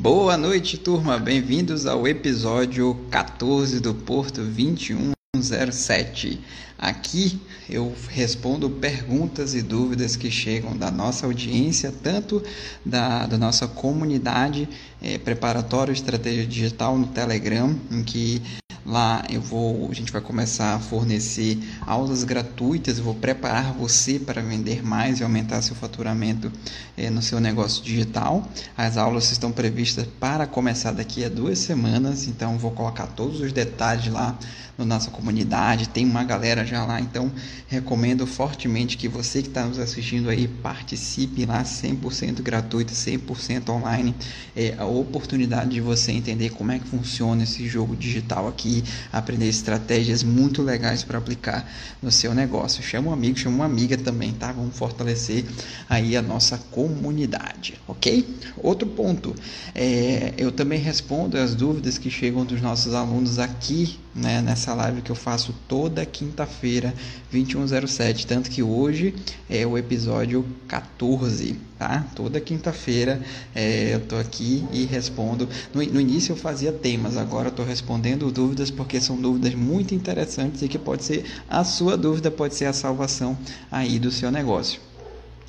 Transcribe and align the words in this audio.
Boa 0.00 0.36
noite, 0.36 0.78
turma. 0.78 1.18
Bem-vindos 1.18 1.84
ao 1.84 2.06
episódio 2.06 2.94
14 3.10 3.80
do 3.80 3.92
Porto 3.92 4.44
2107. 4.44 6.40
Aqui 6.78 7.40
eu 7.68 7.92
respondo 8.08 8.70
perguntas 8.70 9.56
e 9.56 9.60
dúvidas 9.60 10.14
que 10.14 10.30
chegam 10.30 10.76
da 10.76 10.88
nossa 10.88 11.26
audiência, 11.26 11.92
tanto 12.00 12.40
da, 12.86 13.26
da 13.26 13.36
nossa 13.36 13.66
comunidade 13.66 14.68
é, 15.02 15.18
preparatório 15.18 15.90
estratégia 15.90 16.46
digital 16.46 16.96
no 16.96 17.08
Telegram, 17.08 17.76
em 17.90 18.04
que 18.04 18.40
Lá 18.86 19.24
eu 19.28 19.40
vou, 19.40 19.88
a 19.90 19.94
gente 19.94 20.10
vai 20.10 20.20
começar 20.20 20.74
a 20.74 20.78
fornecer 20.78 21.58
aulas 21.86 22.24
gratuitas, 22.24 22.98
eu 22.98 23.04
vou 23.04 23.14
preparar 23.14 23.72
você 23.72 24.18
para 24.18 24.40
vender 24.40 24.84
mais 24.84 25.20
e 25.20 25.22
aumentar 25.22 25.62
seu 25.62 25.76
faturamento 25.76 26.50
é, 26.96 27.10
no 27.10 27.20
seu 27.20 27.40
negócio 27.40 27.82
digital. 27.82 28.48
As 28.76 28.96
aulas 28.96 29.30
estão 29.30 29.52
previstas 29.52 30.06
para 30.18 30.46
começar 30.46 30.92
daqui 30.92 31.24
a 31.24 31.28
duas 31.28 31.58
semanas, 31.58 32.26
então 32.26 32.56
vou 32.58 32.70
colocar 32.70 33.06
todos 33.06 33.40
os 33.40 33.52
detalhes 33.52 34.12
lá 34.12 34.38
na 34.78 34.84
nossa 34.84 35.10
comunidade. 35.10 35.88
Tem 35.88 36.06
uma 36.06 36.22
galera 36.22 36.64
já 36.64 36.84
lá, 36.86 37.00
então 37.00 37.30
recomendo 37.66 38.26
fortemente 38.26 38.96
que 38.96 39.08
você 39.08 39.42
que 39.42 39.48
está 39.48 39.64
nos 39.64 39.78
assistindo 39.78 40.30
aí 40.30 40.46
participe 40.46 41.44
lá 41.44 41.64
100% 41.64 42.40
gratuito, 42.40 42.92
100% 42.92 43.68
online. 43.70 44.14
É 44.56 44.76
a 44.78 44.86
oportunidade 44.86 45.70
de 45.70 45.80
você 45.80 46.12
entender 46.12 46.50
como 46.50 46.70
é 46.70 46.78
que 46.78 46.86
funciona 46.86 47.42
esse 47.42 47.66
jogo 47.66 47.96
digital 47.96 48.46
aqui 48.46 48.84
aprender 49.12 49.48
estratégias 49.48 50.22
muito 50.22 50.62
legais 50.62 51.02
para 51.02 51.18
aplicar 51.18 51.68
no 52.00 52.12
seu 52.12 52.32
negócio. 52.32 52.82
Chama 52.82 53.10
um 53.10 53.12
amigo, 53.12 53.36
chama 53.36 53.56
uma 53.56 53.64
amiga 53.64 53.96
também, 53.98 54.32
tá? 54.32 54.52
Vamos 54.52 54.76
fortalecer 54.76 55.44
aí 55.88 56.16
a 56.16 56.22
nossa 56.22 56.56
comunidade, 56.70 57.74
ok? 57.88 58.24
Outro 58.62 58.86
ponto, 58.86 59.34
é, 59.74 60.34
eu 60.36 60.52
também 60.52 60.78
respondo 60.78 61.36
as 61.36 61.54
dúvidas 61.54 61.98
que 61.98 62.10
chegam 62.10 62.44
dos 62.44 62.60
nossos 62.60 62.94
alunos 62.94 63.38
aqui, 63.38 63.98
né, 64.18 64.42
nessa 64.42 64.74
live 64.74 65.02
que 65.02 65.10
eu 65.10 65.16
faço 65.16 65.54
toda 65.66 66.04
quinta-feira, 66.04 66.92
2107, 67.30 68.26
tanto 68.26 68.50
que 68.50 68.62
hoje 68.62 69.14
é 69.48 69.66
o 69.66 69.78
episódio 69.78 70.44
14, 70.66 71.56
tá? 71.78 72.04
Toda 72.14 72.40
quinta-feira 72.40 73.20
é, 73.54 73.94
eu 73.94 74.00
tô 74.00 74.16
aqui 74.16 74.66
e 74.72 74.84
respondo. 74.84 75.48
No, 75.72 75.82
no 75.82 76.00
início 76.00 76.32
eu 76.32 76.36
fazia 76.36 76.72
temas, 76.72 77.16
agora 77.16 77.48
eu 77.48 77.52
tô 77.52 77.62
respondendo 77.62 78.30
dúvidas 78.30 78.70
porque 78.70 79.00
são 79.00 79.16
dúvidas 79.16 79.54
muito 79.54 79.94
interessantes 79.94 80.62
e 80.62 80.68
que 80.68 80.78
pode 80.78 81.04
ser 81.04 81.24
a 81.48 81.62
sua 81.64 81.96
dúvida, 81.96 82.30
pode 82.30 82.54
ser 82.54 82.66
a 82.66 82.72
salvação 82.72 83.38
aí 83.70 83.98
do 83.98 84.10
seu 84.10 84.30
negócio. 84.30 84.87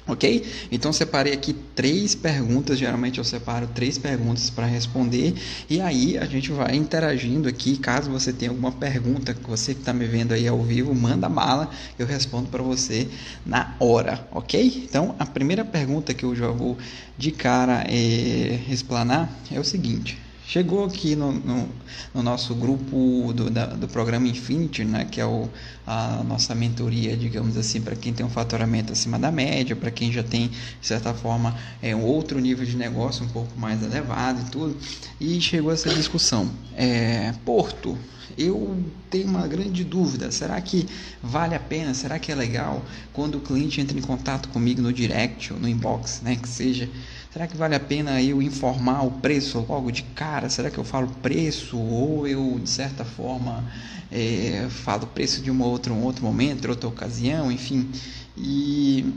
Ok? 0.10 0.44
Então 0.72 0.92
separei 0.92 1.34
aqui 1.34 1.54
três 1.54 2.16
perguntas. 2.16 2.80
Geralmente 2.80 3.20
eu 3.20 3.24
separo 3.24 3.68
três 3.68 3.98
perguntas 3.98 4.50
para 4.50 4.66
responder 4.66 5.36
e 5.70 5.80
aí 5.80 6.18
a 6.18 6.26
gente 6.26 6.52
vai 6.52 6.76
interagindo 6.76 7.48
aqui. 7.48 7.78
Caso 7.78 8.10
você 8.10 8.34
tenha 8.34 8.50
alguma 8.50 8.72
pergunta, 8.72 9.36
você 9.48 9.74
que 9.74 9.82
está 9.82 9.94
me 9.94 10.06
vendo 10.06 10.34
aí 10.34 10.48
ao 10.48 10.62
vivo, 10.64 10.94
manda 10.96 11.30
bala, 11.30 11.70
eu 11.98 12.08
respondo 12.08 12.50
para 12.50 12.64
você 12.64 13.08
na 13.46 13.76
hora, 13.80 14.28
ok? 14.32 14.86
Então 14.90 15.16
a 15.20 15.26
primeira 15.26 15.64
pergunta 15.64 16.14
que 16.14 16.26
eu 16.26 16.36
já 16.36 16.48
vou 16.48 16.78
de 17.16 17.32
cara 17.32 17.84
é, 17.88 18.62
explanar 18.68 19.32
é 19.52 19.60
o 19.60 19.64
seguinte: 19.64 20.29
Chegou 20.50 20.84
aqui 20.84 21.16
no, 21.16 21.32
no, 21.32 21.70
no 22.12 22.24
nosso 22.24 22.56
grupo 22.56 23.32
do, 23.36 23.52
da, 23.52 23.68
do 23.68 23.88
programa 23.88 24.28
Infinity, 24.28 24.84
né, 24.84 25.06
que 25.06 25.22
é 25.22 25.26
o, 25.26 25.48
a 25.86 26.24
nossa 26.24 26.56
mentoria, 26.56 27.16
digamos 27.16 27.56
assim, 27.56 27.80
para 27.80 27.96
quem 27.96 28.12
tem 28.12 28.26
um 28.26 28.32
faturamento 28.32 28.92
acima 28.92 29.20
da 29.20 29.32
média, 29.32 29.76
para 29.76 29.92
quem 29.92 30.12
já 30.12 30.24
tem, 30.24 30.48
de 30.48 30.88
certa 30.88 31.14
forma, 31.14 31.56
é, 31.84 31.96
um 31.96 32.04
outro 32.04 32.40
nível 32.40 32.66
de 32.66 32.76
negócio 32.76 33.24
um 33.24 33.30
pouco 33.30 33.60
mais 33.60 33.84
elevado 33.84 34.42
e 34.42 34.46
tudo. 34.46 34.76
E 35.22 35.40
chegou 35.40 35.72
essa 35.72 35.88
discussão. 35.92 36.50
É, 36.76 37.32
Porto, 37.46 37.96
eu 38.36 38.84
tenho 39.12 39.28
uma 39.28 39.46
grande 39.46 39.84
dúvida. 39.84 40.32
Será 40.32 40.60
que 40.60 40.88
vale 41.22 41.54
a 41.54 41.60
pena? 41.60 41.94
Será 41.94 42.18
que 42.18 42.32
é 42.32 42.36
legal 42.36 42.84
quando 43.14 43.36
o 43.36 43.40
cliente 43.40 43.82
entra 43.82 43.96
em 43.96 44.02
contato 44.02 44.50
comigo 44.50 44.82
no 44.82 44.92
direct 44.92 45.54
ou 45.54 45.60
no 45.60 45.70
inbox, 45.70 46.22
né, 46.24 46.36
que 46.36 46.50
seja 46.50 46.90
Será 47.32 47.46
que 47.48 47.56
vale 47.56 47.76
a 47.76 47.80
pena 47.80 48.20
eu 48.22 48.42
informar 48.42 49.04
o 49.04 49.12
preço 49.12 49.64
logo 49.70 49.92
de 49.92 50.02
cara? 50.02 50.50
Será 50.50 50.72
que 50.72 50.80
eu 50.80 50.84
falo 50.84 51.08
preço 51.22 51.78
ou 51.78 52.28
eu, 52.28 52.60
de 52.60 52.70
certa 52.70 53.06
forma, 53.06 53.64
é, 54.12 54.68
falo 54.70 55.06
preço 55.06 55.40
de 55.40 55.52
uma 55.52 55.66
outra, 55.68 55.94
um 55.94 56.04
outro 56.04 56.26
momento, 56.26 56.68
outra 56.68 56.90
ocasião, 56.90 57.52
enfim? 57.52 57.88
E 58.36 59.14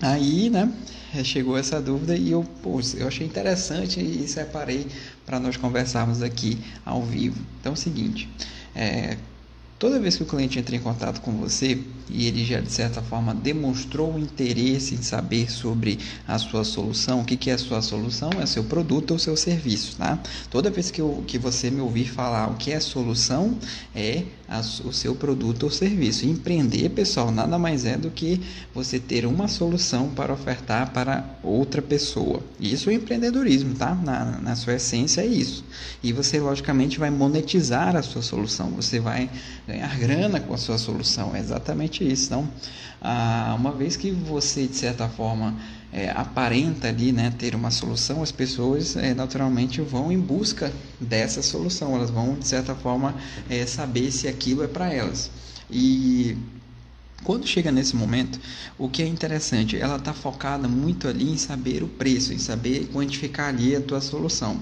aí, 0.00 0.48
né, 0.48 0.72
chegou 1.22 1.58
essa 1.58 1.82
dúvida 1.82 2.16
e 2.16 2.30
eu, 2.30 2.42
pô, 2.62 2.80
eu 2.96 3.06
achei 3.06 3.26
interessante 3.26 4.00
e 4.00 4.26
separei 4.26 4.86
para 5.26 5.38
nós 5.38 5.54
conversarmos 5.54 6.22
aqui 6.22 6.58
ao 6.82 7.02
vivo. 7.02 7.38
Então 7.60 7.72
é 7.72 7.74
o 7.74 7.76
seguinte, 7.76 8.26
é, 8.74 9.18
Toda 9.78 10.00
vez 10.00 10.16
que 10.16 10.24
o 10.24 10.26
cliente 10.26 10.58
entra 10.58 10.74
em 10.74 10.80
contato 10.80 11.20
com 11.20 11.30
você 11.32 11.78
e 12.10 12.26
ele 12.26 12.44
já 12.44 12.60
de 12.60 12.72
certa 12.72 13.00
forma 13.00 13.32
demonstrou 13.32 14.18
interesse 14.18 14.96
em 14.96 15.02
saber 15.02 15.50
sobre 15.52 16.00
a 16.26 16.36
sua 16.36 16.64
solução, 16.64 17.20
o 17.20 17.24
que, 17.24 17.36
que 17.36 17.48
é 17.48 17.52
a 17.52 17.58
sua 17.58 17.80
solução? 17.80 18.30
É 18.40 18.46
seu 18.46 18.64
produto 18.64 19.12
ou 19.12 19.18
seu 19.20 19.36
serviço, 19.36 19.96
tá? 19.96 20.18
Toda 20.50 20.68
vez 20.68 20.90
que, 20.90 21.00
eu, 21.00 21.22
que 21.26 21.38
você 21.38 21.70
me 21.70 21.80
ouvir 21.80 22.06
falar 22.06 22.50
o 22.50 22.56
que 22.56 22.72
é 22.72 22.80
solução, 22.80 23.56
é 23.94 24.24
a, 24.48 24.60
o 24.60 24.92
seu 24.92 25.14
produto 25.14 25.64
ou 25.64 25.70
serviço. 25.70 26.26
Empreender, 26.26 26.88
pessoal, 26.88 27.30
nada 27.30 27.58
mais 27.58 27.84
é 27.84 27.96
do 27.96 28.10
que 28.10 28.40
você 28.74 28.98
ter 28.98 29.26
uma 29.26 29.46
solução 29.46 30.08
para 30.08 30.32
ofertar 30.32 30.90
para 30.92 31.24
outra 31.42 31.82
pessoa. 31.82 32.40
Isso 32.58 32.90
é 32.90 32.94
empreendedorismo, 32.94 33.74
tá? 33.74 33.94
Na, 33.94 34.38
na 34.40 34.56
sua 34.56 34.74
essência 34.74 35.20
é 35.20 35.26
isso. 35.26 35.64
E 36.02 36.12
você, 36.12 36.40
logicamente, 36.40 36.98
vai 36.98 37.10
monetizar 37.10 37.94
a 37.94 38.02
sua 38.02 38.22
solução. 38.22 38.70
Você 38.70 38.98
vai 38.98 39.28
ganhar 39.68 39.98
grana 39.98 40.40
com 40.40 40.54
a 40.54 40.56
sua 40.56 40.78
solução. 40.78 41.36
É 41.36 41.40
exatamente 41.40 42.02
isso. 42.02 42.26
Então, 42.26 42.48
ah, 43.02 43.54
uma 43.58 43.70
vez 43.70 43.96
que 43.96 44.10
você, 44.10 44.66
de 44.66 44.74
certa 44.74 45.06
forma, 45.08 45.54
é, 45.92 46.10
aparenta 46.10 46.88
ali 46.88 47.12
né, 47.12 47.32
ter 47.38 47.54
uma 47.54 47.70
solução, 47.70 48.22
as 48.22 48.32
pessoas 48.32 48.96
é, 48.96 49.14
naturalmente 49.14 49.82
vão 49.82 50.10
em 50.10 50.18
busca 50.18 50.72
dessa 50.98 51.42
solução. 51.42 51.94
Elas 51.94 52.10
vão, 52.10 52.34
de 52.34 52.48
certa 52.48 52.74
forma, 52.74 53.14
é, 53.50 53.66
saber 53.66 54.10
se 54.10 54.26
aquilo 54.26 54.64
é 54.64 54.66
para 54.66 54.92
elas. 54.92 55.30
E 55.70 56.34
quando 57.22 57.46
chega 57.46 57.70
nesse 57.70 57.94
momento, 57.94 58.40
o 58.78 58.88
que 58.88 59.02
é 59.02 59.06
interessante, 59.06 59.76
ela 59.76 59.96
está 59.96 60.14
focada 60.14 60.66
muito 60.66 61.06
ali 61.06 61.30
em 61.30 61.36
saber 61.36 61.82
o 61.82 61.88
preço, 61.88 62.32
em 62.32 62.38
saber 62.38 62.88
quantificar 62.90 63.48
ali 63.48 63.76
a 63.76 63.82
tua 63.82 64.00
solução. 64.00 64.58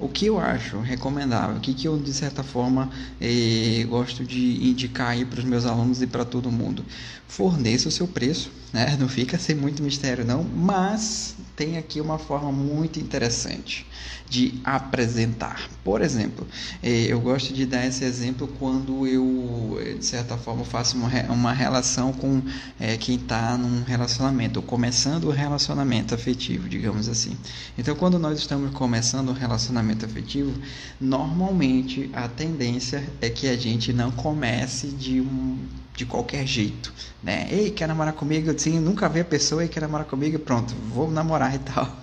O 0.00 0.08
que 0.08 0.26
eu 0.26 0.40
acho 0.40 0.80
recomendável, 0.80 1.56
o 1.56 1.60
que, 1.60 1.74
que 1.74 1.86
eu 1.86 1.98
de 1.98 2.12
certa 2.14 2.42
forma 2.42 2.90
eh, 3.20 3.84
gosto 3.86 4.24
de 4.24 4.66
indicar 4.66 5.08
aí 5.08 5.26
para 5.26 5.40
os 5.40 5.44
meus 5.44 5.66
alunos 5.66 6.00
e 6.00 6.06
para 6.06 6.24
todo 6.24 6.50
mundo, 6.50 6.82
forneça 7.28 7.88
o 7.88 7.92
seu 7.92 8.08
preço, 8.08 8.50
né? 8.72 8.96
Não 8.98 9.08
fica 9.08 9.38
sem 9.38 9.54
muito 9.54 9.82
mistério 9.82 10.24
não, 10.24 10.42
mas 10.42 11.36
tem 11.54 11.76
aqui 11.76 12.00
uma 12.00 12.18
forma 12.18 12.50
muito 12.50 12.98
interessante 12.98 13.86
de 14.30 14.60
apresentar. 14.62 15.68
Por 15.82 16.00
exemplo, 16.00 16.46
eh, 16.82 17.06
eu 17.08 17.20
gosto 17.20 17.52
de 17.52 17.66
dar 17.66 17.84
esse 17.84 18.04
exemplo 18.04 18.48
quando 18.58 19.04
eu, 19.06 19.76
eh, 19.80 19.94
de 19.94 20.04
certa 20.04 20.36
forma, 20.36 20.64
faço 20.64 20.96
uma 21.28 21.52
relação 21.52 22.12
com 22.12 22.40
eh, 22.78 22.96
quem 22.96 23.16
está 23.16 23.58
num 23.58 23.82
relacionamento, 23.82 24.60
ou 24.60 24.62
começando 24.64 25.24
o 25.24 25.30
relacionamento 25.30 26.14
afetivo, 26.14 26.68
digamos 26.68 27.08
assim. 27.08 27.36
Então, 27.76 27.96
quando 27.96 28.18
nós 28.20 28.38
estamos 28.38 28.70
começando 28.72 29.30
um 29.30 29.34
relacionamento 29.34 29.89
afetivo, 30.04 30.52
normalmente 31.00 32.10
a 32.12 32.28
tendência 32.28 33.02
é 33.20 33.28
que 33.28 33.48
a 33.48 33.56
gente 33.56 33.92
não 33.92 34.10
comece 34.10 34.88
de 34.88 35.20
um 35.20 35.58
de 35.96 36.06
qualquer 36.06 36.46
jeito, 36.46 36.92
né? 37.22 37.46
Ei, 37.50 37.70
quer 37.70 37.86
namorar 37.86 38.14
comigo? 38.14 38.58
Sim, 38.58 38.80
nunca 38.80 39.06
vê 39.06 39.20
a 39.20 39.24
pessoa 39.24 39.64
e 39.64 39.68
quer 39.68 39.80
namorar 39.80 40.06
comigo, 40.06 40.38
pronto, 40.38 40.74
vou 40.94 41.10
namorar 41.10 41.54
e 41.54 41.58
tal. 41.58 41.94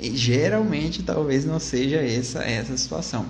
E 0.00 0.16
geralmente 0.16 1.02
talvez 1.02 1.44
não 1.44 1.60
seja 1.60 1.96
essa 1.96 2.42
essa 2.42 2.76
situação. 2.76 3.26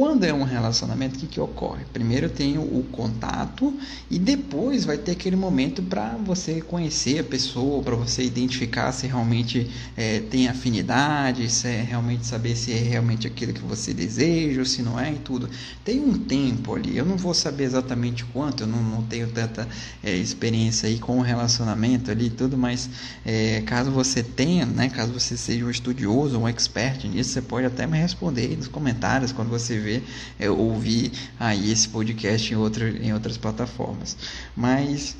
Quando 0.00 0.24
é 0.24 0.32
um 0.32 0.44
relacionamento, 0.44 1.16
o 1.16 1.18
que, 1.18 1.26
que 1.26 1.38
ocorre? 1.38 1.84
Primeiro 1.92 2.30
tem 2.30 2.56
o 2.56 2.82
contato 2.90 3.78
e 4.10 4.18
depois 4.18 4.86
vai 4.86 4.96
ter 4.96 5.12
aquele 5.12 5.36
momento 5.36 5.82
para 5.82 6.16
você 6.16 6.62
conhecer 6.62 7.18
a 7.18 7.22
pessoa, 7.22 7.82
para 7.82 7.94
você 7.94 8.22
identificar 8.22 8.92
se 8.92 9.06
realmente 9.06 9.70
é, 9.94 10.20
tem 10.20 10.48
afinidade, 10.48 11.50
se 11.50 11.68
é 11.68 11.82
realmente 11.82 12.24
saber 12.24 12.56
se 12.56 12.72
é 12.72 12.78
realmente 12.78 13.26
aquilo 13.26 13.52
que 13.52 13.60
você 13.60 13.92
deseja 13.92 14.60
ou 14.60 14.64
se 14.64 14.80
não 14.80 14.98
é 14.98 15.12
e 15.12 15.18
tudo. 15.18 15.50
Tem 15.84 16.00
um 16.00 16.14
tempo 16.14 16.74
ali, 16.74 16.96
eu 16.96 17.04
não 17.04 17.18
vou 17.18 17.34
saber 17.34 17.64
exatamente 17.64 18.24
quanto, 18.24 18.62
eu 18.62 18.66
não, 18.66 18.82
não 18.82 19.02
tenho 19.02 19.28
tanta 19.28 19.68
é, 20.02 20.16
experiência 20.16 20.88
aí 20.88 20.98
com 20.98 21.18
o 21.18 21.20
relacionamento 21.20 22.10
ali 22.10 22.28
e 22.28 22.30
tudo, 22.30 22.56
mas 22.56 22.88
é, 23.22 23.62
caso 23.66 23.90
você 23.90 24.22
tenha, 24.22 24.64
né, 24.64 24.88
caso 24.88 25.12
você 25.12 25.36
seja 25.36 25.62
um 25.62 25.70
estudioso, 25.70 26.38
um 26.38 26.48
expert 26.48 27.06
nisso, 27.06 27.32
você 27.32 27.42
pode 27.42 27.66
até 27.66 27.86
me 27.86 27.98
responder 27.98 28.46
aí 28.46 28.56
nos 28.56 28.66
comentários 28.66 29.30
quando 29.30 29.50
você 29.50 29.89
ver, 29.90 30.04
é, 30.38 30.50
ouvir 30.50 31.12
aí 31.38 31.70
esse 31.70 31.88
podcast 31.88 32.52
em, 32.52 32.56
outra, 32.56 32.88
em 32.88 33.12
outras 33.12 33.36
plataformas. 33.36 34.16
Mas 34.56 35.16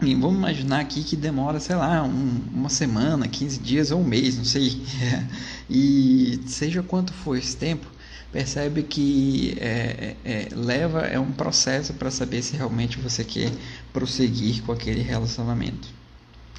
E 0.00 0.14
vamos 0.14 0.36
imaginar 0.38 0.80
aqui 0.80 1.02
que 1.02 1.16
demora, 1.16 1.58
sei 1.58 1.74
lá, 1.74 2.04
um, 2.04 2.40
uma 2.54 2.68
semana, 2.68 3.26
15 3.26 3.58
dias 3.58 3.90
ou 3.90 4.00
um 4.00 4.04
mês, 4.04 4.36
não 4.36 4.44
sei. 4.44 4.80
e 5.68 6.40
seja 6.46 6.82
quanto 6.84 7.12
for 7.12 7.36
esse 7.36 7.56
tempo, 7.56 7.86
percebe 8.30 8.82
que 8.84 9.56
é, 9.58 10.14
é, 10.24 10.48
leva 10.52 11.00
é 11.00 11.18
um 11.18 11.32
processo 11.32 11.94
para 11.94 12.10
saber 12.10 12.42
se 12.42 12.56
realmente 12.56 12.98
você 12.98 13.24
quer 13.24 13.50
prosseguir 13.92 14.62
com 14.62 14.72
aquele 14.72 15.02
relacionamento. 15.02 15.88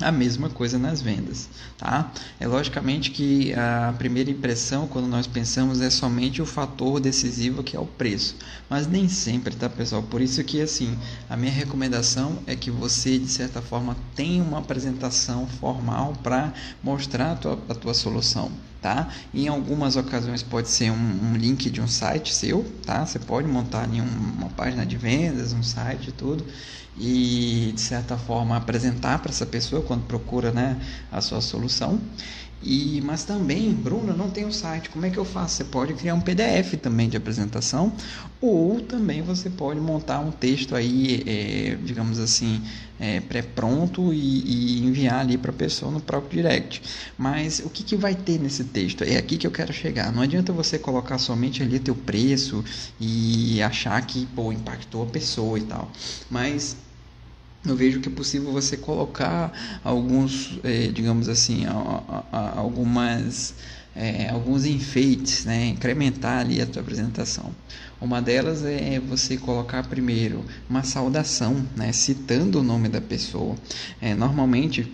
A 0.01 0.13
mesma 0.13 0.49
coisa 0.49 0.79
nas 0.79 1.01
vendas, 1.01 1.49
tá? 1.77 2.09
É 2.39 2.47
logicamente 2.47 3.11
que 3.11 3.53
a 3.53 3.93
primeira 3.97 4.31
impressão, 4.31 4.87
quando 4.87 5.09
nós 5.09 5.27
pensamos, 5.27 5.81
é 5.81 5.89
somente 5.89 6.41
o 6.41 6.45
fator 6.45 7.01
decisivo 7.01 7.63
que 7.63 7.75
é 7.75 7.79
o 7.79 7.85
preço, 7.85 8.37
mas 8.69 8.87
nem 8.87 9.09
sempre, 9.09 9.53
tá, 9.57 9.69
pessoal? 9.69 10.01
Por 10.01 10.21
isso 10.21 10.41
que 10.41 10.61
assim, 10.61 10.97
a 11.29 11.35
minha 11.35 11.51
recomendação 11.51 12.39
é 12.47 12.55
que 12.55 12.71
você, 12.71 13.19
de 13.19 13.27
certa 13.27 13.61
forma, 13.61 13.97
tenha 14.15 14.41
uma 14.41 14.59
apresentação 14.59 15.45
formal 15.45 16.13
para 16.23 16.53
mostrar 16.81 17.33
a 17.33 17.35
tua, 17.35 17.59
a 17.67 17.75
tua 17.75 17.93
solução, 17.93 18.49
tá? 18.81 19.09
Em 19.33 19.47
algumas 19.47 19.95
ocasiões 19.95 20.43
pode 20.43 20.69
ser 20.69 20.91
um, 20.91 20.95
um, 20.95 21.35
link 21.35 21.69
de 21.69 21.81
um 21.81 21.87
site 21.87 22.33
seu, 22.33 22.65
tá? 22.85 23.05
Você 23.05 23.19
pode 23.19 23.47
montar 23.47 23.83
ali 23.83 23.99
uma 24.01 24.49
página 24.49 24.85
de 24.85 24.97
vendas, 24.97 25.53
um 25.53 25.63
site 25.63 26.11
tudo 26.11 26.45
e 26.97 27.71
de 27.73 27.81
certa 27.81 28.17
forma 28.17 28.57
apresentar 28.57 29.19
para 29.19 29.31
essa 29.31 29.45
pessoa 29.45 29.81
quando 29.81 30.03
procura 30.03 30.51
né, 30.51 30.79
a 31.11 31.21
sua 31.21 31.41
solução. 31.41 31.99
E, 32.61 33.01
mas 33.01 33.23
também, 33.23 33.71
Bruno, 33.71 34.15
não 34.15 34.29
tem 34.29 34.45
o 34.45 34.51
site, 34.51 34.89
como 34.89 35.05
é 35.05 35.09
que 35.09 35.17
eu 35.17 35.23
faço? 35.23 35.55
Você 35.55 35.63
pode 35.63 35.93
criar 35.93 36.13
um 36.13 36.19
PDF 36.19 36.75
também 36.81 37.07
de 37.07 37.15
apresentação, 37.15 37.93
ou 38.41 38.81
também 38.81 39.21
você 39.21 39.49
pode 39.49 39.79
montar 39.79 40.19
um 40.19 40.31
texto 40.31 40.75
aí, 40.75 41.23
é, 41.25 41.77
digamos 41.81 42.19
assim, 42.19 42.61
é, 42.99 43.21
pré-pronto 43.21 44.13
e, 44.13 44.17
e, 44.17 44.85
enviar 44.85 45.21
ali 45.21 45.37
para 45.37 45.51
a 45.51 45.53
pessoa 45.53 45.89
no 45.91 46.01
próprio 46.01 46.41
direct. 46.41 46.81
Mas 47.17 47.59
o 47.59 47.69
que, 47.69 47.83
que 47.83 47.95
vai 47.95 48.13
ter 48.13 48.39
nesse 48.39 48.65
texto? 48.65 49.03
É 49.03 49.15
aqui 49.15 49.37
que 49.37 49.47
eu 49.47 49.51
quero 49.51 49.71
chegar. 49.71 50.11
Não 50.11 50.21
adianta 50.21 50.51
você 50.51 50.77
colocar 50.77 51.17
somente 51.17 51.63
ali 51.63 51.79
teu 51.79 51.95
preço 51.95 52.63
e 52.99 53.61
achar 53.61 54.05
que 54.05 54.25
pô, 54.35 54.51
impactou 54.51 55.03
a 55.03 55.05
pessoa 55.05 55.57
e 55.57 55.63
tal. 55.63 55.89
Mas 56.29 56.75
eu 57.65 57.75
vejo 57.75 57.99
que 57.99 58.07
é 58.07 58.11
possível 58.11 58.51
você 58.51 58.77
colocar 58.77 59.51
alguns, 59.83 60.59
é, 60.63 60.87
digamos 60.87 61.27
assim, 61.27 61.65
a, 61.65 62.23
a, 62.31 62.59
algumas, 62.59 63.53
é, 63.95 64.29
alguns 64.29 64.65
enfeites, 64.65 65.45
né? 65.45 65.67
incrementar 65.67 66.39
ali 66.39 66.61
a 66.61 66.65
tua 66.65 66.81
apresentação. 66.81 67.53
Uma 67.99 68.21
delas 68.21 68.63
é 68.63 68.99
você 68.99 69.35
colocar 69.37 69.83
primeiro 69.87 70.45
uma 70.69 70.83
saudação, 70.83 71.65
né? 71.75 71.91
citando 71.91 72.59
o 72.59 72.63
nome 72.63 72.87
da 72.87 73.01
pessoa. 73.01 73.55
É, 74.01 74.15
normalmente 74.15 74.93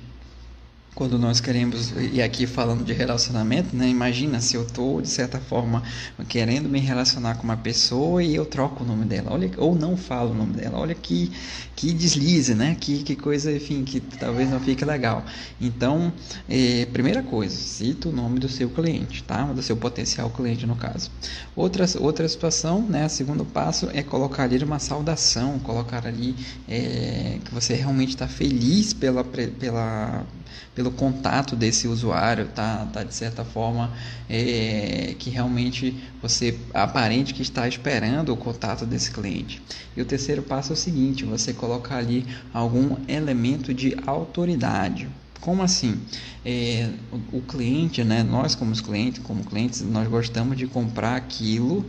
quando 0.95 1.19
nós 1.19 1.41
queremos, 1.41 1.93
e 2.13 2.21
aqui 2.21 2.47
falando 2.47 2.85
de 2.85 2.93
relacionamento, 2.93 3.75
né? 3.75 3.89
Imagina 3.89 4.39
se 4.39 4.55
eu 4.55 4.63
estou, 4.63 5.01
de 5.01 5.09
certa 5.09 5.37
forma, 5.41 5.83
querendo 6.29 6.69
me 6.69 6.79
relacionar 6.79 7.35
com 7.35 7.43
uma 7.43 7.57
pessoa 7.57 8.23
e 8.23 8.33
eu 8.33 8.45
troco 8.45 8.81
o 8.81 8.87
nome 8.87 9.03
dela, 9.03 9.33
olha, 9.33 9.51
ou 9.57 9.75
não 9.75 9.97
falo 9.97 10.31
o 10.31 10.33
nome 10.33 10.53
dela, 10.53 10.79
olha 10.79 10.95
que, 10.95 11.29
que 11.75 11.91
deslize, 11.91 12.55
né? 12.55 12.77
Que, 12.79 13.03
que 13.03 13.13
coisa, 13.13 13.51
enfim, 13.51 13.83
que 13.83 13.99
talvez 13.99 14.49
não 14.49 14.59
fique 14.61 14.85
legal. 14.85 15.25
Então, 15.59 16.13
é, 16.47 16.85
primeira 16.85 17.21
coisa, 17.21 17.53
cita 17.53 18.07
o 18.07 18.13
nome 18.13 18.39
do 18.39 18.47
seu 18.47 18.69
cliente, 18.69 19.21
tá? 19.21 19.43
Do 19.43 19.61
seu 19.61 19.75
potencial 19.75 20.29
cliente, 20.29 20.65
no 20.65 20.77
caso. 20.77 21.11
Outra, 21.57 21.85
outra 21.99 22.25
situação, 22.29 22.81
né? 22.81 23.05
O 23.05 23.09
segundo 23.09 23.43
passo 23.43 23.89
é 23.93 24.01
colocar 24.01 24.43
ali 24.43 24.63
uma 24.63 24.79
saudação, 24.79 25.59
colocar 25.59 26.07
ali 26.07 26.33
é, 26.69 27.37
que 27.43 27.53
você 27.53 27.73
realmente 27.73 28.11
está 28.11 28.29
feliz 28.29 28.93
pela, 28.93 29.25
pela 29.25 30.25
pelo 30.73 30.91
contato 30.91 31.55
desse 31.55 31.87
usuário, 31.87 32.47
tá, 32.47 32.87
tá 32.91 33.03
de 33.03 33.13
certa 33.13 33.45
forma 33.45 33.91
é, 34.29 35.15
que 35.17 35.29
realmente 35.29 35.95
você 36.21 36.57
aparente 36.73 37.33
que 37.33 37.41
está 37.41 37.67
esperando 37.67 38.33
o 38.33 38.37
contato 38.37 38.85
desse 38.85 39.11
cliente. 39.11 39.61
E 39.95 40.01
o 40.01 40.05
terceiro 40.05 40.41
passo 40.41 40.71
é 40.71 40.73
o 40.73 40.77
seguinte: 40.77 41.23
você 41.23 41.53
colocar 41.53 41.97
ali 41.97 42.25
algum 42.53 42.97
elemento 43.07 43.73
de 43.73 43.95
autoridade. 44.05 45.07
Como 45.39 45.61
assim? 45.61 45.99
É, 46.43 46.89
o, 47.11 47.37
o 47.37 47.41
cliente, 47.41 48.03
né? 48.03 48.23
Nós 48.23 48.55
como 48.55 48.75
clientes, 48.75 49.21
como 49.23 49.43
clientes, 49.43 49.81
nós 49.81 50.07
gostamos 50.07 50.57
de 50.57 50.65
comprar 50.65 51.15
aquilo 51.15 51.85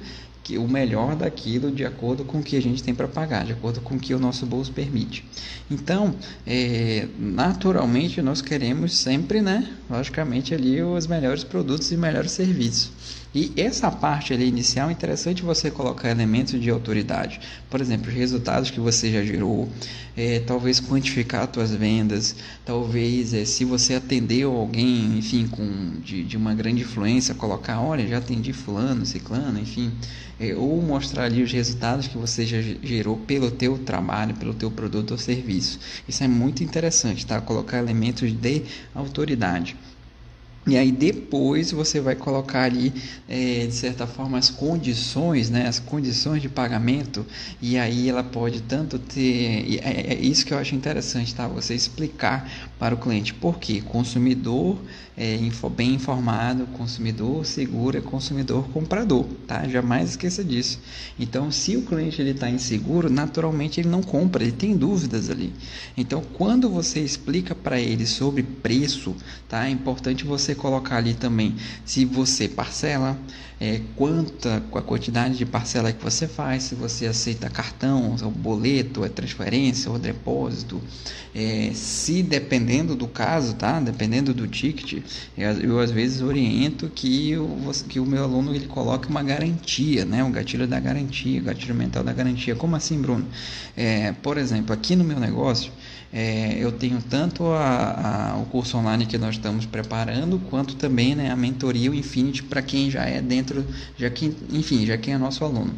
o 0.57 0.69
melhor 0.69 1.17
daquilo 1.17 1.71
de 1.73 1.85
acordo 1.85 2.25
com 2.25 2.39
o 2.39 2.43
que 2.43 2.57
a 2.57 2.63
gente 2.63 2.83
tem 2.83 2.95
para 2.95 3.09
pagar, 3.09 3.45
de 3.45 3.53
acordo 3.53 3.81
com 3.81 3.97
o 3.97 3.99
que 3.99 4.15
o 4.15 4.19
nosso 4.19 4.47
bolso 4.47 4.73
permite. 4.73 5.25
Então, 5.71 6.15
é, 6.47 7.09
naturalmente, 7.19 8.23
nós 8.23 8.41
queremos 8.41 8.97
sempre, 8.97 9.43
né, 9.43 9.69
logicamente, 9.91 10.55
ali 10.55 10.83
os 10.83 11.07
melhores 11.07 11.43
produtos 11.43 11.91
e 11.91 11.97
melhores 11.97 12.31
serviços. 12.31 12.93
E 13.37 13.53
essa 13.55 13.91
parte 13.91 14.33
ali 14.33 14.49
inicial 14.49 14.89
é 14.89 14.93
interessante 14.93 15.43
você 15.43 15.71
colocar 15.71 16.11
elementos 16.11 16.59
de 16.59 16.71
autoridade. 16.71 17.39
Por 17.69 17.83
exemplo, 17.83 18.09
os 18.09 18.15
resultados 18.15 18.71
que 18.71 18.81
você 18.81 19.13
já 19.13 19.23
gerou, 19.23 19.69
é, 20.17 20.41
talvez 20.41 20.81
quantificar 20.81 21.47
suas 21.53 21.71
vendas, 21.71 22.35
talvez 22.65 23.35
é, 23.35 23.45
se 23.45 23.63
você 23.63 23.97
atendeu 23.97 24.57
alguém, 24.57 25.19
enfim, 25.19 25.47
com, 25.49 26.01
de, 26.03 26.25
de 26.25 26.35
uma 26.35 26.55
grande 26.55 26.81
influência, 26.81 27.35
colocar, 27.35 27.79
olha, 27.79 28.09
já 28.09 28.17
atendi 28.17 28.55
fulano, 28.55 29.05
ciclano, 29.05 29.61
enfim, 29.61 29.93
é, 30.41 30.55
ou 30.55 30.81
mostrar 30.81 31.25
ali 31.25 31.43
os 31.43 31.53
resultados 31.53 32.09
que 32.09 32.17
você 32.17 32.47
já 32.47 32.63
gerou 32.83 33.19
pelo 33.19 33.51
teu 33.51 33.77
trabalho, 33.77 34.35
pelo 34.35 34.55
teu 34.55 34.71
produto 34.71 35.11
ou 35.11 35.19
serviço. 35.19 35.79
Isso 36.09 36.25
é 36.25 36.29
muito 36.29 36.65
interessante, 36.65 37.27
tá? 37.27 37.39
Colocar 37.39 37.77
elementos 37.77 38.33
de 38.33 38.63
autoridade. 38.95 39.77
E 40.67 40.77
aí 40.77 40.91
depois 40.91 41.71
você 41.71 42.01
vai 42.01 42.17
colocar 42.17 42.63
ali, 42.65 42.93
é, 43.29 43.67
de 43.67 43.73
certa 43.73 44.05
forma, 44.05 44.37
as 44.37 44.51
condições, 44.51 45.49
né, 45.49 45.69
as 45.69 45.79
condições 45.79 46.43
de 46.43 46.49
pagamento, 46.49 47.25
e 47.63 47.79
aí 47.79 48.09
ela 48.09 48.25
pode 48.25 48.63
tanto 48.63 48.99
ter. 48.99 49.79
É, 49.81 50.15
é 50.15 50.19
isso 50.21 50.45
que 50.45 50.53
eu 50.53 50.59
acho 50.59 50.75
interessante, 50.75 51.33
tá? 51.35 51.47
Você 51.47 51.73
explicar 51.75 52.51
para 52.79 52.95
o 52.95 52.99
cliente 52.99 53.33
por 53.33 53.59
quê? 53.59 53.81
Consumidor 53.81 54.79
é, 55.17 55.39
bem 55.75 55.95
informado, 55.95 56.67
consumidor 56.67 57.47
seguro 57.47 57.97
é 57.97 58.01
consumidor 58.03 58.69
comprador, 58.69 59.25
tá? 59.47 59.67
Jamais 59.67 60.11
esqueça 60.11 60.45
disso. 60.45 60.79
Então, 61.19 61.51
se 61.51 61.75
o 61.77 61.83
cliente 61.83 62.21
ele 62.21 62.33
está 62.33 62.51
inseguro, 62.51 63.09
naturalmente 63.09 63.81
ele 63.81 63.89
não 63.89 64.03
compra, 64.03 64.43
ele 64.43 64.53
tem 64.53 64.77
dúvidas 64.77 65.31
ali. 65.31 65.55
Então, 65.97 66.23
quando 66.35 66.69
você 66.69 67.01
explica 67.01 67.55
para 67.55 67.81
ele 67.81 68.07
sobre 68.07 68.43
preço, 68.43 69.17
tá? 69.49 69.67
É 69.67 69.71
importante 69.71 70.25
você 70.25 70.55
colocar 70.55 70.99
ali 70.99 71.15
também 71.15 71.57
se 71.85 72.05
você 72.05 72.47
parcela, 72.47 73.19
é, 73.59 73.81
quanta 73.97 74.63
a 74.75 74.83
quantidade 74.83 75.39
de 75.39 75.47
parcela 75.47 75.91
que 75.91 76.03
você 76.03 76.29
faz, 76.29 76.65
se 76.65 76.75
você 76.75 77.07
aceita 77.07 77.49
cartão, 77.49 78.15
ou 78.23 78.31
boleto, 78.31 79.03
é 79.03 79.09
transferência 79.09 79.91
ou 79.91 79.99
depósito, 79.99 80.81
é, 81.35 81.71
se 81.73 82.23
dependendo 82.67 82.97
do 82.97 83.07
caso, 83.07 83.55
tá? 83.55 83.79
Dependendo 83.79 84.35
do 84.35 84.49
ticket, 84.49 85.05
eu, 85.39 85.51
eu 85.61 85.79
às 85.79 85.93
vezes 85.93 86.21
oriento 86.21 86.89
que, 86.89 87.31
eu, 87.31 87.49
que 87.89 88.01
o 88.01 88.05
meu 88.05 88.25
aluno 88.25 88.53
ele 88.53 88.67
coloque 88.67 89.09
uma 89.09 89.23
garantia, 89.23 90.05
né? 90.05 90.25
O 90.25 90.31
gatilho 90.31 90.67
da 90.67 90.81
garantia, 90.81 91.41
o 91.41 91.45
gatilho 91.45 91.75
mental 91.75 92.03
da 92.03 92.13
garantia. 92.13 92.57
Como 92.57 92.75
assim, 92.75 93.01
Bruno? 93.01 93.25
É, 93.77 94.13
por 94.21 94.37
exemplo, 94.37 94.73
aqui 94.75 94.97
no 94.97 95.05
meu 95.05 95.21
negócio 95.21 95.71
é, 96.19 96.57
eu 96.59 96.73
tenho 96.73 96.99
tanto 97.03 97.45
a, 97.45 98.31
a, 98.33 98.39
o 98.39 98.47
curso 98.47 98.79
online 98.79 99.05
que 99.05 99.19
nós 99.19 99.35
estamos 99.35 99.67
preparando, 99.67 100.39
quanto 100.49 100.75
também 100.75 101.15
né, 101.15 101.31
a 101.31 101.37
mentoria, 101.37 101.91
o 101.91 101.95
Infinity, 101.95 102.43
para 102.43 102.63
quem 102.63 102.91
já 102.91 103.05
é 103.05 103.21
dentro, 103.21 103.63
já 103.99 104.09
que, 104.09 104.35
enfim, 104.51 104.87
já 104.87 104.97
quem 104.97 105.13
é 105.13 105.19
nosso 105.19 105.45
aluno. 105.45 105.75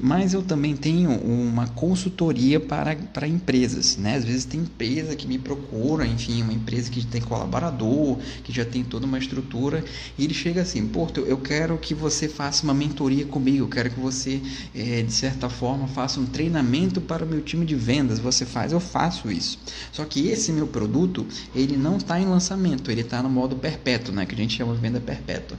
Mas 0.00 0.34
eu 0.34 0.42
também 0.42 0.76
tenho 0.76 1.12
uma 1.12 1.68
consultoria 1.68 2.58
para, 2.58 2.96
para 2.96 3.26
empresas. 3.28 3.96
Né? 3.96 4.16
Às 4.16 4.24
vezes 4.24 4.44
tem 4.44 4.60
empresa 4.60 5.14
que 5.14 5.28
me 5.28 5.38
procura, 5.38 6.04
enfim, 6.04 6.42
uma 6.42 6.52
empresa 6.52 6.90
que 6.90 7.06
tem 7.06 7.20
colaborador, 7.20 8.18
que 8.42 8.52
já 8.52 8.64
tem 8.64 8.82
toda 8.82 9.06
uma 9.06 9.18
estrutura, 9.18 9.84
e 10.18 10.24
ele 10.24 10.34
chega 10.34 10.60
assim, 10.62 10.84
Porto, 10.88 11.20
eu 11.20 11.38
quero 11.38 11.78
que 11.78 11.94
você 11.94 12.28
faça 12.28 12.64
uma 12.64 12.74
mentoria 12.74 13.24
comigo, 13.24 13.64
eu 13.64 13.68
quero 13.68 13.90
que 13.90 14.00
você, 14.00 14.42
é, 14.74 15.02
de 15.02 15.12
certa 15.12 15.48
forma, 15.48 15.86
faça 15.86 16.18
um 16.18 16.26
treinamento 16.26 17.00
para 17.00 17.24
o 17.24 17.28
meu 17.28 17.40
time 17.40 17.64
de 17.64 17.76
vendas. 17.76 18.18
Você 18.18 18.44
faz, 18.44 18.72
eu 18.72 18.80
faço 18.80 19.30
isso 19.30 19.51
isso. 19.52 19.58
Só 19.92 20.04
que 20.04 20.28
esse 20.28 20.52
meu 20.52 20.66
produto, 20.66 21.26
ele 21.54 21.76
não 21.76 21.96
está 21.96 22.20
em 22.20 22.26
lançamento, 22.26 22.90
ele 22.90 23.02
está 23.02 23.22
no 23.22 23.28
modo 23.28 23.56
perpétuo, 23.56 24.14
né, 24.14 24.26
que 24.26 24.34
a 24.34 24.38
gente 24.38 24.56
chama 24.56 24.74
de 24.74 24.80
venda 24.80 25.00
perpétua. 25.00 25.56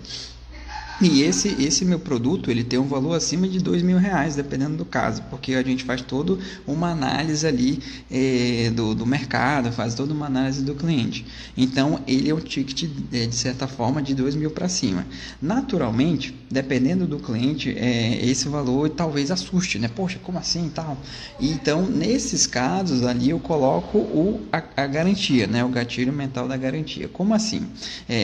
E 1.04 1.22
esse, 1.22 1.50
esse 1.62 1.84
meu 1.84 2.00
produto 2.00 2.50
ele 2.50 2.64
tem 2.64 2.80
um 2.80 2.88
valor 2.88 3.14
acima 3.14 3.46
de 3.46 3.60
dois 3.60 3.82
mil 3.82 3.98
reais, 3.98 4.38
dependendo 4.38 4.78
do 4.78 4.86
caso, 4.86 5.22
porque 5.30 5.54
a 5.54 5.62
gente 5.62 5.84
faz 5.84 6.02
toda 6.02 6.38
uma 6.66 6.92
análise 6.92 7.46
ali 7.46 7.80
é, 8.10 8.72
do, 8.74 8.96
do 8.96 9.06
mercado, 9.06 9.70
faz 9.70 9.96
toda 9.96 10.14
uma 10.14 10.28
análise 10.28 10.64
do 10.64 10.74
cliente. 10.74 11.26
Então 11.58 12.00
ele 12.08 12.30
é 12.30 12.34
um 12.34 12.40
ticket 12.40 12.90
é, 13.12 13.26
de 13.26 13.36
certa 13.36 13.68
forma 13.68 14.02
de 14.02 14.16
dois 14.16 14.34
mil 14.34 14.50
para 14.52 14.70
cima. 14.70 15.06
Naturalmente, 15.42 16.34
dependendo 16.50 17.06
do 17.06 17.20
cliente, 17.20 17.78
é, 17.78 18.26
esse 18.26 18.48
valor 18.48 18.90
talvez 18.90 19.30
assuste, 19.30 19.78
né? 19.80 19.90
Poxa, 19.90 20.20
como 20.24 20.38
assim 20.38 20.72
tal? 20.74 20.98
Então 21.38 21.82
nesses 21.86 22.48
casos 22.48 23.04
ali 23.04 23.32
eu 23.32 23.40
coloco 23.40 23.98
o, 23.98 24.40
a, 24.54 24.64
a 24.78 24.88
garantia, 24.88 25.48
né? 25.48 25.66
O 25.66 25.70
gatilho 25.70 26.14
mental 26.14 26.48
da 26.48 26.56
garantia. 26.56 27.10
Como 27.10 27.34
assim? 27.34 27.68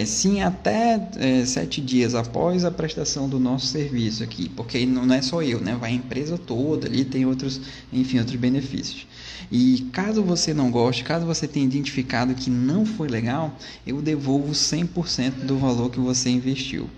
Sim, 0.06 0.42
até 0.42 1.10
sete 1.46 1.82
dias 1.82 2.16
após 2.16 2.64
a 2.64 2.69
prestação 2.72 3.28
do 3.28 3.40
nosso 3.40 3.68
serviço 3.68 4.24
aqui, 4.24 4.50
porque 4.50 4.86
não 4.86 5.14
é 5.14 5.22
só 5.22 5.42
eu, 5.42 5.60
né? 5.60 5.76
Vai 5.80 5.92
a 5.92 5.96
empresa 5.96 6.38
toda 6.38 6.88
ali, 6.88 7.06
tem 7.06 7.26
outros, 7.26 7.60
enfim, 7.92 8.20
outros 8.20 8.38
benefícios. 8.38 9.08
E 9.52 9.88
caso 9.92 10.22
você 10.22 10.54
não 10.54 10.70
goste, 10.70 11.04
caso 11.04 11.26
você 11.26 11.48
tenha 11.48 11.66
identificado 11.66 12.34
que 12.34 12.50
não 12.50 12.86
foi 12.86 13.08
legal, 13.08 13.58
eu 13.86 14.02
devolvo 14.02 14.52
100% 14.52 15.46
do 15.46 15.58
valor 15.58 15.90
que 15.90 16.00
você 16.00 16.30
investiu. 16.30 16.90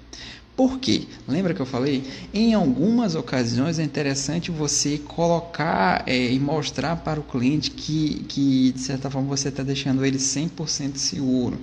Por 0.62 0.78
quê? 0.78 1.08
Lembra 1.28 1.56
que 1.56 1.60
eu 1.60 1.66
falei? 1.66 2.04
Em 2.32 2.54
algumas 2.54 3.16
ocasiões 3.16 3.80
é 3.80 3.84
interessante 3.84 4.52
você 4.52 5.00
colocar 5.00 6.04
é, 6.06 6.32
e 6.32 6.40
mostrar 6.40 6.98
para 6.98 7.20
o 7.20 7.24
cliente 7.24 7.72
que, 7.72 8.24
que 8.30 8.72
de 8.72 8.80
certa 8.80 9.10
forma, 9.10 9.28
você 9.28 9.50
está 9.50 9.64
deixando 9.64 10.06
ele 10.06 10.20
100% 10.20 10.98
seguro. 10.98 11.58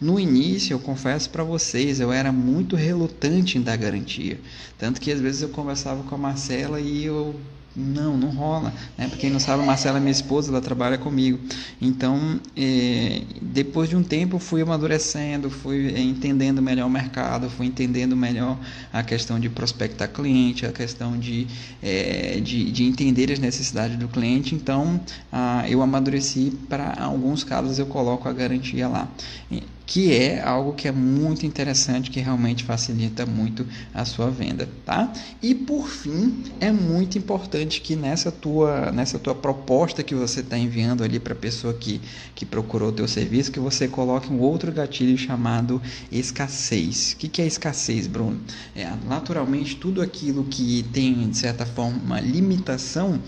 No 0.00 0.18
início, 0.18 0.72
eu 0.72 0.78
confesso 0.78 1.28
para 1.28 1.44
vocês, 1.44 2.00
eu 2.00 2.10
era 2.10 2.32
muito 2.32 2.74
relutante 2.74 3.58
em 3.58 3.60
dar 3.60 3.76
garantia. 3.76 4.40
Tanto 4.78 4.98
que 4.98 5.12
às 5.12 5.20
vezes 5.20 5.42
eu 5.42 5.50
conversava 5.50 6.02
com 6.04 6.14
a 6.14 6.18
Marcela 6.18 6.80
e 6.80 7.04
eu 7.04 7.34
não, 7.78 8.16
não 8.16 8.30
rola. 8.30 8.72
Né? 8.96 9.06
Para 9.06 9.16
quem 9.16 9.30
não 9.30 9.38
sabe, 9.38 9.62
a 9.62 9.66
Marcela 9.66 9.98
é 9.98 10.00
minha 10.00 10.12
esposa, 10.12 10.50
ela 10.50 10.60
trabalha 10.60 10.98
comigo. 10.98 11.38
Então, 11.80 12.40
é, 12.56 13.22
depois 13.40 13.88
de 13.88 13.96
um 13.96 14.02
tempo, 14.02 14.38
fui 14.38 14.60
amadurecendo, 14.60 15.48
fui 15.48 15.94
é, 15.94 16.00
entendendo 16.00 16.60
melhor 16.60 16.86
o 16.86 16.90
mercado, 16.90 17.48
fui 17.48 17.66
entendendo 17.66 18.16
melhor 18.16 18.58
a 18.92 19.02
questão 19.02 19.38
de 19.38 19.48
prospectar 19.48 20.08
cliente, 20.08 20.66
a 20.66 20.72
questão 20.72 21.16
de, 21.16 21.46
é, 21.82 22.40
de, 22.40 22.70
de, 22.72 22.84
entender 22.84 23.30
as 23.30 23.38
necessidades 23.38 23.96
do 23.96 24.08
cliente. 24.08 24.54
Então, 24.54 25.00
ah, 25.30 25.64
eu 25.68 25.80
amadureci 25.80 26.52
para 26.68 26.94
alguns 26.98 27.44
casos 27.44 27.78
eu 27.78 27.86
coloco 27.86 28.28
a 28.28 28.32
garantia 28.32 28.88
lá 28.88 29.08
que 29.88 30.12
é 30.12 30.42
algo 30.42 30.74
que 30.74 30.86
é 30.86 30.92
muito 30.92 31.46
interessante, 31.46 32.10
que 32.10 32.20
realmente 32.20 32.62
facilita 32.62 33.24
muito 33.24 33.66
a 33.94 34.04
sua 34.04 34.30
venda, 34.30 34.68
tá? 34.84 35.10
E 35.42 35.54
por 35.54 35.88
fim, 35.88 36.44
é 36.60 36.70
muito 36.70 37.16
importante 37.16 37.80
que 37.80 37.96
nessa 37.96 38.30
tua, 38.30 38.92
nessa 38.92 39.18
tua 39.18 39.34
proposta 39.34 40.02
que 40.02 40.14
você 40.14 40.40
está 40.40 40.58
enviando 40.58 41.02
ali 41.02 41.18
para 41.18 41.32
a 41.32 41.36
pessoa 41.36 41.72
que, 41.72 42.02
que 42.34 42.44
procurou 42.44 42.90
o 42.90 42.92
teu 42.92 43.08
serviço, 43.08 43.50
que 43.50 43.58
você 43.58 43.88
coloque 43.88 44.30
um 44.30 44.38
outro 44.40 44.70
gatilho 44.70 45.16
chamado 45.16 45.80
escassez. 46.12 47.14
O 47.14 47.16
que, 47.16 47.26
que 47.26 47.40
é 47.40 47.46
escassez, 47.46 48.06
Bruno? 48.06 48.38
É, 48.76 48.92
naturalmente, 49.08 49.76
tudo 49.76 50.02
aquilo 50.02 50.44
que 50.44 50.84
tem, 50.92 51.30
de 51.30 51.38
certa 51.38 51.64
forma, 51.64 51.98
uma 52.04 52.20
limitação 52.20 53.18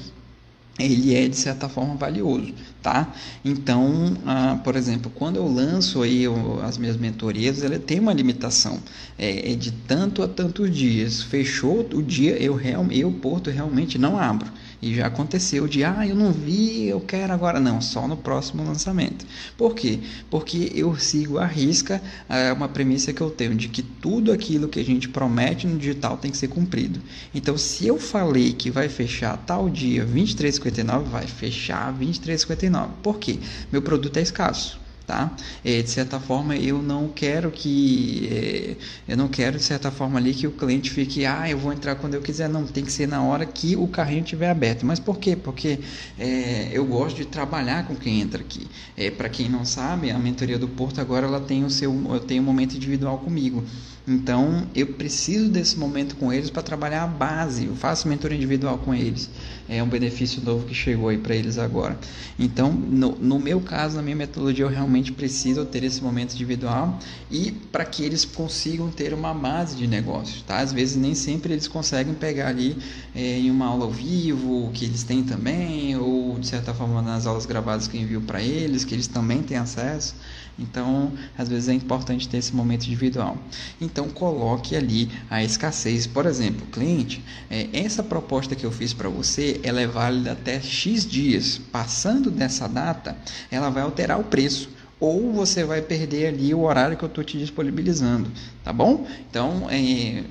ele 0.82 1.14
é 1.14 1.28
de 1.28 1.36
certa 1.36 1.68
forma 1.68 1.94
valioso, 1.94 2.52
tá? 2.82 3.12
Então, 3.44 4.16
ah, 4.26 4.58
por 4.64 4.76
exemplo, 4.76 5.10
quando 5.14 5.36
eu 5.36 5.46
lanço 5.46 6.02
aí 6.02 6.24
as 6.62 6.78
minhas 6.78 6.96
mentorias, 6.96 7.62
ela 7.62 7.78
tem 7.78 8.00
uma 8.00 8.12
limitação, 8.12 8.80
é, 9.18 9.52
é, 9.52 9.54
de 9.54 9.72
tanto 9.72 10.22
a 10.22 10.28
tantos 10.28 10.74
dias. 10.74 11.22
Fechou 11.22 11.86
o 11.92 12.02
dia, 12.02 12.36
eu 12.42 12.60
eu 12.90 13.12
Porto 13.12 13.50
realmente 13.50 13.98
não 13.98 14.18
abro. 14.18 14.50
E 14.82 14.94
já 14.94 15.06
aconteceu 15.06 15.68
de, 15.68 15.84
ah, 15.84 16.06
eu 16.06 16.14
não 16.14 16.32
vi, 16.32 16.86
eu 16.86 17.00
quero 17.00 17.32
agora. 17.32 17.60
Não, 17.60 17.80
só 17.80 18.08
no 18.08 18.16
próximo 18.16 18.64
lançamento. 18.64 19.26
Por 19.56 19.74
quê? 19.74 20.00
Porque 20.30 20.72
eu 20.74 20.96
sigo 20.96 21.38
a 21.38 21.46
risca 21.46 22.02
é 22.28 22.52
uma 22.52 22.68
premissa 22.68 23.12
que 23.12 23.20
eu 23.20 23.30
tenho 23.30 23.54
de 23.54 23.68
que 23.68 23.82
tudo 23.82 24.32
aquilo 24.32 24.68
que 24.68 24.80
a 24.80 24.84
gente 24.84 25.08
promete 25.08 25.66
no 25.66 25.78
digital 25.78 26.16
tem 26.16 26.30
que 26.30 26.36
ser 26.36 26.48
cumprido. 26.48 27.00
Então, 27.34 27.58
se 27.58 27.86
eu 27.86 27.98
falei 27.98 28.52
que 28.52 28.70
vai 28.70 28.88
fechar 28.88 29.36
tal 29.36 29.68
dia 29.68 30.06
23,59, 30.06 31.04
vai 31.04 31.26
fechar 31.26 31.92
23,59. 31.92 32.88
Por 33.02 33.18
quê? 33.18 33.38
Meu 33.70 33.82
produto 33.82 34.16
é 34.16 34.22
escasso 34.22 34.80
tá? 35.10 35.34
É, 35.64 35.82
de 35.82 35.90
certa 35.90 36.20
forma, 36.20 36.56
eu 36.56 36.80
não 36.80 37.08
quero 37.08 37.50
que 37.50 38.28
é, 38.30 38.76
eu 39.08 39.16
não 39.16 39.26
quero 39.26 39.56
de 39.58 39.64
certa 39.64 39.90
forma 39.90 40.20
ali 40.20 40.32
que 40.32 40.46
o 40.46 40.52
cliente 40.52 40.88
fique, 40.88 41.26
ah, 41.26 41.50
eu 41.50 41.58
vou 41.58 41.72
entrar 41.72 41.96
quando 41.96 42.14
eu 42.14 42.22
quiser, 42.22 42.48
não, 42.48 42.64
tem 42.64 42.84
que 42.84 42.92
ser 42.92 43.08
na 43.08 43.20
hora 43.20 43.44
que 43.44 43.74
o 43.74 43.88
carrinho 43.88 44.22
estiver 44.22 44.48
aberto. 44.48 44.86
Mas 44.86 45.00
por 45.00 45.18
quê? 45.18 45.34
Porque 45.34 45.80
é, 46.16 46.68
eu 46.72 46.84
gosto 46.86 47.16
de 47.16 47.24
trabalhar 47.24 47.88
com 47.88 47.96
quem 47.96 48.20
entra 48.20 48.40
aqui. 48.40 48.68
É, 48.96 49.10
Para 49.10 49.28
quem 49.28 49.48
não 49.48 49.64
sabe, 49.64 50.12
a 50.12 50.18
mentoria 50.18 50.58
do 50.58 50.68
Porto 50.68 51.00
agora 51.00 51.26
ela 51.26 51.40
tem 51.40 51.64
o 51.64 51.70
seu, 51.70 51.92
eu 52.12 52.20
tenho 52.20 52.40
um 52.42 52.46
momento 52.46 52.76
individual 52.76 53.18
comigo. 53.18 53.64
Então, 54.08 54.66
eu 54.74 54.86
preciso 54.86 55.48
desse 55.48 55.78
momento 55.78 56.16
com 56.16 56.32
eles 56.32 56.50
para 56.50 56.62
trabalhar 56.62 57.04
a 57.04 57.06
base. 57.06 57.66
Eu 57.66 57.76
faço 57.76 58.08
mentoria 58.08 58.36
individual 58.36 58.78
com 58.78 58.94
eles. 58.94 59.28
É 59.68 59.82
um 59.82 59.88
benefício 59.88 60.42
novo 60.42 60.66
que 60.66 60.74
chegou 60.74 61.08
aí 61.08 61.18
para 61.18 61.34
eles 61.34 61.58
agora. 61.58 61.98
Então, 62.38 62.72
no, 62.72 63.12
no, 63.12 63.38
meu 63.38 63.60
caso, 63.60 63.96
na 63.96 64.02
minha 64.02 64.16
metodologia, 64.16 64.64
eu 64.64 64.68
realmente 64.68 65.12
preciso 65.12 65.64
ter 65.64 65.84
esse 65.84 66.02
momento 66.02 66.34
individual 66.34 66.98
e 67.30 67.52
para 67.52 67.84
que 67.84 68.02
eles 68.02 68.24
consigam 68.24 68.90
ter 68.90 69.14
uma 69.14 69.32
base 69.32 69.76
de 69.76 69.86
negócios, 69.86 70.42
tá? 70.42 70.58
Às 70.58 70.72
vezes 70.72 70.96
nem 70.96 71.14
sempre 71.14 71.52
eles 71.52 71.68
conseguem 71.68 72.14
pegar 72.14 72.48
ali 72.48 72.76
é, 73.14 73.38
em 73.38 73.50
uma 73.50 73.66
aula 73.66 73.84
ao 73.84 73.90
vivo, 73.90 74.70
que 74.72 74.86
eles 74.86 75.04
têm 75.04 75.22
também, 75.22 75.96
ou 75.96 76.38
de 76.38 76.46
certa 76.48 76.74
forma 76.74 77.00
nas 77.02 77.26
aulas 77.26 77.46
gravadas 77.46 77.86
que 77.86 77.96
eu 77.96 78.00
envio 78.00 78.20
para 78.22 78.42
eles, 78.42 78.84
que 78.84 78.94
eles 78.94 79.06
também 79.06 79.42
têm 79.42 79.56
acesso. 79.56 80.14
Então, 80.60 81.12
às 81.36 81.48
vezes 81.48 81.68
é 81.68 81.72
importante 81.72 82.28
ter 82.28 82.36
esse 82.36 82.54
momento 82.54 82.86
individual. 82.86 83.36
Então, 83.80 84.08
coloque 84.08 84.76
ali 84.76 85.10
a 85.30 85.42
escassez. 85.42 86.06
Por 86.06 86.26
exemplo, 86.26 86.66
cliente, 86.66 87.24
é, 87.50 87.68
essa 87.72 88.02
proposta 88.02 88.54
que 88.54 88.64
eu 88.64 88.70
fiz 88.70 88.92
para 88.92 89.08
você, 89.08 89.60
ela 89.62 89.80
é 89.80 89.86
válida 89.86 90.32
até 90.32 90.60
X 90.60 91.06
dias. 91.06 91.58
Passando 91.72 92.30
dessa 92.30 92.68
data, 92.68 93.16
ela 93.50 93.70
vai 93.70 93.82
alterar 93.82 94.20
o 94.20 94.24
preço 94.24 94.68
ou 95.00 95.32
você 95.32 95.64
vai 95.64 95.80
perder 95.80 96.26
ali 96.26 96.52
o 96.54 96.60
horário 96.60 96.96
que 96.96 97.02
eu 97.02 97.08
estou 97.08 97.24
te 97.24 97.38
disponibilizando, 97.38 98.30
tá 98.62 98.70
bom? 98.70 99.06
Então, 99.30 99.66
é, 99.70 99.78
é, 99.78 100.24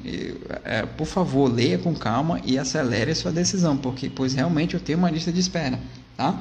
é, 0.64 0.86
por 0.86 1.08
favor, 1.08 1.52
leia 1.52 1.80
com 1.80 1.96
calma 1.96 2.40
e 2.46 2.58
acelere 2.60 3.16
sua 3.16 3.32
decisão, 3.32 3.76
porque 3.76 4.10
pois 4.10 4.36
realmente 4.36 4.76
eu 4.76 4.80
tenho 4.80 5.00
uma 5.00 5.10
lista 5.10 5.32
de 5.32 5.40
espera, 5.40 5.80
tá? 6.16 6.40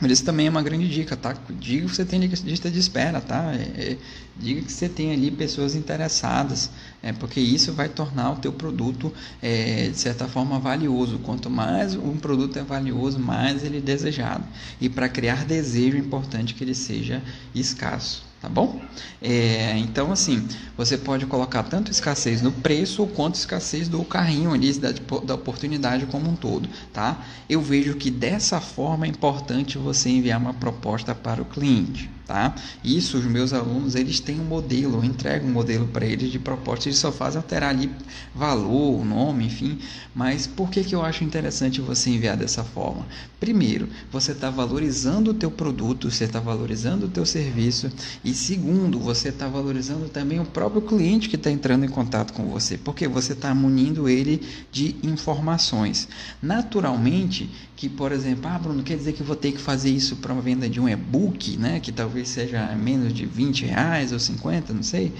Mas 0.00 0.10
isso 0.10 0.24
também 0.24 0.48
é 0.48 0.50
uma 0.50 0.62
grande 0.62 0.88
dica, 0.88 1.16
tá? 1.16 1.36
Diga 1.50 1.86
que 1.86 1.94
você 1.94 2.04
tem 2.04 2.20
lista 2.20 2.68
de 2.70 2.78
espera, 2.78 3.20
tá? 3.20 3.54
É, 3.54 3.92
é, 3.92 3.98
diga 4.36 4.60
que 4.62 4.72
você 4.72 4.88
tem 4.88 5.12
ali 5.12 5.30
pessoas 5.30 5.76
interessadas, 5.76 6.68
é, 7.00 7.12
porque 7.12 7.38
isso 7.38 7.72
vai 7.72 7.88
tornar 7.88 8.32
o 8.32 8.36
teu 8.36 8.52
produto, 8.52 9.12
é, 9.40 9.88
de 9.88 9.96
certa 9.96 10.26
forma, 10.26 10.58
valioso. 10.58 11.20
Quanto 11.20 11.48
mais 11.48 11.94
um 11.94 12.16
produto 12.16 12.58
é 12.58 12.62
valioso, 12.62 13.20
mais 13.20 13.62
ele 13.62 13.78
é 13.78 13.80
desejado. 13.80 14.44
E 14.80 14.88
para 14.88 15.08
criar 15.08 15.44
desejo, 15.44 15.96
é 15.96 16.00
importante 16.00 16.54
que 16.54 16.64
ele 16.64 16.74
seja 16.74 17.22
escasso 17.54 18.23
tá 18.44 18.48
bom? 18.50 18.78
É, 19.22 19.78
então, 19.78 20.12
assim, 20.12 20.46
você 20.76 20.98
pode 20.98 21.24
colocar 21.24 21.62
tanto 21.62 21.90
escassez 21.90 22.42
no 22.42 22.52
preço 22.52 23.06
quanto 23.06 23.36
escassez 23.36 23.88
do 23.88 24.04
carrinho 24.04 24.52
ali, 24.52 24.70
da, 24.74 24.92
da 25.24 25.34
oportunidade 25.34 26.04
como 26.06 26.30
um 26.30 26.36
todo, 26.36 26.68
tá? 26.92 27.24
Eu 27.48 27.62
vejo 27.62 27.94
que 27.94 28.10
dessa 28.10 28.60
forma 28.60 29.06
é 29.06 29.08
importante 29.08 29.78
você 29.78 30.10
enviar 30.10 30.38
uma 30.38 30.52
proposta 30.52 31.14
para 31.14 31.40
o 31.40 31.46
cliente 31.46 32.10
tá? 32.26 32.54
Isso 32.82 33.18
os 33.18 33.24
meus 33.24 33.52
alunos 33.52 33.94
eles 33.94 34.20
têm 34.20 34.40
um 34.40 34.44
modelo, 34.44 34.98
eu 34.98 35.04
entrego 35.04 35.46
um 35.46 35.52
modelo 35.52 35.86
para 35.86 36.06
eles 36.06 36.30
de 36.30 36.38
proposta, 36.38 36.88
eles 36.88 36.98
só 36.98 37.12
fazem 37.12 37.38
alterar 37.38 37.70
ali 37.70 37.90
valor, 38.34 39.04
nome, 39.04 39.46
enfim. 39.46 39.78
Mas 40.14 40.46
por 40.46 40.70
que 40.70 40.82
que 40.82 40.94
eu 40.94 41.02
acho 41.02 41.24
interessante 41.24 41.80
você 41.80 42.10
enviar 42.10 42.36
dessa 42.36 42.64
forma? 42.64 43.06
Primeiro, 43.38 43.88
você 44.10 44.32
está 44.32 44.48
valorizando 44.48 45.32
o 45.32 45.34
teu 45.34 45.50
produto, 45.50 46.10
você 46.10 46.24
está 46.24 46.40
valorizando 46.40 47.06
o 47.06 47.10
teu 47.10 47.26
serviço 47.26 47.90
e 48.24 48.32
segundo, 48.34 48.98
você 48.98 49.28
está 49.28 49.48
valorizando 49.48 50.08
também 50.08 50.40
o 50.40 50.44
próprio 50.44 50.82
cliente 50.82 51.28
que 51.28 51.36
está 51.36 51.50
entrando 51.50 51.84
em 51.84 51.88
contato 51.88 52.32
com 52.32 52.44
você, 52.44 52.76
porque 52.76 53.08
você 53.08 53.32
está 53.32 53.54
munindo 53.54 54.08
ele 54.08 54.42
de 54.70 54.96
informações. 55.02 56.08
Naturalmente 56.42 57.50
que, 57.76 57.88
por 57.88 58.12
exemplo, 58.12 58.48
ah, 58.48 58.58
Bruno, 58.58 58.82
quer 58.82 58.96
dizer 58.96 59.12
que 59.12 59.22
vou 59.22 59.36
ter 59.36 59.52
que 59.52 59.60
fazer 59.60 59.90
isso 59.90 60.16
para 60.16 60.32
uma 60.32 60.42
venda 60.42 60.68
de 60.68 60.80
um 60.80 60.88
e-book, 60.88 61.56
né? 61.56 61.80
Que 61.80 61.92
talvez 61.92 62.28
seja 62.28 62.66
menos 62.74 63.12
de 63.12 63.26
20 63.26 63.66
reais 63.66 64.12
ou 64.12 64.18
50, 64.18 64.72
não 64.72 64.82
sei. 64.82 65.12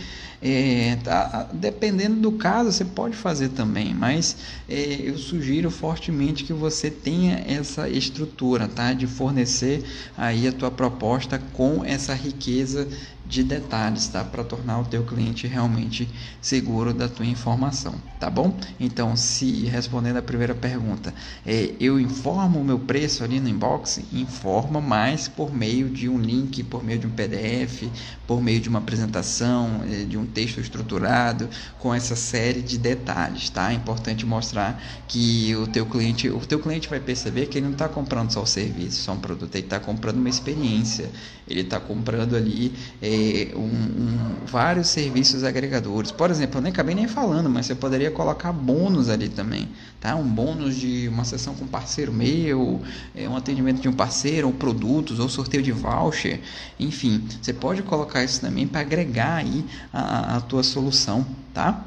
É, 0.46 0.96
tá, 1.02 1.48
dependendo 1.54 2.20
do 2.20 2.32
caso, 2.32 2.70
você 2.70 2.84
pode 2.84 3.16
fazer 3.16 3.48
também, 3.48 3.94
mas 3.94 4.36
é, 4.68 5.00
eu 5.00 5.16
sugiro 5.16 5.70
fortemente 5.70 6.44
que 6.44 6.52
você 6.52 6.90
tenha 6.90 7.42
essa 7.48 7.88
estrutura, 7.88 8.68
tá? 8.68 8.92
De 8.92 9.06
fornecer 9.06 9.82
aí 10.14 10.46
a 10.46 10.52
tua 10.52 10.70
proposta 10.70 11.38
com 11.38 11.82
essa 11.82 12.12
riqueza 12.12 12.86
de 13.26 13.42
detalhes, 13.42 14.06
tá? 14.08 14.22
Para 14.22 14.44
tornar 14.44 14.80
o 14.80 14.84
teu 14.84 15.02
cliente 15.02 15.46
realmente 15.46 16.08
seguro 16.40 16.92
da 16.92 17.08
tua 17.08 17.24
informação, 17.24 17.94
tá 18.20 18.28
bom? 18.28 18.56
Então, 18.78 19.16
se 19.16 19.64
respondendo 19.64 20.18
a 20.18 20.22
primeira 20.22 20.54
pergunta, 20.54 21.14
é, 21.46 21.72
eu 21.80 21.98
informo 21.98 22.60
o 22.60 22.64
meu 22.64 22.78
preço 22.78 23.24
ali 23.24 23.40
no 23.40 23.48
inbox, 23.48 24.00
informa 24.12 24.80
mais 24.80 25.26
por 25.26 25.54
meio 25.54 25.88
de 25.88 26.08
um 26.08 26.18
link, 26.18 26.62
por 26.64 26.84
meio 26.84 26.98
de 26.98 27.06
um 27.06 27.10
PDF, 27.10 27.84
por 28.26 28.42
meio 28.42 28.60
de 28.60 28.68
uma 28.68 28.78
apresentação, 28.78 29.82
é, 29.90 30.04
de 30.04 30.18
um 30.18 30.26
texto 30.26 30.60
estruturado, 30.60 31.48
com 31.78 31.94
essa 31.94 32.14
série 32.16 32.60
de 32.60 32.76
detalhes, 32.76 33.48
tá? 33.48 33.70
É 33.72 33.74
importante 33.74 34.26
mostrar 34.26 34.82
que 35.08 35.54
o 35.56 35.66
teu 35.66 35.86
cliente, 35.86 36.28
o 36.28 36.40
teu 36.40 36.58
cliente 36.58 36.88
vai 36.88 37.00
perceber 37.00 37.46
que 37.46 37.58
ele 37.58 37.66
não 37.66 37.72
está 37.72 37.88
comprando 37.88 38.30
só 38.32 38.42
o 38.42 38.46
serviço, 38.46 39.02
só 39.02 39.12
um 39.12 39.18
produto, 39.20 39.54
ele 39.54 39.64
está 39.64 39.80
comprando 39.80 40.16
uma 40.16 40.28
experiência, 40.28 41.10
ele 41.48 41.60
está 41.60 41.78
comprando 41.78 42.34
ali 42.34 42.72
é, 43.02 43.52
um, 43.54 43.60
um, 43.60 44.46
vários 44.46 44.88
serviços 44.88 45.44
agregadores. 45.44 46.10
Por 46.10 46.30
exemplo, 46.30 46.58
eu 46.58 46.62
nem 46.62 46.72
acabei 46.72 46.94
nem 46.94 47.06
falando, 47.06 47.50
mas 47.50 47.66
você 47.66 47.74
poderia 47.74 48.10
colocar 48.10 48.52
bônus 48.52 49.08
ali 49.08 49.28
também, 49.28 49.68
tá? 50.00 50.16
Um 50.16 50.26
bônus 50.26 50.76
de 50.76 51.08
uma 51.08 51.24
sessão 51.24 51.54
com 51.54 51.64
um 51.64 51.68
parceiro 51.68 52.12
meu, 52.12 52.80
é, 53.14 53.28
um 53.28 53.36
atendimento 53.36 53.80
de 53.80 53.88
um 53.88 53.92
parceiro, 53.92 54.46
ou 54.46 54.52
produtos, 54.52 55.18
ou 55.18 55.28
sorteio 55.28 55.62
de 55.62 55.72
voucher, 55.72 56.40
enfim, 56.80 57.22
você 57.40 57.52
pode 57.52 57.82
colocar 57.82 58.24
isso 58.24 58.40
também 58.40 58.66
para 58.66 58.80
agregar 58.80 59.36
aí 59.36 59.64
a, 59.92 60.36
a 60.36 60.40
tua 60.40 60.62
solução, 60.62 61.26
tá? 61.52 61.84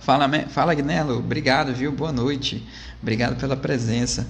Fala, 0.00 0.28
fala 0.48 0.72
Gnelo, 0.72 1.18
obrigado, 1.18 1.74
viu? 1.74 1.90
Boa 1.90 2.12
noite. 2.12 2.64
Obrigado 3.02 3.36
pela 3.36 3.56
presença. 3.56 4.28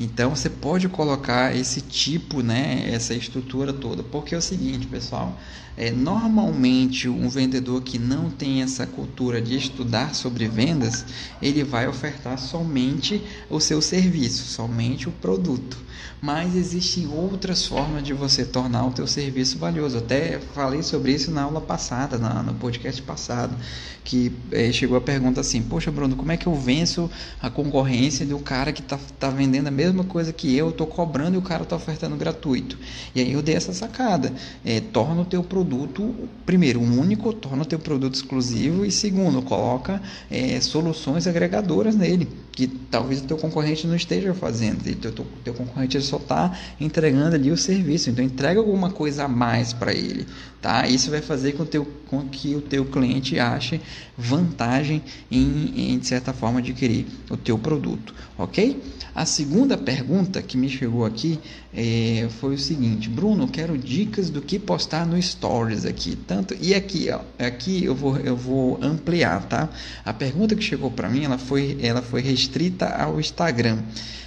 Então 0.00 0.30
você 0.34 0.48
pode 0.48 0.88
colocar 0.88 1.54
esse 1.54 1.80
tipo, 1.80 2.42
né, 2.42 2.90
essa 2.92 3.14
estrutura 3.14 3.72
toda, 3.72 4.02
porque 4.02 4.34
é 4.34 4.38
o 4.38 4.42
seguinte, 4.42 4.86
pessoal, 4.86 5.38
é, 5.76 5.90
normalmente 5.90 7.08
um 7.08 7.28
vendedor 7.28 7.82
que 7.82 7.98
não 7.98 8.30
tem 8.30 8.62
essa 8.62 8.86
cultura 8.86 9.40
de 9.40 9.56
estudar 9.56 10.14
sobre 10.14 10.46
vendas, 10.46 11.04
ele 11.40 11.64
vai 11.64 11.88
ofertar 11.88 12.38
somente 12.38 13.22
o 13.48 13.58
seu 13.58 13.80
serviço, 13.80 14.44
somente 14.44 15.08
o 15.08 15.12
produto. 15.12 15.78
Mas 16.20 16.54
existem 16.54 17.08
outras 17.08 17.66
formas 17.66 18.04
de 18.04 18.12
você 18.12 18.44
tornar 18.44 18.86
o 18.86 18.92
teu 18.92 19.08
serviço 19.08 19.58
valioso. 19.58 19.98
Até 19.98 20.38
falei 20.54 20.80
sobre 20.80 21.12
isso 21.12 21.32
na 21.32 21.42
aula 21.42 21.60
passada, 21.60 22.16
na, 22.16 22.44
no 22.44 22.54
podcast 22.54 23.02
passado, 23.02 23.56
que 24.04 24.30
é, 24.52 24.70
chegou 24.70 24.96
a 24.96 25.00
pergunta 25.00 25.40
assim: 25.40 25.60
Poxa, 25.62 25.90
Bruno, 25.90 26.14
como 26.14 26.30
é 26.30 26.36
que 26.36 26.46
eu 26.46 26.54
venço 26.54 27.10
a 27.40 27.50
concorrência 27.50 28.24
do 28.24 28.38
cara 28.38 28.72
que 28.72 28.82
está 28.82 28.96
tá 29.18 29.30
vendendo 29.30 29.66
a 29.66 29.70
mesma 29.72 29.81
coisa 30.08 30.32
que 30.32 30.56
eu, 30.56 30.70
estou 30.70 30.86
cobrando 30.86 31.34
e 31.34 31.38
o 31.38 31.42
cara 31.42 31.62
está 31.62 31.74
ofertando 31.74 32.16
gratuito? 32.16 32.78
E 33.14 33.20
aí 33.20 33.32
eu 33.32 33.42
dei 33.42 33.54
essa 33.54 33.72
sacada: 33.72 34.32
é, 34.64 34.80
torna 34.80 35.22
o 35.22 35.24
teu 35.24 35.42
produto, 35.42 36.14
primeiro, 36.44 36.80
único, 36.80 37.32
torna 37.32 37.62
o 37.62 37.66
teu 37.66 37.78
produto 37.78 38.14
exclusivo 38.14 38.84
e 38.84 38.90
segundo, 38.90 39.42
coloca 39.42 40.00
é, 40.30 40.60
soluções 40.60 41.26
agregadoras 41.26 41.96
nele, 41.96 42.28
que 42.52 42.66
talvez 42.66 43.20
o 43.20 43.24
teu 43.24 43.36
concorrente 43.36 43.86
não 43.86 43.96
esteja 43.96 44.34
fazendo. 44.34 44.86
E 44.86 44.94
teu, 44.94 45.12
teu 45.42 45.54
concorrente 45.54 46.00
só 46.00 46.18
está 46.18 46.56
entregando 46.80 47.34
ali 47.34 47.50
o 47.50 47.56
serviço. 47.56 48.10
Então 48.10 48.24
entrega 48.24 48.60
alguma 48.60 48.90
coisa 48.90 49.24
a 49.24 49.28
mais 49.28 49.72
para 49.72 49.92
ele, 49.92 50.26
tá? 50.60 50.86
Isso 50.86 51.10
vai 51.10 51.20
fazer 51.20 51.52
com, 51.52 51.64
teu, 51.64 51.86
com 52.08 52.22
que 52.28 52.54
o 52.54 52.60
teu 52.60 52.84
cliente 52.84 53.38
ache 53.38 53.80
vantagem 54.16 55.02
em, 55.30 55.92
em, 55.92 55.98
de 55.98 56.06
certa 56.06 56.32
forma, 56.32 56.58
adquirir 56.58 57.06
o 57.30 57.36
teu 57.36 57.58
produto, 57.58 58.14
ok? 58.38 58.80
A 59.14 59.26
segunda 59.26 59.76
pergunta 59.76 60.40
que 60.40 60.56
me 60.56 60.70
chegou 60.70 61.04
aqui 61.04 61.38
é, 61.74 62.28
foi 62.40 62.54
o 62.54 62.58
seguinte, 62.58 63.10
Bruno, 63.10 63.46
quero 63.46 63.76
dicas 63.76 64.30
do 64.30 64.40
que 64.40 64.58
postar 64.58 65.06
no 65.06 65.20
Stories 65.20 65.84
aqui, 65.84 66.16
tanto 66.16 66.56
e 66.58 66.74
aqui, 66.74 67.10
ó, 67.10 67.20
aqui 67.38 67.84
eu 67.84 67.94
vou 67.94 68.16
eu 68.16 68.34
vou 68.34 68.78
ampliar, 68.82 69.46
tá? 69.48 69.68
A 70.02 70.14
pergunta 70.14 70.56
que 70.56 70.62
chegou 70.62 70.90
para 70.90 71.10
mim, 71.10 71.24
ela 71.24 71.36
foi 71.36 71.78
ela 71.82 72.00
foi 72.00 72.22
restrita 72.22 72.86
ao 72.86 73.20
Instagram. 73.20 73.80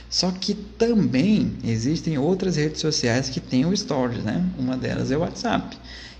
Só 0.07 0.31
que 0.31 0.53
também 0.53 1.53
existem 1.63 2.17
outras 2.17 2.55
redes 2.55 2.79
sociais 2.79 3.27
que 3.27 3.39
têm 3.39 3.65
o 3.65 3.75
Stories, 3.75 4.23
né? 4.23 4.45
Uma 4.57 4.77
delas 4.77 5.09
é 5.09 5.17
o 5.17 5.21
WhatsApp. 5.21 5.77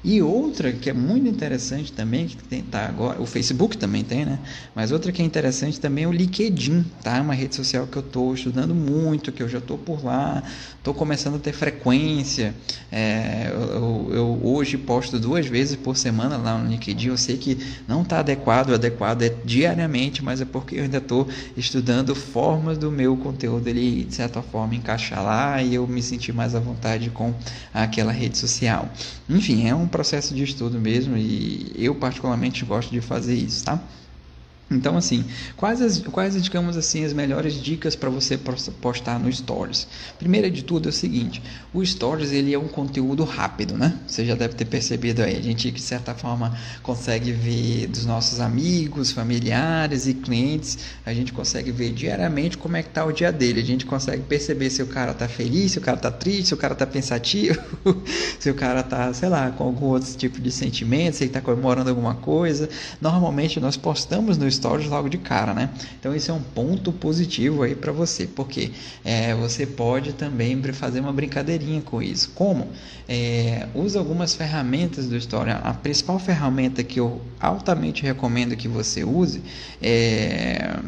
E 0.08 0.22
outra 0.22 0.72
que 0.72 0.88
é 0.88 0.94
muito 0.94 1.28
interessante 1.28 1.92
também, 1.92 2.28
que 2.28 2.38
tem, 2.44 2.62
tá 2.62 2.86
agora, 2.86 3.20
o 3.20 3.26
Facebook 3.26 3.76
também 3.76 4.04
tem, 4.04 4.24
né? 4.24 4.38
Mas 4.76 4.92
outra 4.92 5.12
que 5.12 5.20
é 5.20 5.26
interessante 5.26 5.80
também 5.80 6.04
é 6.04 6.08
o 6.08 6.12
LinkedIn, 6.12 6.86
tá? 7.02 7.20
Uma 7.20 7.34
rede 7.34 7.56
social 7.56 7.88
que 7.88 7.98
eu 7.98 8.04
estou 8.04 8.32
estudando 8.36 8.76
muito, 8.76 9.32
que 9.32 9.42
eu 9.42 9.50
já 9.50 9.58
estou 9.58 9.80
por 9.80 10.06
lá, 10.06 10.44
estou 10.78 10.94
começando 10.94 11.38
a 11.38 11.40
ter 11.40 11.54
frequência. 11.54 12.54
É, 12.92 13.50
eu, 13.52 14.12
eu, 14.14 14.40
hoje 14.44 14.78
posto 14.78 15.18
duas 15.18 15.48
vezes 15.48 15.76
por 15.76 15.98
semana 15.98 16.38
lá 16.38 16.56
no 16.56 16.70
LinkedIn. 16.70 17.08
Eu 17.08 17.18
sei 17.18 17.38
que 17.38 17.58
não 17.88 18.04
está 18.04 18.20
adequado, 18.20 18.76
adequado 18.76 19.24
é 19.24 19.34
diariamente, 19.44 20.24
mas 20.24 20.40
é 20.40 20.46
porque 20.46 20.76
eu 20.76 20.84
ainda 20.84 21.00
estou 21.00 21.28
estudando 21.58 22.14
formas 22.14 22.78
do 22.78 22.92
meu 22.92 23.18
conteúdo 23.18 23.68
ele 23.68 24.04
de 24.04 24.14
certa 24.14 24.44
forma 24.44 24.76
encaixar 24.76 25.24
lá 25.24 25.64
e 25.64 25.74
eu 25.74 25.88
me 25.88 26.04
sentir 26.04 26.32
mais 26.32 26.54
à 26.54 26.60
vontade 26.60 27.10
com 27.10 27.34
aquela 27.74 28.12
rede 28.12 28.38
social. 28.38 28.88
Enfim, 29.28 29.68
é 29.68 29.74
um 29.74 29.88
processo 29.96 30.36
de 30.36 30.44
estudo 30.44 30.78
mesmo 30.78 31.16
e 31.16 31.72
eu 31.78 31.96
particularmente 31.96 32.66
gosto 32.66 32.92
de 32.92 33.00
fazer 33.00 33.34
isso, 33.34 33.64
tá? 33.64 33.82
Então, 34.70 34.98
assim, 34.98 35.24
quais, 35.56 35.80
as, 35.80 36.00
quais 36.00 36.42
digamos 36.42 36.76
assim, 36.76 37.06
as 37.06 37.14
melhores 37.14 37.54
dicas 37.54 37.96
para 37.96 38.10
você 38.10 38.36
postar 38.82 39.20
no 39.20 39.32
Stories? 39.32 39.88
Primeira 40.18 40.50
de 40.50 40.64
tudo 40.64 40.88
é 40.88 40.90
o 40.90 40.94
seguinte, 40.94 41.42
o 41.72 41.86
Stories 41.86 42.32
ele 42.32 42.52
é 42.52 42.58
um 42.58 42.68
conteúdo 42.68 43.24
rápido, 43.24 43.78
né? 43.78 44.00
Você 44.08 44.26
já 44.26 44.34
deve 44.34 44.56
ter 44.56 44.66
percebido 44.66 45.22
aí, 45.22 45.38
a 45.38 45.42
gente 45.42 45.70
de 45.70 45.82
certa 45.82 46.16
forma 46.16 46.58
consegue 46.82 47.32
ver 47.32 47.88
dos 47.88 48.06
nossos 48.06 48.40
amigos, 48.40 49.12
familiares 49.12 50.08
e 50.08 50.16
clientes, 50.16 50.80
a 51.06 51.14
gente 51.14 51.32
consegue 51.32 51.72
ver 51.72 51.94
diariamente 51.94 52.58
como 52.58 52.76
é 52.76 52.82
que 52.82 52.90
tá 52.90 53.06
o 53.06 53.12
dia 53.12 53.32
dele, 53.32 53.62
a 53.62 53.66
gente 53.66 53.86
consegue 53.86 54.24
perceber 54.24 54.72
se 54.72 54.82
o 54.82 54.88
cara 54.88 55.14
tá 55.14 55.28
feliz, 55.28 55.74
se 55.74 55.78
o 55.78 55.82
cara 55.82 55.98
tá 55.98 56.10
triste, 56.10 56.48
se 56.48 56.54
o 56.56 56.58
cara 56.58 56.74
tá 56.74 56.88
pensativo, 56.88 57.62
se 58.40 58.50
o 58.50 58.56
cara 58.56 58.82
tá, 58.82 59.14
sei 59.14 59.30
lá, 59.30 59.52
com 59.52 59.64
algum 59.64 59.86
outro 59.86 60.12
tipo 60.18 60.42
de 60.42 60.50
sentimento, 60.50 61.18
se 61.18 61.24
ele 61.26 61.32
tá 61.32 61.40
comemorando 61.42 61.90
alguma 61.90 62.16
coisa. 62.16 62.68
Normalmente 63.00 63.60
nós 63.60 63.78
postamos 63.78 64.40
no 64.40 64.55
stories 64.56 64.88
logo 64.88 65.10
de 65.10 65.18
cara, 65.18 65.54
né? 65.54 65.70
Então 66.00 66.16
isso 66.16 66.32
é 66.32 66.34
um 66.34 66.42
ponto 66.42 66.92
positivo 66.92 67.64
aí 67.64 67.76
para 67.76 67.92
você, 67.92 68.26
porque 68.26 68.72
é, 69.04 69.34
você 69.36 69.66
pode 69.66 70.14
também 70.14 70.62
fazer 70.74 71.00
uma 71.00 71.14
brincadeirinha 71.14 71.82
com 71.82 72.02
isso. 72.02 72.32
Como? 72.34 72.70
É, 73.08 73.68
usa 73.76 74.00
algumas 74.00 74.34
ferramentas 74.34 75.08
do 75.08 75.16
story. 75.18 75.52
A 75.52 75.74
principal 75.74 76.18
ferramenta 76.20 76.84
que 76.84 77.00
eu 77.00 77.22
altamente 77.40 78.04
recomendo 78.04 78.56
que 78.56 78.68
você 78.68 79.04
use 79.04 79.42
é 79.82 80.80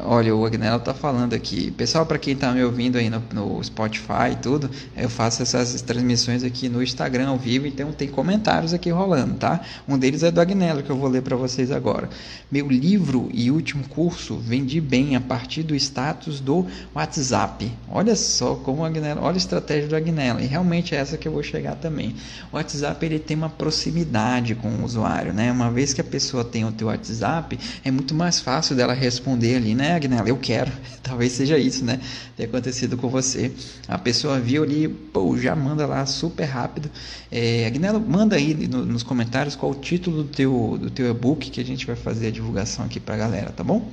Olha, 0.00 0.34
o 0.34 0.46
Agnello 0.46 0.78
tá 0.78 0.94
falando 0.94 1.34
aqui. 1.34 1.72
Pessoal, 1.72 2.06
para 2.06 2.18
quem 2.18 2.36
tá 2.36 2.52
me 2.52 2.62
ouvindo 2.62 2.98
aí 2.98 3.10
no, 3.10 3.20
no, 3.32 3.62
Spotify 3.64 4.30
e 4.32 4.36
tudo, 4.36 4.70
eu 4.96 5.08
faço 5.08 5.42
essas 5.42 5.82
transmissões 5.82 6.44
aqui 6.44 6.68
no 6.68 6.80
Instagram 6.80 7.28
ao 7.28 7.36
vivo, 7.36 7.66
então 7.66 7.90
tem 7.90 8.06
comentários 8.06 8.72
aqui 8.72 8.90
rolando, 8.90 9.34
tá? 9.34 9.60
Um 9.88 9.98
deles 9.98 10.22
é 10.22 10.30
do 10.30 10.40
Agnello, 10.40 10.84
que 10.84 10.90
eu 10.90 10.96
vou 10.96 11.08
ler 11.08 11.22
para 11.22 11.34
vocês 11.34 11.72
agora. 11.72 12.08
Meu 12.50 12.68
livro 12.68 13.28
e 13.34 13.50
último 13.50 13.82
curso 13.88 14.36
vendi 14.36 14.80
bem 14.80 15.16
a 15.16 15.20
partir 15.20 15.64
do 15.64 15.74
status 15.74 16.38
do 16.38 16.64
WhatsApp. 16.94 17.70
Olha 17.90 18.14
só 18.14 18.54
como 18.54 18.82
o 18.82 18.84
Agnello, 18.84 19.22
olha 19.22 19.34
a 19.34 19.38
estratégia 19.38 19.88
do 19.88 19.96
Agnello, 19.96 20.40
e 20.40 20.46
realmente 20.46 20.94
é 20.94 20.98
essa 20.98 21.16
que 21.16 21.26
eu 21.26 21.32
vou 21.32 21.42
chegar 21.42 21.74
também. 21.74 22.14
O 22.52 22.56
WhatsApp 22.56 23.04
ele 23.04 23.18
tem 23.18 23.36
uma 23.36 23.50
proximidade 23.50 24.54
com 24.54 24.68
o 24.68 24.84
usuário, 24.84 25.32
né? 25.32 25.50
Uma 25.50 25.72
vez 25.72 25.92
que 25.92 26.00
a 26.00 26.04
pessoa 26.04 26.44
tem 26.44 26.64
o 26.64 26.70
teu 26.70 26.86
WhatsApp, 26.86 27.58
é 27.84 27.90
muito 27.90 28.14
mais 28.14 28.40
fácil 28.40 28.76
dela 28.76 28.92
responder 28.92 29.56
ali, 29.56 29.74
né? 29.74 29.87
Né, 29.88 29.94
Agnella? 29.94 30.28
Eu 30.28 30.36
quero. 30.36 30.70
Talvez 31.02 31.32
seja 31.32 31.58
isso, 31.58 31.84
né? 31.84 32.00
Ter 32.36 32.44
acontecido 32.44 32.96
com 32.96 33.08
você. 33.08 33.50
A 33.86 33.96
pessoa 33.96 34.38
viu 34.38 34.62
ali, 34.62 34.88
pô, 34.88 35.36
já 35.38 35.56
manda 35.56 35.86
lá 35.86 36.04
super 36.04 36.44
rápido. 36.44 36.90
É, 37.30 37.66
Agnella, 37.66 37.98
manda 37.98 38.36
aí 38.36 38.54
no, 38.54 38.84
nos 38.84 39.02
comentários 39.02 39.56
qual 39.56 39.72
o 39.72 39.74
título 39.74 40.24
do 40.24 40.28
teu, 40.28 40.78
do 40.80 40.90
teu 40.90 41.10
e-book 41.10 41.50
que 41.50 41.60
a 41.60 41.64
gente 41.64 41.86
vai 41.86 41.96
fazer 41.96 42.28
a 42.28 42.30
divulgação 42.30 42.84
aqui 42.84 43.00
pra 43.00 43.16
galera, 43.16 43.50
tá 43.50 43.64
bom? 43.64 43.90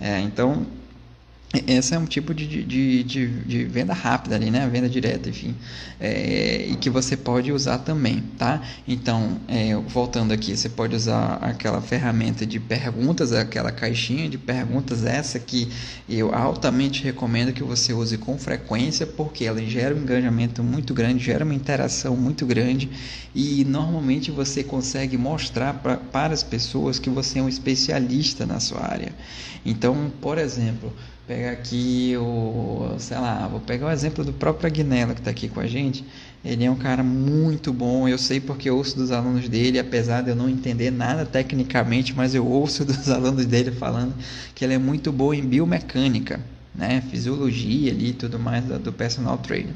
É, 0.00 0.20
então, 0.20 0.66
esse 1.66 1.94
é 1.94 1.98
um 1.98 2.04
tipo 2.04 2.34
de, 2.34 2.46
de, 2.46 3.02
de, 3.02 3.26
de, 3.26 3.64
venda 3.64 3.94
rápida 3.94 4.36
ali, 4.36 4.50
né? 4.50 4.68
Venda 4.70 4.86
direta, 4.86 5.30
enfim. 5.30 5.54
É, 5.98 6.66
e 6.68 6.76
que 6.76 6.90
você 6.90 7.16
pode 7.16 7.50
usar 7.50 7.78
também, 7.78 8.22
tá? 8.36 8.60
Então, 8.86 9.40
é, 9.48 9.74
voltando 9.74 10.32
aqui, 10.32 10.54
você 10.54 10.68
pode 10.68 10.94
usar 10.94 11.36
aquela 11.36 11.80
ferramenta 11.80 12.44
de 12.44 12.60
perguntas, 12.60 13.32
aquela 13.32 13.72
caixinha 13.72 14.28
de 14.28 14.36
perguntas, 14.36 15.06
essa 15.06 15.38
que 15.38 15.70
eu 16.06 16.34
altamente 16.34 17.02
recomendo 17.02 17.50
que 17.50 17.62
você 17.62 17.94
use 17.94 18.18
com 18.18 18.36
frequência, 18.36 19.06
porque 19.06 19.46
ela 19.46 19.62
gera 19.64 19.94
um 19.94 20.02
engajamento 20.02 20.62
muito 20.62 20.92
grande, 20.92 21.24
gera 21.24 21.46
uma 21.46 21.54
interação 21.54 22.14
muito 22.14 22.44
grande 22.44 22.90
e 23.34 23.64
normalmente 23.64 24.30
você 24.30 24.62
consegue 24.62 25.16
mostrar 25.16 25.72
pra, 25.74 25.96
para 25.96 26.34
as 26.34 26.42
pessoas 26.42 26.98
que 26.98 27.08
você 27.08 27.38
é 27.38 27.42
um 27.42 27.48
especialista 27.48 28.44
na 28.44 28.60
sua 28.60 28.84
área. 28.84 29.14
Então, 29.64 30.12
por 30.20 30.36
exemplo, 30.36 30.92
pegar 31.28 31.50
aqui 31.50 32.16
o, 32.16 32.96
sei 32.98 33.18
lá, 33.18 33.46
vou 33.46 33.60
pegar 33.60 33.88
o 33.88 33.90
exemplo 33.90 34.24
do 34.24 34.32
próprio 34.32 34.66
Agnello 34.66 35.12
que 35.12 35.20
está 35.20 35.30
aqui 35.30 35.46
com 35.46 35.60
a 35.60 35.66
gente. 35.66 36.02
Ele 36.42 36.64
é 36.64 36.70
um 36.70 36.76
cara 36.76 37.02
muito 37.02 37.70
bom. 37.70 38.08
Eu 38.08 38.16
sei 38.16 38.40
porque 38.40 38.70
eu 38.70 38.76
ouço 38.78 38.96
dos 38.96 39.12
alunos 39.12 39.46
dele, 39.46 39.78
apesar 39.78 40.22
de 40.22 40.30
eu 40.30 40.36
não 40.36 40.48
entender 40.48 40.90
nada 40.90 41.26
tecnicamente, 41.26 42.14
mas 42.16 42.34
eu 42.34 42.46
ouço 42.46 42.82
dos 42.86 43.10
alunos 43.10 43.44
dele 43.44 43.70
falando 43.70 44.14
que 44.54 44.64
ele 44.64 44.72
é 44.72 44.78
muito 44.78 45.12
bom 45.12 45.34
em 45.34 45.42
biomecânica, 45.42 46.40
né? 46.74 47.02
Fisiologia 47.10 47.92
ali 47.92 48.08
e 48.08 48.14
tudo 48.14 48.38
mais 48.38 48.64
do 48.64 48.90
personal 48.90 49.36
trainer. 49.36 49.74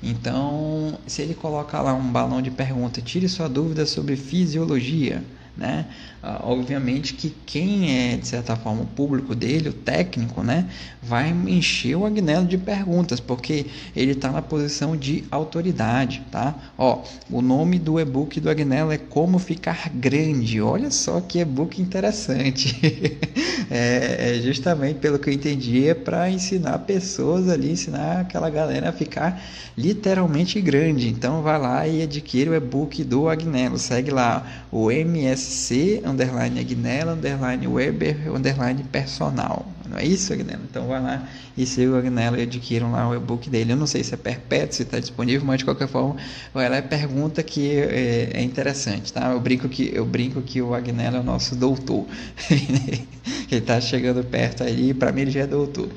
Então, 0.00 0.96
se 1.06 1.20
ele 1.20 1.34
colocar 1.34 1.82
lá 1.82 1.92
um 1.94 2.12
balão 2.12 2.40
de 2.40 2.50
pergunta, 2.50 3.00
tire 3.00 3.28
sua 3.28 3.48
dúvida 3.48 3.84
sobre 3.86 4.14
fisiologia 4.14 5.20
né? 5.56 5.86
Ah, 6.22 6.40
obviamente 6.44 7.14
que 7.14 7.34
quem 7.44 8.12
é, 8.12 8.16
de 8.16 8.28
certa 8.28 8.54
forma, 8.54 8.82
o 8.82 8.86
público 8.86 9.34
dele, 9.34 9.70
o 9.70 9.72
técnico, 9.72 10.42
né? 10.42 10.68
vai 11.02 11.30
encher 11.30 11.96
o 11.96 12.06
Agnello 12.06 12.46
de 12.46 12.56
perguntas, 12.56 13.18
porque 13.18 13.66
ele 13.94 14.12
está 14.12 14.30
na 14.30 14.40
posição 14.40 14.96
de 14.96 15.24
autoridade. 15.30 16.22
Tá? 16.30 16.54
Ó, 16.78 17.02
o 17.28 17.42
nome 17.42 17.78
do 17.78 17.98
e-book 17.98 18.38
do 18.38 18.48
Agnello 18.48 18.92
é 18.92 18.98
Como 18.98 19.38
Ficar 19.40 19.90
Grande. 19.92 20.60
Olha 20.60 20.92
só 20.92 21.20
que 21.20 21.40
e-book 21.40 21.82
interessante. 21.82 22.78
é, 23.68 24.36
é, 24.36 24.40
justamente 24.42 25.00
pelo 25.00 25.18
que 25.18 25.28
eu 25.28 25.34
entendi, 25.34 25.88
é 25.88 25.94
para 25.94 26.30
ensinar 26.30 26.78
pessoas 26.80 27.48
ali, 27.48 27.72
ensinar 27.72 28.20
aquela 28.20 28.48
galera 28.48 28.90
a 28.90 28.92
ficar 28.92 29.42
literalmente 29.76 30.60
grande. 30.60 31.08
Então, 31.08 31.42
vai 31.42 31.58
lá 31.58 31.88
e 31.88 32.02
adquire 32.02 32.50
o 32.50 32.54
e-book 32.54 33.02
do 33.02 33.28
Agnello. 33.28 33.76
Segue 33.76 34.12
lá 34.12 34.46
o 34.70 34.88
MS 34.88 35.42
SC, 35.42 36.00
underline 36.12 36.60
Agnella, 36.60 37.12
underline 37.12 37.66
Weber, 37.66 38.32
underline 38.32 38.84
personal. 38.84 39.66
Não 39.88 39.98
é 39.98 40.04
isso, 40.04 40.32
Agnella? 40.32 40.62
Então 40.70 40.86
vai 40.86 41.02
lá 41.02 41.28
e 41.56 41.66
siga 41.66 41.92
o 41.92 41.96
Agnella 41.96 42.38
e 42.38 42.42
adquiram 42.42 42.92
lá 42.92 43.08
o 43.08 43.14
e-book 43.14 43.50
dele. 43.50 43.72
Eu 43.72 43.76
não 43.76 43.86
sei 43.86 44.02
se 44.02 44.14
é 44.14 44.16
perpétuo, 44.16 44.74
se 44.74 44.82
está 44.84 44.98
disponível, 44.98 45.46
mas 45.46 45.58
de 45.58 45.64
qualquer 45.64 45.88
forma, 45.88 46.16
vai 46.54 46.68
lá 46.68 46.78
e 46.78 46.82
pergunta 46.82 47.42
que 47.42 47.76
é, 47.76 48.30
é, 48.34 48.42
interessante, 48.42 49.12
tá? 49.12 49.32
Eu 49.32 49.40
brinco 49.40 49.68
que, 49.68 49.90
eu 49.92 50.06
brinco 50.06 50.40
que 50.40 50.62
o 50.62 50.74
Agnella 50.74 51.18
é 51.18 51.20
o 51.20 51.24
nosso 51.24 51.54
doutor. 51.54 52.06
ele 52.50 53.06
está 53.50 53.80
chegando 53.80 54.24
perto 54.24 54.62
aí, 54.62 54.94
para 54.94 55.12
mim 55.12 55.22
ele 55.22 55.30
já 55.30 55.40
é 55.40 55.46
doutor. 55.46 55.90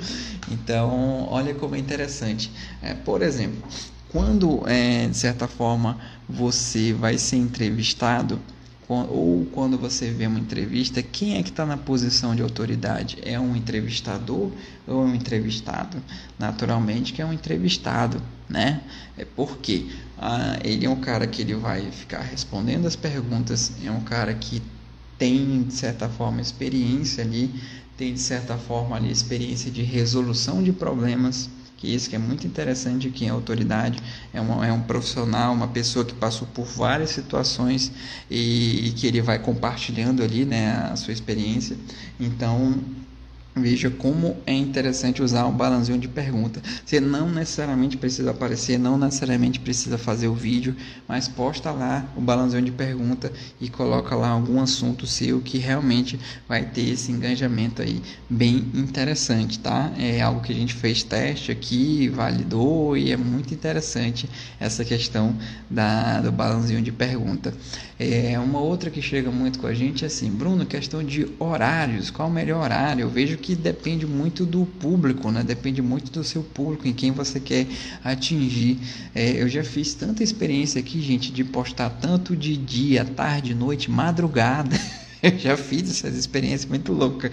Então, 0.51 1.27
olha 1.29 1.53
como 1.53 1.75
é 1.75 1.79
interessante. 1.79 2.51
É, 2.81 2.93
por 2.93 3.21
exemplo, 3.21 3.63
quando, 4.09 4.63
é, 4.67 5.07
de 5.07 5.17
certa 5.17 5.47
forma, 5.47 5.97
você 6.27 6.93
vai 6.93 7.17
ser 7.17 7.37
entrevistado, 7.37 8.39
ou 8.87 9.45
quando 9.51 9.77
você 9.77 10.11
vê 10.11 10.27
uma 10.27 10.39
entrevista, 10.39 11.01
quem 11.01 11.37
é 11.37 11.43
que 11.43 11.49
está 11.49 11.65
na 11.65 11.77
posição 11.77 12.35
de 12.35 12.41
autoridade? 12.41 13.17
É 13.23 13.39
um 13.39 13.55
entrevistador 13.55 14.51
ou 14.87 15.03
é 15.03 15.05
um 15.07 15.15
entrevistado? 15.15 15.97
Naturalmente 16.37 17.11
que 17.11 17.21
é 17.21 17.25
um 17.25 17.33
entrevistado, 17.33 18.21
né? 18.47 18.81
É 19.17 19.25
porque 19.25 19.87
ah, 20.17 20.59
ele 20.63 20.85
é 20.85 20.89
um 20.89 20.99
cara 20.99 21.25
que 21.25 21.41
ele 21.41 21.55
vai 21.55 21.89
ficar 21.91 22.21
respondendo 22.21 22.85
as 22.85 22.95
perguntas, 22.95 23.71
é 23.83 23.89
um 23.89 24.01
cara 24.01 24.33
que 24.35 24.61
tem 25.17 25.63
de 25.63 25.73
certa 25.73 26.07
forma 26.07 26.39
experiência 26.41 27.23
ali, 27.23 27.49
tem 27.97 28.13
de 28.13 28.19
certa 28.19 28.57
forma 28.57 28.95
ali 28.95 29.09
experiência 29.09 29.71
de 29.71 29.81
resolução 29.81 30.61
de 30.61 30.71
problemas 30.71 31.49
que 31.77 31.93
isso 31.93 32.09
que 32.09 32.15
é 32.15 32.19
muito 32.19 32.47
interessante 32.47 33.09
que 33.09 33.27
a 33.27 33.33
autoridade 33.33 34.01
é, 34.33 34.39
uma, 34.39 34.65
é 34.65 34.71
um 34.71 34.81
profissional, 34.81 35.53
uma 35.53 35.67
pessoa 35.67 36.05
que 36.05 36.13
passou 36.13 36.47
por 36.53 36.65
várias 36.65 37.09
situações 37.11 37.91
e, 38.29 38.87
e 38.87 38.91
que 38.91 39.05
ele 39.07 39.21
vai 39.21 39.39
compartilhando 39.39 40.23
ali 40.23 40.45
né, 40.45 40.89
a 40.91 40.95
sua 40.95 41.13
experiência. 41.13 41.77
Então, 42.19 42.73
Veja 43.57 43.89
como 43.89 44.35
é 44.45 44.53
interessante 44.53 45.23
usar 45.23 45.45
um 45.45 45.51
balãozinho 45.53 45.97
de 45.97 46.09
pergunta. 46.09 46.61
Você 46.85 46.99
não 46.99 47.29
necessariamente 47.29 47.95
precisa 47.95 48.31
aparecer, 48.31 48.77
não 48.77 48.97
necessariamente 48.97 49.61
precisa 49.61 49.97
fazer 49.97 50.27
o 50.27 50.33
vídeo, 50.33 50.75
mas 51.07 51.29
posta 51.29 51.71
lá 51.71 52.05
o 52.17 52.21
balãozinho 52.21 52.63
de 52.63 52.71
pergunta 52.73 53.31
e 53.61 53.69
coloca 53.69 54.13
lá 54.13 54.27
algum 54.27 54.61
assunto 54.61 55.07
seu 55.07 55.39
que 55.39 55.57
realmente 55.57 56.19
vai 56.49 56.65
ter 56.65 56.89
esse 56.89 57.13
engajamento 57.13 57.81
aí 57.81 58.01
bem 58.29 58.57
interessante, 58.73 59.57
tá? 59.57 59.89
É 59.97 60.19
algo 60.19 60.41
que 60.41 60.51
a 60.51 60.55
gente 60.55 60.73
fez 60.73 61.01
teste 61.01 61.49
aqui, 61.49 62.09
validou 62.09 62.97
e 62.97 63.09
é 63.09 63.15
muito 63.15 63.53
interessante 63.53 64.29
essa 64.59 64.83
questão 64.83 65.33
da, 65.69 66.19
do 66.19 66.29
balãozinho 66.29 66.81
de 66.81 66.91
pergunta. 66.91 67.53
É, 67.97 68.37
uma 68.37 68.59
outra 68.59 68.89
que 68.91 69.01
chega 69.01 69.31
muito 69.31 69.57
com 69.57 69.67
a 69.67 69.73
gente 69.73 70.03
é 70.03 70.07
assim, 70.07 70.29
Bruno, 70.29 70.65
questão 70.65 71.01
de 71.01 71.29
horários, 71.39 72.09
qual 72.09 72.27
o 72.27 72.31
melhor 72.31 72.61
horário? 72.61 73.03
Eu 73.03 73.09
vejo 73.09 73.37
que 73.37 73.55
depende 73.55 74.05
muito 74.05 74.45
do 74.45 74.65
público, 74.65 75.31
né? 75.31 75.43
Depende 75.43 75.81
muito 75.81 76.11
do 76.11 76.21
seu 76.21 76.43
público, 76.43 76.87
em 76.87 76.93
quem 76.93 77.11
você 77.11 77.39
quer 77.39 77.65
atingir. 78.03 78.79
É, 79.13 79.41
eu 79.41 79.47
já 79.47 79.63
fiz 79.63 79.93
tanta 79.93 80.23
experiência 80.23 80.79
aqui, 80.79 81.01
gente, 81.01 81.31
de 81.31 81.45
postar 81.45 81.89
tanto 81.89 82.35
de 82.35 82.57
dia, 82.57 83.05
tarde, 83.05 83.55
noite, 83.55 83.89
madrugada. 83.89 84.77
eu 85.25 85.37
já 85.39 85.57
fiz 85.57 85.89
essas 85.89 86.15
experiências 86.15 86.65
muito 86.65 86.93
loucas. 86.93 87.31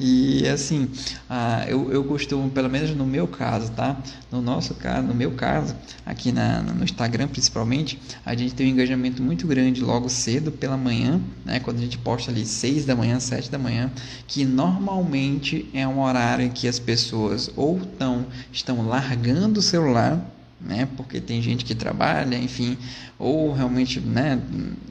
E 0.00 0.46
assim, 0.48 0.88
ah, 1.28 1.64
eu, 1.68 1.90
eu 1.92 2.04
costumo, 2.04 2.50
pelo 2.50 2.68
menos 2.68 2.90
no 2.90 3.06
meu 3.06 3.26
caso, 3.26 3.70
tá? 3.72 3.96
No 4.30 4.40
nosso 4.40 4.74
caso, 4.74 5.06
no 5.06 5.14
meu 5.14 5.32
caso, 5.32 5.74
aqui 6.04 6.32
na, 6.32 6.62
no 6.62 6.84
Instagram 6.84 7.28
principalmente, 7.28 7.98
a 8.24 8.34
gente 8.34 8.54
tem 8.54 8.66
um 8.66 8.70
engajamento 8.70 9.22
muito 9.22 9.46
grande 9.46 9.80
logo 9.80 10.08
cedo 10.08 10.50
pela 10.50 10.76
manhã, 10.76 11.20
né? 11.44 11.60
Quando 11.60 11.78
a 11.78 11.82
gente 11.82 11.98
posta 11.98 12.30
ali 12.30 12.44
6 12.44 12.84
da 12.84 12.94
manhã, 12.94 13.20
7 13.20 13.50
da 13.50 13.58
manhã, 13.58 13.90
que 14.26 14.44
normalmente 14.44 15.68
é 15.72 15.86
um 15.86 16.00
horário 16.00 16.44
em 16.44 16.50
que 16.50 16.66
as 16.68 16.78
pessoas 16.78 17.50
ou 17.56 17.78
tão, 17.98 18.26
estão 18.52 18.86
largando 18.86 19.60
o 19.60 19.62
celular 19.62 20.37
né? 20.60 20.88
Porque 20.96 21.20
tem 21.20 21.40
gente 21.40 21.64
que 21.64 21.74
trabalha, 21.74 22.36
enfim, 22.36 22.76
ou 23.18 23.52
realmente, 23.52 24.00
né, 24.00 24.40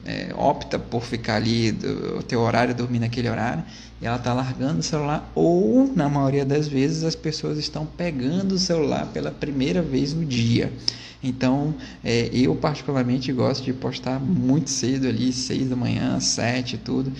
é, 0.04 0.32
opta 0.36 0.78
por 0.78 1.02
ficar 1.02 1.36
ali 1.36 1.70
o 2.16 2.22
teu 2.22 2.40
horário 2.40 2.74
dormir 2.74 2.98
naquele 2.98 3.28
horário 3.28 3.62
e 4.00 4.06
ela 4.06 4.16
está 4.16 4.32
largando 4.32 4.80
o 4.80 4.82
celular, 4.82 5.30
ou 5.34 5.92
na 5.94 6.08
maioria 6.08 6.44
das 6.44 6.68
vezes 6.68 7.02
as 7.02 7.16
pessoas 7.16 7.58
estão 7.58 7.84
pegando 7.84 8.52
o 8.52 8.58
celular 8.58 9.06
pela 9.06 9.30
primeira 9.30 9.82
vez 9.82 10.14
no 10.14 10.24
dia. 10.24 10.72
Então, 11.22 11.74
é, 12.04 12.30
eu 12.32 12.54
particularmente 12.54 13.32
gosto 13.32 13.64
de 13.64 13.72
postar 13.72 14.20
muito 14.20 14.70
cedo 14.70 15.08
ali, 15.08 15.32
seis 15.32 15.68
da 15.68 15.74
manhã, 15.74 16.20
sete, 16.20 16.78
tudo, 16.78 17.12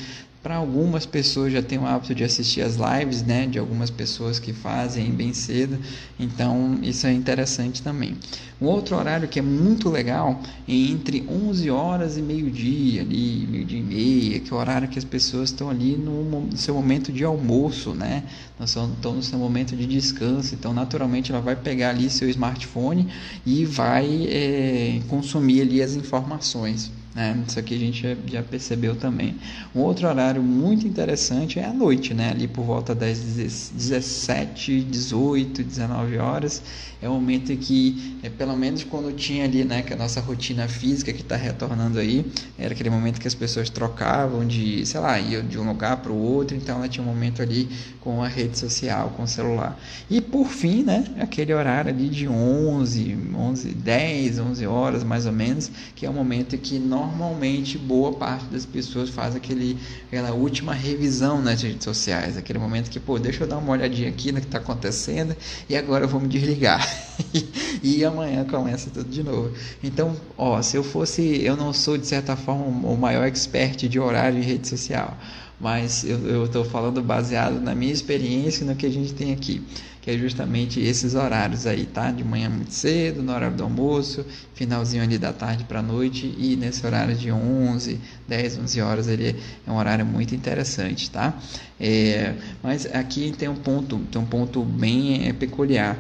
para 0.48 0.56
algumas 0.56 1.04
pessoas 1.04 1.52
já 1.52 1.60
tem 1.60 1.76
o 1.76 1.86
hábito 1.86 2.14
de 2.14 2.24
assistir 2.24 2.62
as 2.62 2.76
lives, 2.76 3.22
né, 3.22 3.46
de 3.46 3.58
algumas 3.58 3.90
pessoas 3.90 4.38
que 4.38 4.54
fazem 4.54 5.10
bem 5.10 5.34
cedo, 5.34 5.78
então 6.18 6.78
isso 6.82 7.06
é 7.06 7.12
interessante 7.12 7.82
também. 7.82 8.16
Um 8.58 8.64
outro 8.64 8.96
horário 8.96 9.28
que 9.28 9.38
é 9.38 9.42
muito 9.42 9.90
legal 9.90 10.40
é 10.66 10.72
entre 10.72 11.22
11 11.28 11.68
horas 11.68 12.16
e 12.16 12.22
meio-dia, 12.22 13.02
ali, 13.02 13.46
meio-dia 13.46 13.78
e 13.78 13.82
meia, 13.82 14.40
que 14.40 14.50
é 14.50 14.56
o 14.56 14.58
horário 14.58 14.88
que 14.88 14.98
as 14.98 15.04
pessoas 15.04 15.50
estão 15.50 15.68
ali 15.68 15.98
no, 15.98 16.48
seu 16.56 16.74
momento 16.74 17.12
de 17.12 17.24
almoço, 17.24 17.90
né, 17.90 18.22
estão 18.58 19.16
no 19.16 19.22
seu 19.22 19.38
momento 19.38 19.76
de 19.76 19.84
descanso, 19.84 20.54
então 20.54 20.72
naturalmente 20.72 21.30
ela 21.30 21.42
vai 21.42 21.56
pegar 21.56 21.90
ali 21.90 22.08
seu 22.08 22.26
smartphone 22.30 23.06
e 23.44 23.66
vai 23.66 24.26
é, 24.30 25.00
consumir 25.08 25.60
ali 25.60 25.82
as 25.82 25.92
informações. 25.92 26.90
Né? 27.14 27.42
Isso 27.46 27.58
aqui 27.58 27.74
a 27.74 27.78
gente 27.78 28.16
já, 28.26 28.42
percebeu 28.42 28.94
também. 28.94 29.36
Um 29.74 29.80
outro 29.80 30.06
horário 30.06 30.42
muito 30.42 30.86
interessante 30.86 31.58
é 31.58 31.64
a 31.64 31.72
noite, 31.72 32.14
né? 32.14 32.30
ali 32.30 32.46
por 32.46 32.64
volta 32.64 32.94
das 32.94 33.18
17, 33.18 34.82
18, 34.82 35.62
19 35.64 36.18
horas. 36.18 36.62
É 37.00 37.08
o 37.08 37.12
momento 37.12 37.56
que, 37.56 38.18
é, 38.24 38.28
pelo 38.28 38.56
menos 38.56 38.82
quando 38.82 39.14
tinha 39.14 39.44
ali 39.44 39.64
né, 39.64 39.82
que 39.82 39.92
a 39.92 39.96
nossa 39.96 40.20
rotina 40.20 40.66
física 40.66 41.12
que 41.12 41.22
está 41.22 41.36
retornando 41.36 41.98
aí, 41.98 42.26
era 42.58 42.74
aquele 42.74 42.90
momento 42.90 43.20
que 43.20 43.28
as 43.28 43.34
pessoas 43.34 43.70
trocavam 43.70 44.44
de, 44.44 44.84
sei 44.84 44.98
lá, 45.00 45.18
ia 45.20 45.40
de 45.40 45.58
um 45.58 45.66
lugar 45.66 45.98
para 45.98 46.10
o 46.10 46.16
outro, 46.16 46.56
então 46.56 46.76
ela 46.78 46.88
tinha 46.88 47.04
um 47.04 47.06
momento 47.06 47.40
ali 47.40 47.68
com 48.00 48.20
a 48.22 48.26
rede 48.26 48.58
social, 48.58 49.12
com 49.16 49.22
o 49.22 49.28
celular. 49.28 49.78
E 50.10 50.20
por 50.20 50.48
fim, 50.48 50.82
né, 50.82 51.04
aquele 51.20 51.54
horário 51.54 51.92
ali 51.92 52.08
de 52.08 52.26
11, 52.26 53.16
11, 53.32 53.68
10, 53.74 54.38
11 54.40 54.66
horas 54.66 55.04
mais 55.04 55.24
ou 55.24 55.32
menos, 55.32 55.70
que 55.94 56.04
é 56.04 56.10
o 56.10 56.12
momento 56.12 56.58
que 56.58 56.80
nós 56.80 57.07
normalmente 57.08 57.78
boa 57.78 58.12
parte 58.12 58.44
das 58.46 58.66
pessoas 58.66 59.08
faz 59.08 59.34
aquele, 59.34 59.78
aquela 60.06 60.32
última 60.32 60.74
revisão 60.74 61.40
nas 61.40 61.62
redes 61.62 61.84
sociais, 61.84 62.36
aquele 62.36 62.58
momento 62.58 62.90
que, 62.90 63.00
pô, 63.00 63.18
deixa 63.18 63.44
eu 63.44 63.48
dar 63.48 63.56
uma 63.56 63.72
olhadinha 63.72 64.08
aqui 64.08 64.30
no 64.30 64.40
que 64.40 64.46
está 64.46 64.58
acontecendo 64.58 65.34
e 65.68 65.76
agora 65.76 66.04
eu 66.04 66.08
vou 66.08 66.20
me 66.20 66.28
desligar. 66.28 66.86
e 67.82 68.04
amanhã 68.04 68.44
começa 68.44 68.90
tudo 68.90 69.08
de 69.08 69.22
novo. 69.22 69.52
Então, 69.82 70.14
ó, 70.36 70.60
se 70.62 70.76
eu 70.76 70.84
fosse, 70.84 71.42
eu 71.42 71.56
não 71.56 71.72
sou 71.72 71.96
de 71.96 72.06
certa 72.06 72.36
forma 72.36 72.64
o 72.64 72.96
maior 72.96 73.26
expert 73.26 73.88
de 73.88 73.98
horário 73.98 74.38
em 74.38 74.42
rede 74.42 74.68
social, 74.68 75.16
mas 75.60 76.04
eu 76.04 76.44
estou 76.44 76.64
falando 76.64 77.02
baseado 77.02 77.60
na 77.60 77.74
minha 77.74 77.92
experiência 77.92 78.64
e 78.64 78.66
no 78.66 78.76
que 78.76 78.86
a 78.86 78.90
gente 78.90 79.12
tem 79.12 79.32
aqui 79.32 79.62
que 80.08 80.12
é 80.14 80.16
justamente 80.16 80.80
esses 80.80 81.14
horários 81.14 81.66
aí, 81.66 81.84
tá? 81.84 82.10
De 82.10 82.24
manhã 82.24 82.48
muito 82.48 82.72
cedo, 82.72 83.22
no 83.22 83.30
horário 83.30 83.54
do 83.54 83.62
almoço, 83.62 84.24
finalzinho 84.54 85.02
ali 85.02 85.18
da 85.18 85.34
tarde 85.34 85.64
para 85.64 85.80
a 85.80 85.82
noite 85.82 86.34
e 86.38 86.56
nesse 86.56 86.86
horário 86.86 87.14
de 87.14 87.30
11, 87.30 88.00
10, 88.26 88.58
11 88.58 88.80
horas 88.80 89.06
ele 89.06 89.36
é 89.66 89.70
um 89.70 89.76
horário 89.76 90.06
muito 90.06 90.34
interessante, 90.34 91.10
tá? 91.10 91.34
É, 91.78 92.34
mas 92.62 92.86
aqui 92.86 93.34
tem 93.36 93.50
um 93.50 93.56
ponto, 93.56 93.98
tem 94.10 94.18
um 94.18 94.24
ponto 94.24 94.62
bem 94.62 95.28
é, 95.28 95.34
peculiar. 95.34 95.98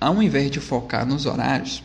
Ao 0.00 0.22
invés 0.22 0.50
de 0.50 0.58
focar 0.58 1.04
nos 1.04 1.26
horários, 1.26 1.82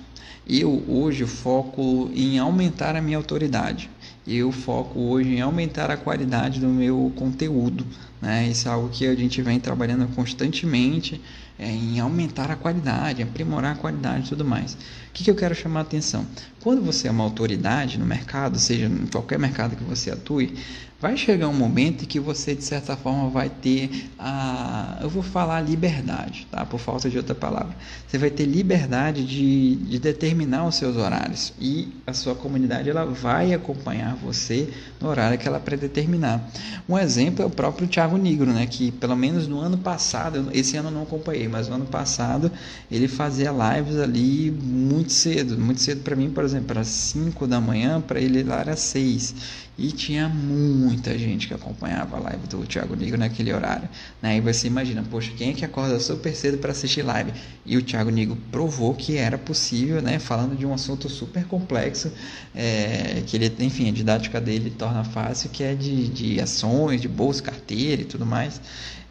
Eu 0.48 0.84
hoje 0.88 1.26
foco 1.26 2.10
em 2.16 2.40
aumentar 2.40 2.96
a 2.96 3.02
minha 3.02 3.18
autoridade. 3.18 3.90
Eu 4.28 4.52
foco 4.52 5.00
hoje 5.00 5.30
em 5.30 5.42
aumentar 5.42 5.90
a 5.90 5.98
qualidade 5.98 6.60
do 6.60 6.68
meu 6.68 7.12
conteúdo. 7.16 7.86
Né? 8.22 8.50
Isso 8.50 8.68
é 8.68 8.72
algo 8.72 8.90
que 8.90 9.06
a 9.08 9.16
gente 9.16 9.42
vem 9.42 9.60
trabalhando 9.60 10.08
constantemente 10.16 11.20
em 11.62 12.00
aumentar 12.00 12.50
a 12.50 12.56
qualidade, 12.56 13.22
aprimorar 13.22 13.74
a 13.74 13.78
qualidade 13.78 14.26
e 14.26 14.30
tudo 14.30 14.44
mais. 14.44 14.74
O 14.74 14.78
que, 15.14 15.24
que 15.24 15.32
eu 15.32 15.36
quero 15.36 15.54
chamar 15.54 15.82
a 15.82 15.84
atenção? 15.84 16.26
Quando 16.62 16.82
você 16.82 17.08
é 17.08 17.12
uma 17.12 17.24
autoridade 17.24 17.98
no 17.98 18.06
mercado, 18.06 18.58
seja 18.58 18.86
em 18.86 19.08
qualquer 19.08 19.38
mercado 19.38 19.76
que 19.76 19.84
você 19.84 20.12
atue, 20.12 20.56
vai 21.02 21.18
chegar 21.18 21.48
um 21.48 21.54
momento 21.54 22.04
em 22.04 22.08
que 22.08 22.20
você, 22.20 22.54
de 22.54 22.64
certa 22.64 22.96
forma, 22.96 23.28
vai 23.30 23.50
ter 23.50 24.12
a. 24.20 25.00
Eu 25.02 25.10
vou 25.10 25.24
falar 25.24 25.60
liberdade, 25.60 26.48
tá? 26.52 26.64
Por 26.64 26.80
falta 26.80 27.10
de 27.10 27.18
outra 27.18 27.34
palavra. 27.34 27.76
Você 28.08 28.20
vai 28.20 28.30
ter 28.30 28.46
liberdade 28.46 29.26
de, 29.26 29.78
de 29.78 29.98
determinar 29.98 30.68
os 30.68 30.76
seus 30.76 30.96
horários. 30.96 31.54
E 31.60 31.92
a 32.06 32.14
sua 32.14 32.36
comunidade 32.36 32.88
ela 32.88 33.04
vai 33.04 33.52
acompanhar 33.52 34.16
você 34.16 34.70
no 35.00 35.10
horário 35.10 35.40
que 35.40 35.48
ela 35.48 35.60
predeterminar. 35.60 36.48
Um 36.88 36.98
exemplo 36.98 37.42
é 37.42 37.46
o 37.48 37.50
próprio 37.50 37.88
Thiago 37.88 38.18
Nigro, 38.18 38.54
né? 38.54 38.68
Que 38.68 38.92
pelo 38.92 39.16
menos 39.16 39.48
no 39.48 39.60
ano 39.60 39.80
passado, 39.80 40.50
esse 40.54 40.78
ano 40.78 40.90
eu 40.90 40.94
não 40.94 41.04
acompanhei, 41.04 41.48
mas 41.52 41.68
no 41.68 41.76
ano 41.76 41.86
passado 41.86 42.52
ele 42.90 43.08
fazia 43.08 43.52
lives 43.52 43.98
ali 43.98 44.50
muito 44.50 45.12
cedo. 45.12 45.58
Muito 45.58 45.82
cedo 45.82 46.02
para 46.02 46.16
mim, 46.16 46.30
por 46.30 46.44
exemplo, 46.44 46.72
era 46.72 46.84
5 46.84 47.46
da 47.46 47.60
manhã, 47.60 48.00
para 48.00 48.20
ele 48.20 48.44
lá 48.44 48.62
era 48.62 48.76
6 48.76 49.36
e 49.82 49.92
tinha 49.92 50.30
muita 50.30 51.18
gente 51.18 51.48
que 51.48 51.54
acompanhava 51.54 52.18
a 52.18 52.20
live 52.20 52.48
do 52.48 52.66
Thiago 52.66 52.96
Nigro 52.96 53.18
naquele 53.18 53.52
horário. 53.52 53.90
Né? 54.22 54.38
E 54.38 54.42
você 54.42 54.68
imagina, 54.68 55.04
poxa, 55.10 55.32
quem 55.36 55.50
é 55.50 55.54
que 55.54 55.66
acorda 55.66 56.00
super 56.00 56.36
cedo 56.36 56.60
para 56.60 56.72
assistir 56.72 57.02
live? 57.02 57.32
E 57.66 57.78
o 57.78 57.82
Thiago 57.82 58.12
Nigro 58.12 58.38
provou 58.52 58.94
que 58.94 59.18
era 59.18 59.40
possível, 59.40 60.02
né? 60.02 60.20
falando 60.20 60.56
de 60.56 60.66
um 60.66 60.74
assunto 60.74 61.10
super 61.10 61.46
complexo, 61.46 62.12
é, 62.54 63.24
que 63.26 63.36
ele, 63.36 63.52
enfim, 63.60 63.90
a 63.90 63.92
didática 63.92 64.40
dele 64.40 64.70
torna 64.70 65.04
fácil, 65.04 65.50
que 65.50 65.64
é 65.64 65.74
de, 65.74 66.10
de 66.10 66.40
ações, 66.40 67.02
de 67.02 67.08
bolsa, 67.08 67.42
carteira 67.42 68.04
e 68.04 68.06
tudo 68.06 68.26
mais. 68.26 68.62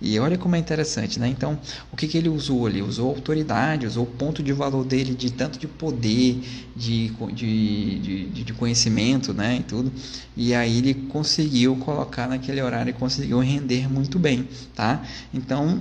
E 0.01 0.19
olha 0.19 0.39
como 0.39 0.57
é 0.57 0.59
interessante, 0.59 1.21
né? 1.21 1.29
Então, 1.29 1.59
o 1.93 1.97
que, 1.97 2.09
que 2.09 2.17
ele 2.17 2.29
usou 2.29 2.67
ali? 2.67 2.81
Usou 2.81 3.11
autoridade, 3.11 3.87
usou 3.87 4.05
o 4.05 4.07
ponto 4.07 4.43
de 4.43 4.53
valor 4.53 4.85
dele 4.85 5.15
de 5.15 5.31
tanto 5.31 5.59
de 5.59 5.67
poder, 5.67 6.41
de, 6.75 7.09
de, 7.33 7.99
de, 7.99 8.45
de 8.45 8.53
conhecimento, 8.55 9.35
né? 9.35 9.59
E 9.59 9.63
tudo. 9.63 9.93
E 10.37 10.55
aí 10.55 10.79
ele 10.79 10.95
conseguiu 10.95 11.77
colocar 11.77 12.27
naquele 12.29 12.63
horário 12.63 12.91
e 12.91 12.95
conseguiu 12.95 13.41
render 13.41 13.93
muito 13.93 14.19
bem, 14.19 14.49
tá? 14.75 15.05
Então, 15.35 15.81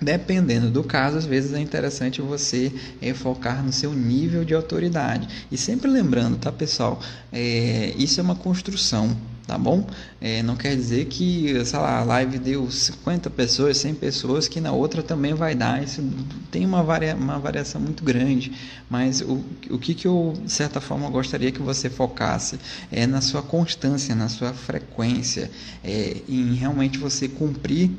Dependendo 0.00 0.70
do 0.70 0.84
caso, 0.84 1.18
às 1.18 1.26
vezes 1.26 1.52
é 1.52 1.58
interessante 1.58 2.22
você 2.22 2.72
é, 3.02 3.12
focar 3.12 3.64
no 3.64 3.72
seu 3.72 3.92
nível 3.92 4.44
de 4.44 4.54
autoridade. 4.54 5.28
E 5.50 5.58
sempre 5.58 5.90
lembrando, 5.90 6.36
tá, 6.38 6.52
pessoal? 6.52 7.00
É, 7.32 7.92
isso 7.98 8.20
é 8.20 8.22
uma 8.22 8.36
construção, 8.36 9.16
tá 9.48 9.56
bom? 9.56 9.86
É, 10.20 10.42
não 10.42 10.54
quer 10.54 10.76
dizer 10.76 11.06
que, 11.06 11.64
sei 11.64 11.78
lá, 11.78 12.00
a 12.00 12.04
live 12.04 12.38
deu 12.38 12.70
50 12.70 13.30
pessoas, 13.30 13.78
100 13.78 13.94
pessoas, 13.94 14.46
que 14.46 14.60
na 14.60 14.72
outra 14.72 15.02
também 15.02 15.32
vai 15.32 15.54
dar. 15.54 15.82
Isso 15.82 16.04
tem 16.50 16.66
uma, 16.66 16.82
varia, 16.82 17.16
uma 17.16 17.38
variação 17.38 17.80
muito 17.80 18.04
grande. 18.04 18.52
Mas 18.90 19.22
o, 19.22 19.42
o 19.70 19.78
que, 19.78 19.94
que 19.94 20.06
eu, 20.06 20.34
de 20.44 20.52
certa 20.52 20.82
forma, 20.82 21.08
gostaria 21.08 21.50
que 21.50 21.62
você 21.62 21.88
focasse 21.88 22.60
é 22.92 23.06
na 23.06 23.22
sua 23.22 23.40
constância, 23.40 24.14
na 24.14 24.28
sua 24.28 24.52
frequência, 24.52 25.50
é, 25.82 26.18
em 26.28 26.52
realmente 26.54 26.98
você 26.98 27.26
cumprir 27.26 27.90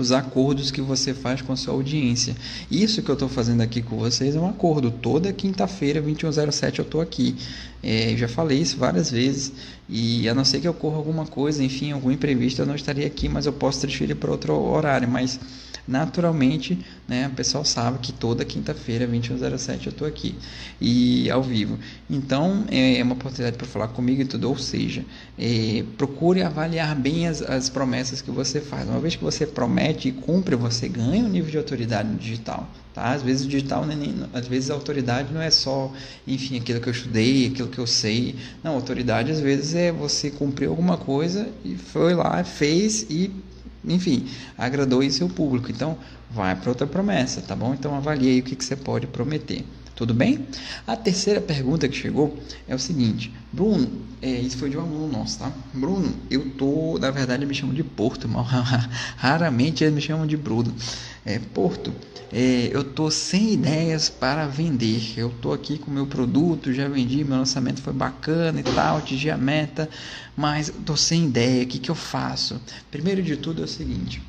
os 0.00 0.12
acordos 0.12 0.70
que 0.70 0.80
você 0.80 1.12
faz 1.12 1.42
com 1.42 1.52
a 1.52 1.56
sua 1.56 1.74
audiência. 1.74 2.34
Isso 2.70 3.02
que 3.02 3.10
eu 3.10 3.14
estou 3.14 3.28
fazendo 3.28 3.60
aqui 3.60 3.82
com 3.82 3.98
vocês 3.98 4.34
é 4.34 4.40
um 4.40 4.48
acordo. 4.48 4.90
Toda 4.90 5.32
quinta-feira, 5.32 6.00
2107, 6.00 6.78
eu 6.78 6.84
estou 6.84 7.00
aqui. 7.00 7.36
É, 7.82 8.14
já 8.16 8.28
falei 8.28 8.58
isso 8.58 8.76
várias 8.76 9.10
vezes. 9.10 9.52
E 9.88 10.28
a 10.28 10.34
não 10.34 10.44
ser 10.44 10.60
que 10.60 10.68
ocorra 10.68 10.96
alguma 10.96 11.26
coisa, 11.26 11.64
enfim, 11.64 11.92
algum 11.92 12.10
imprevisto, 12.10 12.62
eu 12.62 12.66
não 12.66 12.74
estaria 12.74 13.06
aqui, 13.06 13.28
mas 13.28 13.46
eu 13.46 13.52
posso 13.52 13.80
transferir 13.80 14.16
para 14.16 14.30
outro 14.30 14.54
horário. 14.54 15.08
Mas 15.08 15.40
naturalmente, 15.88 16.78
né, 17.08 17.26
o 17.26 17.30
pessoal 17.30 17.64
sabe 17.64 17.98
que 17.98 18.12
toda 18.12 18.44
quinta-feira, 18.44 19.08
21h07, 19.08 19.86
eu 19.86 19.90
estou 19.90 20.06
aqui 20.06 20.36
e 20.80 21.28
ao 21.30 21.42
vivo. 21.42 21.78
Então, 22.08 22.64
é 22.70 23.02
uma 23.02 23.14
oportunidade 23.14 23.56
para 23.56 23.66
falar 23.66 23.88
comigo 23.88 24.22
e 24.22 24.24
tudo. 24.24 24.48
Ou 24.48 24.56
seja, 24.56 25.04
é, 25.38 25.84
procure 25.98 26.42
avaliar 26.42 26.94
bem 26.94 27.26
as, 27.26 27.42
as 27.42 27.68
promessas 27.68 28.22
que 28.22 28.30
você 28.30 28.60
faz. 28.60 28.88
Uma 28.88 29.00
vez 29.00 29.16
que 29.16 29.24
você 29.24 29.46
promete 29.46 30.08
e 30.08 30.12
cumpre, 30.12 30.54
você 30.54 30.88
ganha 30.88 31.24
um 31.24 31.28
nível 31.28 31.50
de 31.50 31.58
autoridade 31.58 32.08
no 32.08 32.16
digital. 32.16 32.68
Tá? 32.94 33.12
Às 33.12 33.22
vezes 33.22 33.46
o 33.46 33.48
digital, 33.48 33.84
é 33.84 34.38
às 34.38 34.48
vezes 34.48 34.70
a 34.70 34.74
autoridade 34.74 35.32
não 35.32 35.40
é 35.40 35.50
só, 35.50 35.92
enfim, 36.26 36.58
aquilo 36.58 36.80
que 36.80 36.88
eu 36.88 36.92
estudei, 36.92 37.46
aquilo 37.46 37.68
que 37.68 37.78
eu 37.78 37.86
sei. 37.86 38.34
Não, 38.64 38.74
autoridade 38.74 39.30
às 39.30 39.40
vezes 39.40 39.74
é 39.74 39.92
você 39.92 40.30
cumprir 40.30 40.68
alguma 40.68 40.96
coisa 40.96 41.48
e 41.64 41.76
foi 41.76 42.14
lá, 42.14 42.42
fez 42.42 43.06
e 43.08 43.30
enfim, 43.84 44.26
agradou 44.58 45.00
aí 45.00 45.10
seu 45.10 45.28
público. 45.28 45.70
Então, 45.70 45.96
vai 46.30 46.54
para 46.54 46.68
outra 46.68 46.86
promessa, 46.86 47.40
tá 47.40 47.56
bom? 47.56 47.74
Então, 47.74 47.94
avalie 47.94 48.28
aí 48.28 48.40
o 48.40 48.42
que, 48.42 48.54
que 48.54 48.64
você 48.64 48.76
pode 48.76 49.06
prometer. 49.06 49.64
Tudo 50.00 50.14
bem? 50.14 50.46
A 50.86 50.96
terceira 50.96 51.42
pergunta 51.42 51.86
que 51.86 51.94
chegou 51.94 52.38
é 52.66 52.74
o 52.74 52.78
seguinte: 52.78 53.30
Bruno, 53.52 53.86
é, 54.22 54.30
isso 54.30 54.56
foi 54.56 54.70
de 54.70 54.78
um 54.78 54.80
aluno 54.80 55.08
nosso, 55.08 55.38
tá? 55.38 55.52
Bruno, 55.74 56.14
eu 56.30 56.50
tô, 56.52 56.98
na 56.98 57.10
verdade, 57.10 57.44
me 57.44 57.54
chamam 57.54 57.74
de 57.74 57.84
Porto, 57.84 58.26
mas 58.28 58.46
raramente 59.16 59.84
eles 59.84 59.94
me 59.94 60.00
chamam 60.00 60.26
de 60.26 60.38
Bruno. 60.38 60.74
É, 61.24 61.38
Porto, 61.38 61.92
é, 62.32 62.70
eu 62.72 62.82
tô 62.82 63.10
sem 63.10 63.52
ideias 63.52 64.08
para 64.08 64.46
vender. 64.46 65.14
Eu 65.16 65.30
tô 65.30 65.52
aqui 65.52 65.78
com 65.78 65.90
meu 65.90 66.06
produto, 66.06 66.72
já 66.72 66.88
vendi, 66.88 67.24
meu 67.24 67.38
lançamento 67.38 67.82
foi 67.82 67.92
bacana 67.92 68.60
e 68.60 68.62
tal, 68.62 68.98
atingi 68.98 69.30
a 69.30 69.36
meta, 69.36 69.88
mas 70.36 70.72
tô 70.86 70.96
sem 70.96 71.26
ideia. 71.26 71.64
O 71.64 71.66
que, 71.66 71.78
que 71.78 71.90
eu 71.90 71.94
faço? 71.94 72.60
Primeiro 72.90 73.22
de 73.22 73.36
tudo 73.36 73.62
é 73.62 73.64
o 73.64 73.68
seguinte: 73.68 74.22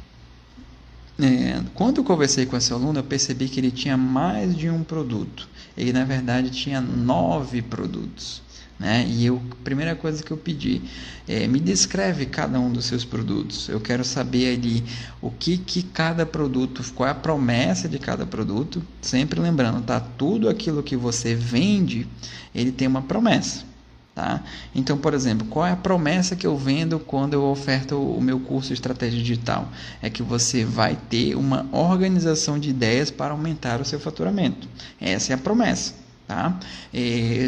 é, 1.20 1.62
quando 1.74 1.98
eu 1.98 2.04
conversei 2.04 2.46
com 2.46 2.58
esse 2.58 2.74
aluno, 2.74 3.00
eu 3.00 3.04
percebi 3.04 3.48
que 3.48 3.60
ele 3.60 3.72
tinha 3.72 3.96
mais 3.96 4.56
de 4.56 4.70
um 4.70 4.84
produto. 4.84 5.48
Ele, 5.78 5.94
na 5.94 6.04
verdade, 6.04 6.50
tinha 6.50 6.82
nove 6.82 7.62
produtos. 7.62 8.42
Né? 8.82 9.06
E 9.08 9.28
eu, 9.28 9.40
a 9.52 9.64
primeira 9.64 9.96
coisa 9.96 10.24
que 10.24 10.32
eu 10.32 10.38
pedi 10.38 10.82
é 11.28 11.48
me 11.48 11.60
descreve 11.60 12.26
cada 12.26 12.60
um 12.60 12.74
dos 12.74 12.86
seus 12.86 13.06
produtos. 13.06 13.70
Eu 13.70 13.80
quero 13.80 14.04
saber 14.04 14.56
ali 14.56 14.84
o 15.22 15.30
que 15.30 15.56
que 15.56 15.84
cada 15.84 16.26
produto, 16.26 16.84
qual 16.96 17.08
é 17.08 17.12
a 17.12 17.16
promessa 17.16 17.88
de 17.88 18.00
cada 18.00 18.26
produto. 18.26 18.82
Sempre 19.00 19.40
lembrando, 19.40 19.84
tá? 19.84 20.00
Tudo 20.00 20.50
aquilo 20.50 20.82
que 20.82 20.96
você 20.96 21.36
vende, 21.36 22.08
ele 22.56 22.72
tem 22.72 22.88
uma 22.88 23.04
promessa. 23.04 23.70
Tá? 24.16 24.44
Então, 24.74 24.98
por 24.98 25.14
exemplo, 25.14 25.46
qual 25.48 25.68
é 25.68 25.72
a 25.72 25.76
promessa 25.76 26.36
que 26.36 26.48
eu 26.48 26.58
vendo 26.58 26.98
quando 27.00 27.36
eu 27.36 27.44
oferto 27.44 27.96
o 27.96 28.20
meu 28.20 28.40
curso 28.40 28.70
de 28.70 28.74
estratégia 28.74 29.20
digital? 29.20 29.70
É 30.02 30.10
que 30.10 30.24
você 30.24 30.66
vai 30.66 30.98
ter 31.08 31.36
uma 31.36 31.68
organização 31.72 32.58
de 32.58 32.72
ideias 32.72 33.12
para 33.12 33.32
aumentar 33.32 33.80
o 33.80 33.86
seu 33.86 34.00
faturamento. 34.00 34.68
Essa 35.00 35.34
é 35.34 35.36
a 35.36 35.38
promessa. 35.38 36.01
Tá? 36.32 36.58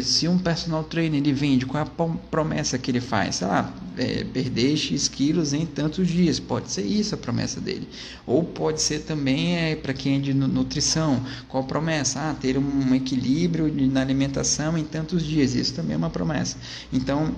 Se 0.02 0.28
um 0.28 0.36
personal 0.36 0.84
trainer 0.84 1.18
ele 1.18 1.32
vende, 1.32 1.64
qual 1.64 1.82
é 1.82 1.86
a 1.86 2.06
promessa 2.30 2.76
que 2.76 2.90
ele 2.90 3.00
faz? 3.00 3.36
Sei 3.36 3.46
lá, 3.46 3.72
é, 3.96 4.24
perder 4.24 4.76
X 4.76 5.08
quilos 5.08 5.54
em 5.54 5.64
tantos 5.64 6.06
dias. 6.06 6.38
Pode 6.38 6.70
ser 6.70 6.82
isso 6.82 7.14
a 7.14 7.16
promessa 7.16 7.62
dele. 7.62 7.88
Ou 8.26 8.44
pode 8.44 8.82
ser 8.82 8.98
também 8.98 9.56
é, 9.56 9.74
para 9.74 9.94
quem 9.94 10.16
é 10.16 10.18
de 10.18 10.34
nutrição. 10.34 11.24
Qual 11.48 11.62
a 11.62 11.66
promessa? 11.66 12.28
Ah, 12.28 12.34
ter 12.34 12.58
um 12.58 12.94
equilíbrio 12.94 13.72
na 13.90 14.02
alimentação 14.02 14.76
em 14.76 14.84
tantos 14.84 15.24
dias. 15.24 15.54
Isso 15.54 15.72
também 15.72 15.94
é 15.94 15.96
uma 15.96 16.10
promessa. 16.10 16.58
Então, 16.92 17.34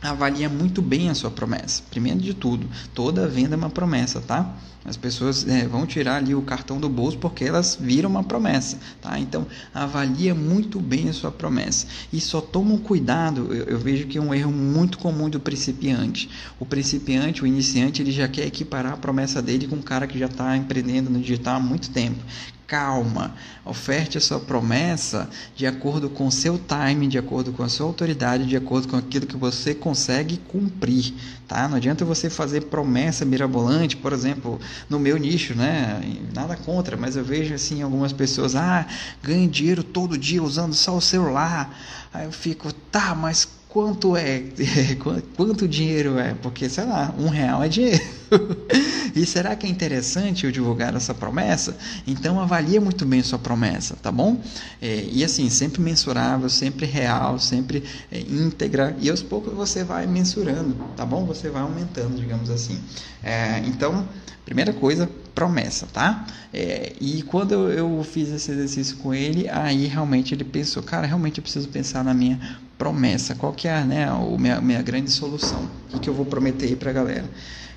avalia 0.00 0.48
muito 0.48 0.80
bem 0.80 1.10
a 1.10 1.16
sua 1.16 1.32
promessa. 1.32 1.82
Primeiro 1.90 2.20
de 2.20 2.32
tudo, 2.32 2.68
toda 2.94 3.26
venda 3.26 3.56
é 3.56 3.58
uma 3.58 3.70
promessa, 3.70 4.20
tá? 4.20 4.54
As 4.84 4.96
pessoas 4.96 5.46
é, 5.46 5.66
vão 5.66 5.84
tirar 5.84 6.16
ali 6.16 6.34
o 6.34 6.40
cartão 6.40 6.80
do 6.80 6.88
bolso 6.88 7.18
porque 7.18 7.44
elas 7.44 7.76
viram 7.78 8.08
uma 8.08 8.24
promessa, 8.24 8.78
tá? 9.00 9.18
Então, 9.18 9.46
avalia 9.74 10.34
muito 10.34 10.80
bem 10.80 11.10
a 11.10 11.12
sua 11.12 11.30
promessa. 11.30 11.86
E 12.10 12.18
só 12.20 12.40
toma 12.40 12.72
um 12.72 12.78
cuidado, 12.78 13.52
eu, 13.52 13.64
eu 13.64 13.78
vejo 13.78 14.06
que 14.06 14.16
é 14.16 14.20
um 14.20 14.32
erro 14.32 14.50
muito 14.50 14.98
comum 14.98 15.28
do 15.28 15.38
principiante. 15.38 16.30
O 16.58 16.64
principiante, 16.64 17.42
o 17.42 17.46
iniciante, 17.46 18.00
ele 18.00 18.10
já 18.10 18.26
quer 18.26 18.46
equiparar 18.46 18.94
a 18.94 18.96
promessa 18.96 19.42
dele 19.42 19.66
com 19.66 19.76
um 19.76 19.82
cara 19.82 20.06
que 20.06 20.18
já 20.18 20.26
está 20.26 20.56
empreendendo 20.56 21.10
no 21.10 21.20
digital 21.20 21.56
há 21.56 21.60
muito 21.60 21.90
tempo 21.90 22.20
calma. 22.70 23.34
Oferte 23.64 24.16
a 24.16 24.20
sua 24.20 24.38
promessa 24.38 25.28
de 25.56 25.66
acordo 25.66 26.08
com 26.08 26.28
o 26.28 26.30
seu 26.30 26.56
time, 26.56 27.08
de 27.08 27.18
acordo 27.18 27.52
com 27.52 27.64
a 27.64 27.68
sua 27.68 27.84
autoridade, 27.84 28.46
de 28.46 28.56
acordo 28.56 28.86
com 28.86 28.96
aquilo 28.96 29.26
que 29.26 29.36
você 29.36 29.74
consegue 29.74 30.36
cumprir, 30.48 31.12
tá? 31.48 31.68
Não 31.68 31.76
adianta 31.76 32.04
você 32.04 32.30
fazer 32.30 32.62
promessa 32.62 33.24
mirabolante, 33.24 33.96
por 33.96 34.12
exemplo, 34.12 34.60
no 34.88 34.98
meu 34.98 35.16
nicho, 35.16 35.54
né? 35.54 36.00
Nada 36.34 36.56
contra, 36.56 36.96
mas 36.96 37.16
eu 37.16 37.24
vejo 37.24 37.54
assim 37.54 37.82
algumas 37.82 38.12
pessoas, 38.12 38.54
ah, 38.54 38.86
ganha 39.22 39.48
dinheiro 39.48 39.82
todo 39.82 40.18
dia 40.18 40.42
usando 40.42 40.74
só 40.74 40.96
o 40.96 41.00
celular. 41.00 41.76
Aí 42.12 42.24
eu 42.24 42.32
fico, 42.32 42.72
tá, 42.72 43.14
mas 43.14 43.59
quanto 43.70 44.16
é? 44.16 44.42
quanto 45.36 45.66
dinheiro 45.66 46.18
é? 46.18 46.34
Porque, 46.34 46.68
sei 46.68 46.84
lá, 46.84 47.14
um 47.18 47.28
real 47.28 47.62
é 47.62 47.68
dinheiro. 47.68 48.02
e 49.14 49.24
será 49.24 49.56
que 49.56 49.66
é 49.66 49.70
interessante 49.70 50.44
eu 50.44 50.52
divulgar 50.52 50.94
essa 50.94 51.14
promessa? 51.14 51.76
Então 52.06 52.40
avalie 52.40 52.78
muito 52.80 53.06
bem 53.06 53.22
sua 53.22 53.38
promessa, 53.38 53.96
tá 54.02 54.10
bom? 54.10 54.40
É, 54.82 55.08
e 55.10 55.24
assim, 55.24 55.48
sempre 55.48 55.80
mensurável, 55.80 56.48
sempre 56.48 56.84
real, 56.84 57.38
sempre 57.38 57.84
é, 58.10 58.20
íntegra, 58.20 58.96
e 59.00 59.08
aos 59.08 59.22
poucos 59.22 59.54
você 59.54 59.84
vai 59.84 60.06
mensurando, 60.06 60.76
tá 60.96 61.06
bom? 61.06 61.24
Você 61.24 61.48
vai 61.48 61.62
aumentando, 61.62 62.16
digamos 62.16 62.50
assim. 62.50 62.78
É, 63.22 63.60
então, 63.66 64.06
primeira 64.44 64.72
coisa, 64.72 65.08
promessa, 65.32 65.86
tá? 65.92 66.26
É, 66.52 66.92
e 67.00 67.22
quando 67.22 67.52
eu, 67.52 67.70
eu, 67.70 68.04
fiz 68.04 68.28
esse 68.30 68.50
exercício 68.50 68.96
com 68.96 69.14
ele, 69.14 69.48
aí 69.48 69.86
realmente 69.86 70.34
ele 70.34 70.44
pensou, 70.44 70.82
cara, 70.82 71.06
realmente 71.06 71.38
eu 71.38 71.42
preciso 71.42 71.68
pensar 71.68 72.02
na 72.02 72.12
minha 72.12 72.38
promessa. 72.80 73.34
Qual 73.34 73.52
que 73.52 73.68
é 73.68 73.84
né, 73.84 74.08
a 74.08 74.18
minha, 74.38 74.58
minha 74.58 74.80
grande 74.80 75.10
solução? 75.10 75.68
O 75.92 76.00
que, 76.00 76.08
eu 76.08 76.14
vou 76.14 76.24
prometer 76.24 76.64
aí 76.64 76.74
pra 76.74 76.90
galera? 76.90 77.28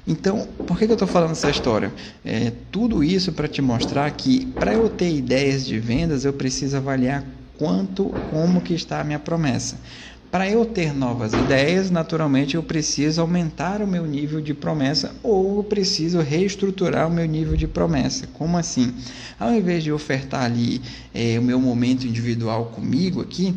Então, 0.08 0.48
por 0.66 0.80
que, 0.80 0.86
que 0.86 0.92
eu 0.92 0.96
estou 0.96 1.08
falando 1.08 1.32
essa 1.32 1.50
história? 1.50 1.94
É, 2.24 2.54
tudo 2.72 3.04
isso 3.04 3.34
para 3.34 3.50
te 3.50 3.62
mostrar 3.62 4.10
que 4.12 4.46
para 4.46 4.74
eu 4.74 4.88
ter 4.88 5.14
ideias 5.14 5.66
de 5.66 5.78
vendas, 5.78 6.24
eu 6.24 6.32
preciso 6.32 6.78
avaliar 6.78 7.26
quanto, 7.58 8.16
como 8.30 8.62
que 8.62 8.74
está 8.74 9.02
a 9.02 9.04
minha 9.04 9.20
promessa. 9.20 9.78
Para 10.32 10.50
eu 10.50 10.66
ter 10.66 10.94
novas 10.94 11.36
ideias, 11.36 11.92
naturalmente 11.92 12.56
eu 12.56 12.64
preciso 12.64 13.22
aumentar 13.22 13.82
o 13.82 13.88
meu 13.88 14.06
nível 14.06 14.40
de 14.40 14.54
promessa 14.54 15.14
ou 15.22 15.58
eu 15.58 15.64
preciso 15.66 16.22
reestruturar 16.22 17.08
o 17.08 17.14
meu 17.14 17.26
nível 17.26 17.58
de 17.58 17.68
promessa. 17.68 18.26
Como 18.34 18.58
assim? 18.58 18.94
Ao 19.38 19.54
invés 19.54 19.84
de 19.84 19.92
ofertar 19.92 20.44
ali 20.46 20.82
é, 21.14 21.38
o 21.38 21.44
meu 21.44 21.60
momento 21.60 22.08
individual 22.08 22.72
comigo 22.74 23.22
aqui, 23.22 23.54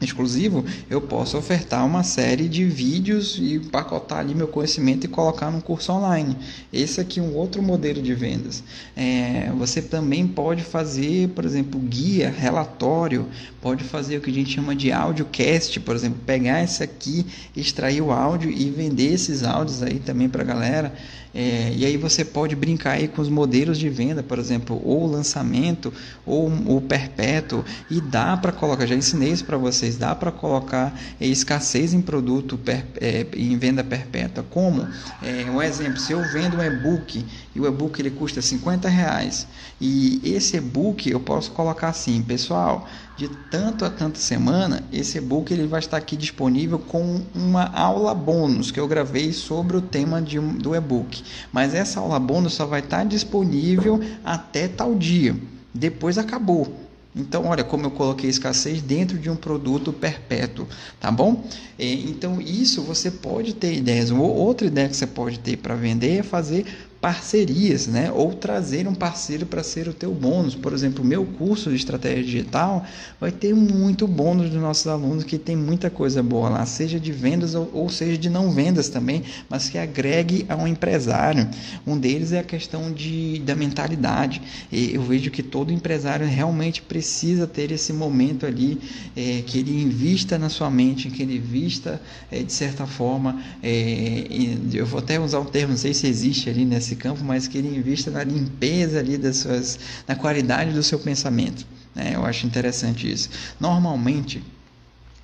exclusivo, 0.00 0.64
eu 0.90 1.00
posso 1.00 1.38
ofertar 1.38 1.84
uma 1.86 2.02
série 2.02 2.48
de 2.48 2.64
vídeos 2.64 3.38
e 3.40 3.58
pacotar 3.58 4.18
ali 4.18 4.34
meu 4.34 4.48
conhecimento 4.48 5.04
e 5.04 5.08
colocar 5.08 5.50
num 5.50 5.60
curso 5.60 5.92
online. 5.92 6.36
Esse 6.72 7.00
aqui 7.00 7.20
é 7.20 7.22
um 7.22 7.34
outro 7.34 7.62
modelo 7.62 8.02
de 8.02 8.14
vendas. 8.14 8.62
É, 8.96 9.50
você 9.56 9.80
também 9.80 10.26
pode 10.26 10.62
fazer, 10.62 11.28
por 11.28 11.44
exemplo, 11.44 11.78
guia, 11.80 12.28
relatório, 12.30 13.28
pode 13.60 13.84
fazer 13.84 14.18
o 14.18 14.20
que 14.20 14.30
a 14.30 14.34
gente 14.34 14.50
chama 14.50 14.74
de 14.74 14.92
audiocast, 14.92 15.78
por 15.80 15.94
exemplo, 15.94 16.18
pegar 16.26 16.62
esse 16.62 16.82
aqui, 16.82 17.24
extrair 17.56 18.02
o 18.02 18.10
áudio 18.10 18.50
e 18.50 18.70
vender 18.70 19.12
esses 19.12 19.42
áudios 19.44 19.82
aí 19.82 19.98
também 20.00 20.28
para 20.28 20.42
a 20.42 20.46
galera. 20.46 20.92
É, 21.34 21.72
e 21.74 21.84
aí 21.84 21.96
você 21.96 22.24
pode 22.24 22.54
brincar 22.54 22.92
aí 22.92 23.08
com 23.08 23.20
os 23.20 23.28
modelos 23.28 23.76
de 23.78 23.88
venda, 23.88 24.22
por 24.22 24.38
exemplo, 24.38 24.80
ou 24.84 25.06
lançamento 25.06 25.92
ou 26.24 26.48
o 26.48 26.80
perpétuo. 26.80 27.64
E 27.90 28.00
dá 28.00 28.36
para 28.36 28.52
colocar, 28.52 28.86
já 28.86 28.94
ensinei 28.94 29.32
isso 29.32 29.44
para 29.44 29.56
vocês, 29.56 29.96
dá 29.96 30.14
para 30.14 30.30
colocar 30.30 30.98
é, 31.20 31.26
escassez 31.26 31.92
em 31.92 32.00
produto 32.00 32.56
per, 32.56 32.84
é, 33.00 33.26
em 33.34 33.58
venda 33.58 33.82
perpétua. 33.82 34.44
Como? 34.48 34.86
É, 35.20 35.50
um 35.50 35.60
exemplo, 35.60 35.98
se 35.98 36.12
eu 36.12 36.22
vendo 36.22 36.58
um 36.58 36.62
e-book 36.62 37.24
e 37.54 37.60
o 37.60 37.66
e-book 37.66 38.00
ele 38.00 38.10
custa 38.10 38.40
50 38.40 38.88
reais 38.88 39.46
e 39.80 40.20
esse 40.24 40.56
e-book 40.56 41.10
eu 41.10 41.18
posso 41.18 41.50
colocar 41.50 41.88
assim, 41.88 42.22
pessoal, 42.22 42.88
de 43.16 43.28
tanto 43.28 43.84
a 43.84 43.90
tanta 43.90 44.18
semana, 44.18 44.82
esse 44.92 45.18
e-book 45.18 45.52
ele 45.52 45.66
vai 45.66 45.80
estar 45.80 45.96
aqui 45.96 46.16
disponível 46.16 46.78
com 46.78 47.22
uma 47.34 47.64
aula 47.64 48.14
bônus 48.14 48.70
que 48.70 48.78
eu 48.78 48.88
gravei 48.88 49.32
sobre 49.32 49.76
o 49.76 49.80
tema 49.80 50.20
de, 50.20 50.38
do 50.38 50.74
e-book. 50.74 51.23
Mas 51.52 51.74
essa 51.74 52.00
aula 52.00 52.18
bônus 52.18 52.54
só 52.54 52.66
vai 52.66 52.80
estar 52.80 53.04
disponível 53.04 54.00
até 54.24 54.68
tal 54.68 54.94
dia. 54.94 55.36
Depois 55.74 56.18
acabou. 56.18 56.84
Então, 57.16 57.46
olha 57.46 57.62
como 57.62 57.86
eu 57.86 57.92
coloquei 57.92 58.28
escassez 58.28 58.82
dentro 58.82 59.16
de 59.16 59.30
um 59.30 59.36
produto 59.36 59.92
perpétuo, 59.92 60.66
tá 60.98 61.12
bom? 61.12 61.44
Então, 61.78 62.40
isso 62.40 62.82
você 62.82 63.08
pode 63.08 63.54
ter 63.54 63.72
ideias. 63.72 64.10
Outra 64.10 64.66
ideia 64.66 64.88
que 64.88 64.96
você 64.96 65.06
pode 65.06 65.38
ter 65.38 65.56
para 65.58 65.76
vender 65.76 66.18
é 66.18 66.22
fazer 66.24 66.66
parcerias, 67.04 67.86
né? 67.86 68.10
Ou 68.10 68.32
trazer 68.32 68.88
um 68.88 68.94
parceiro 68.94 69.44
para 69.44 69.62
ser 69.62 69.88
o 69.88 69.92
teu 69.92 70.10
bônus. 70.14 70.54
Por 70.54 70.72
exemplo, 70.72 71.04
o 71.04 71.06
meu 71.06 71.26
curso 71.26 71.68
de 71.68 71.76
estratégia 71.76 72.24
digital 72.24 72.82
vai 73.20 73.30
ter 73.30 73.54
muito 73.54 74.08
bônus 74.08 74.48
dos 74.48 74.58
nossos 74.58 74.86
alunos 74.86 75.22
que 75.22 75.36
tem 75.36 75.54
muita 75.54 75.90
coisa 75.90 76.22
boa 76.22 76.48
lá, 76.48 76.64
seja 76.64 76.98
de 76.98 77.12
vendas 77.12 77.54
ou, 77.54 77.90
seja 77.90 78.16
de 78.16 78.30
não 78.30 78.50
vendas 78.50 78.88
também, 78.88 79.22
mas 79.50 79.68
que 79.68 79.76
agregue 79.76 80.46
a 80.48 80.56
um 80.56 80.66
empresário. 80.66 81.46
Um 81.86 81.98
deles 81.98 82.32
é 82.32 82.38
a 82.38 82.42
questão 82.42 82.90
de, 82.90 83.38
da 83.40 83.54
mentalidade. 83.54 84.40
E 84.72 84.94
eu 84.94 85.02
vejo 85.02 85.30
que 85.30 85.42
todo 85.42 85.70
empresário 85.74 86.26
realmente 86.26 86.80
precisa 86.80 87.46
ter 87.46 87.70
esse 87.70 87.92
momento 87.92 88.46
ali 88.46 88.80
é, 89.14 89.42
que 89.44 89.58
ele 89.58 89.78
invista 89.82 90.38
na 90.38 90.48
sua 90.48 90.70
mente, 90.70 91.10
que 91.10 91.22
ele 91.22 91.36
invista 91.36 92.00
é, 92.32 92.42
de 92.42 92.52
certa 92.52 92.86
forma. 92.86 93.42
É, 93.62 94.24
eu 94.72 94.86
vou 94.86 95.00
até 95.00 95.20
usar 95.20 95.40
um 95.40 95.44
termo, 95.44 95.72
não 95.72 95.78
sei 95.78 95.92
se 95.92 96.06
existe 96.06 96.48
ali 96.48 96.64
nesse 96.64 96.93
nesse 96.94 96.96
campo, 96.96 97.22
mas 97.24 97.48
que 97.48 97.58
ele 97.58 97.76
invista 97.76 98.10
na 98.10 98.22
limpeza 98.22 98.98
ali 98.98 99.18
das 99.18 99.38
suas, 99.38 99.78
na 100.06 100.14
qualidade 100.14 100.72
do 100.72 100.82
seu 100.82 100.98
pensamento. 100.98 101.66
Né? 101.94 102.12
Eu 102.14 102.24
acho 102.24 102.46
interessante 102.46 103.10
isso. 103.10 103.28
Normalmente, 103.60 104.42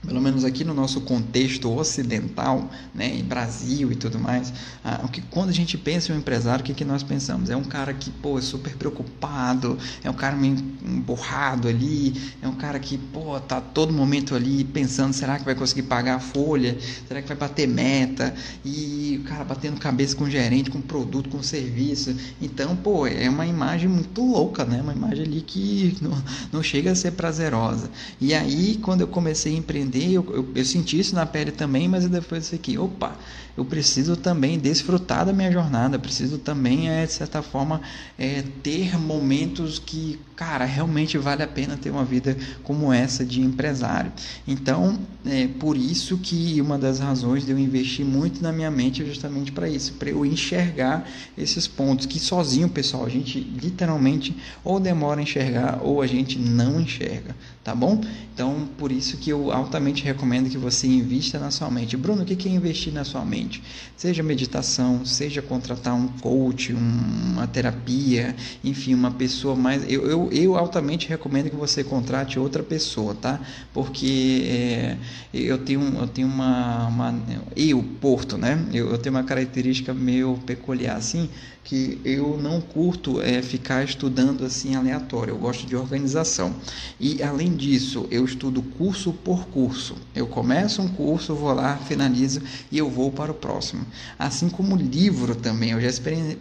pelo 0.07 0.21
menos 0.21 0.45
aqui 0.45 0.65
no 0.65 0.73
nosso 0.73 1.03
contexto 1.03 1.71
ocidental, 1.71 2.71
né, 2.95 3.15
em 3.15 3.23
Brasil 3.23 3.93
e 3.93 3.97
tudo 3.97 4.19
mais, 4.19 4.53
ah, 4.83 5.03
o 5.05 5.09
que 5.09 5.21
quando 5.21 5.51
a 5.51 5.53
gente 5.53 5.77
pensa 5.77 6.13
em 6.13 6.17
um 6.17 6.19
empresário, 6.19 6.63
o 6.63 6.65
que, 6.65 6.73
que 6.73 6.85
nós 6.85 7.03
pensamos? 7.03 7.51
É 7.51 7.57
um 7.57 7.65
cara 7.65 7.93
que 7.93 8.11
pô, 8.11 8.39
é 8.39 8.43
super 8.43 8.75
preocupado, 8.77 9.79
é 10.03 10.11
um 10.11 10.15
cara 10.15 10.35
meio 10.37 10.57
emburrado 10.85 11.69
ali, 11.69 12.15
é 12.41 12.49
um 12.49 12.55
cara 12.55 12.79
que 12.79 12.97
pô, 12.97 13.39
tá 13.41 13.61
todo 13.61 13.93
momento 13.93 14.35
ali 14.35 14.65
pensando, 14.65 15.13
será 15.13 15.39
que 15.39 15.45
vai 15.45 15.55
conseguir 15.55 15.83
pagar 15.83 16.17
a 16.17 16.21
folha? 16.21 16.79
Será 17.07 17.21
que 17.21 17.29
vai 17.29 17.37
bater 17.37 17.69
meta? 17.69 18.35
E 18.65 19.21
o 19.23 19.29
cara 19.29 19.45
batendo 19.45 19.79
cabeça 19.79 20.17
com 20.17 20.25
o 20.25 20.31
gerente, 20.31 20.71
com 20.71 20.81
produto, 20.81 21.29
com 21.29 21.43
serviço. 21.43 22.17
Então, 22.41 22.75
pô, 22.75 23.07
é 23.07 23.29
uma 23.29 23.47
imagem 23.47 23.89
muito 23.89 24.25
louca, 24.25 24.65
né? 24.65 24.81
Uma 24.81 24.95
imagem 24.95 25.25
ali 25.25 25.43
que 25.43 25.97
não, 26.01 26.23
não 26.53 26.63
chega 26.63 26.93
a 26.93 26.95
ser 26.95 27.13
prazerosa. 27.13 27.91
E 28.21 28.33
aí, 28.33 28.79
quando 28.83 29.03
eu 29.03 29.09
comecei 29.09 29.55
a 29.55 29.59
empreender 29.59 29.90
entender, 29.91 30.13
eu, 30.13 30.25
eu, 30.33 30.49
eu, 30.55 30.65
senti 30.65 30.99
isso 30.99 31.15
na 31.15 31.27
pele 31.27 31.51
também, 31.51 31.89
mas 31.89 32.07
depois 32.07 32.45
disse 32.45 32.55
aqui, 32.55 32.79
opa, 32.79 33.17
eu 33.57 33.65
preciso 33.65 34.17
também 34.17 34.59
desfrutar 34.59 35.27
da 35.27 35.33
minha 35.33 35.51
jornada, 35.51 35.99
preciso 35.99 36.39
também, 36.39 36.89
é, 36.89 37.05
de 37.05 37.13
certa 37.13 37.43
forma, 37.43 37.81
é, 38.19 38.43
ter 38.63 38.99
momentos 38.99 39.79
que, 39.79 40.19
cara, 40.37 40.65
realmente 40.65 41.19
vale 41.19 41.43
a 41.43 41.47
pena 41.47 41.77
ter 41.77 41.91
uma 41.91 42.05
vida 42.05 42.37
como 42.63 42.93
essa 42.93 43.25
de 43.25 43.41
empresário. 43.41 44.13
Então, 44.47 44.99
é 45.27 45.47
por 45.47 45.77
isso 45.77 46.17
que 46.19 46.61
uma 46.61 46.79
das 46.79 47.01
razões 47.01 47.45
de 47.45 47.51
eu 47.51 47.59
investir 47.59 48.07
muito 48.07 48.43
na 48.43 48.53
minha 48.53 48.71
mente 48.71 49.03
é 49.03 49.05
justamente 49.05 49.53
para 49.53 49.69
isso, 49.69 49.95
para 49.95 50.11
eu 50.11 50.25
enxergar 50.25 51.07
esses 51.37 51.67
pontos 51.67 52.07
que 52.07 52.19
sozinho, 52.19 52.69
pessoal, 52.69 53.05
a 53.05 53.11
gente 53.11 53.39
literalmente 53.39 54.35
ou 54.65 54.81
demora 54.81 55.21
a 55.21 55.23
enxergar 55.23 55.81
ou 55.83 56.01
a 56.01 56.07
gente 56.07 56.39
não 56.39 56.81
enxerga, 56.81 57.37
tá 57.63 57.75
bom? 57.75 58.01
Então, 58.33 58.69
por 58.79 58.91
isso 58.91 59.19
que 59.19 59.29
eu 59.29 59.53
altamente 59.53 60.03
recomendo 60.03 60.49
que 60.49 60.57
você 60.57 60.87
invista 60.87 61.39
na 61.39 61.51
sua 61.51 61.71
mente. 61.71 61.95
Bruno, 61.95 62.23
o 62.23 62.25
que 62.25 62.49
é 62.49 62.51
investir 62.51 62.91
na 62.93 63.05
sua 63.05 63.23
mente? 63.23 63.63
Seja 63.97 64.23
meditação, 64.23 65.05
seja 65.05 65.43
contratar 65.43 65.95
um 65.95 66.09
coach, 66.09 66.73
uma 66.73 67.47
terapia, 67.47 68.35
enfim, 68.65 68.95
uma 68.95 69.11
pessoa 69.11 69.55
mais. 69.55 69.85
Eu, 69.91 70.07
eu, 70.07 70.33
eu 70.33 70.57
altamente 70.57 71.07
recomendo 71.07 71.51
que 71.51 71.57
você 71.57 71.85
contrate 71.85 72.39
outra 72.39 72.63
pessoa, 72.63 73.15
tá? 73.15 73.39
Porque 73.75 74.43
é, 74.49 74.97
eu 75.35 75.59
tenho, 75.59 75.83
eu 75.99 76.09
tenho 76.09 76.29
uma, 76.29 76.87
uma. 76.87 77.15
Eu, 77.55 77.85
Porto, 78.01 78.39
né? 78.39 78.65
Eu, 78.73 78.91
eu 78.91 78.97
tenho 78.97 79.15
uma 79.15 79.25
característica 79.25 79.93
meio 79.93 80.39
peculiar 80.47 80.97
assim 80.97 81.29
que 81.71 82.01
eu 82.05 82.37
não 82.37 82.61
curto 82.61 83.23
é, 83.23 83.41
ficar 83.41 83.85
estudando 83.85 84.45
assim 84.45 84.75
aleatório, 84.75 85.35
eu 85.35 85.39
gosto 85.39 85.65
de 85.65 85.77
organização. 85.77 86.53
E 86.99 87.23
além 87.23 87.55
disso, 87.55 88.09
eu 88.11 88.25
estudo 88.25 88.61
curso 88.61 89.13
por 89.13 89.47
curso. 89.47 89.95
Eu 90.13 90.27
começo 90.27 90.83
um 90.83 90.89
curso, 90.89 91.33
vou 91.33 91.55
lá, 91.55 91.77
finalizo 91.77 92.43
e 92.73 92.79
eu 92.79 92.91
vou 92.91 93.13
para 93.13 93.31
o 93.31 93.35
próximo. 93.35 93.87
Assim 94.19 94.49
como 94.49 94.75
livro 94.75 95.37
também, 95.37 95.71
eu 95.71 95.81
já 95.81 95.89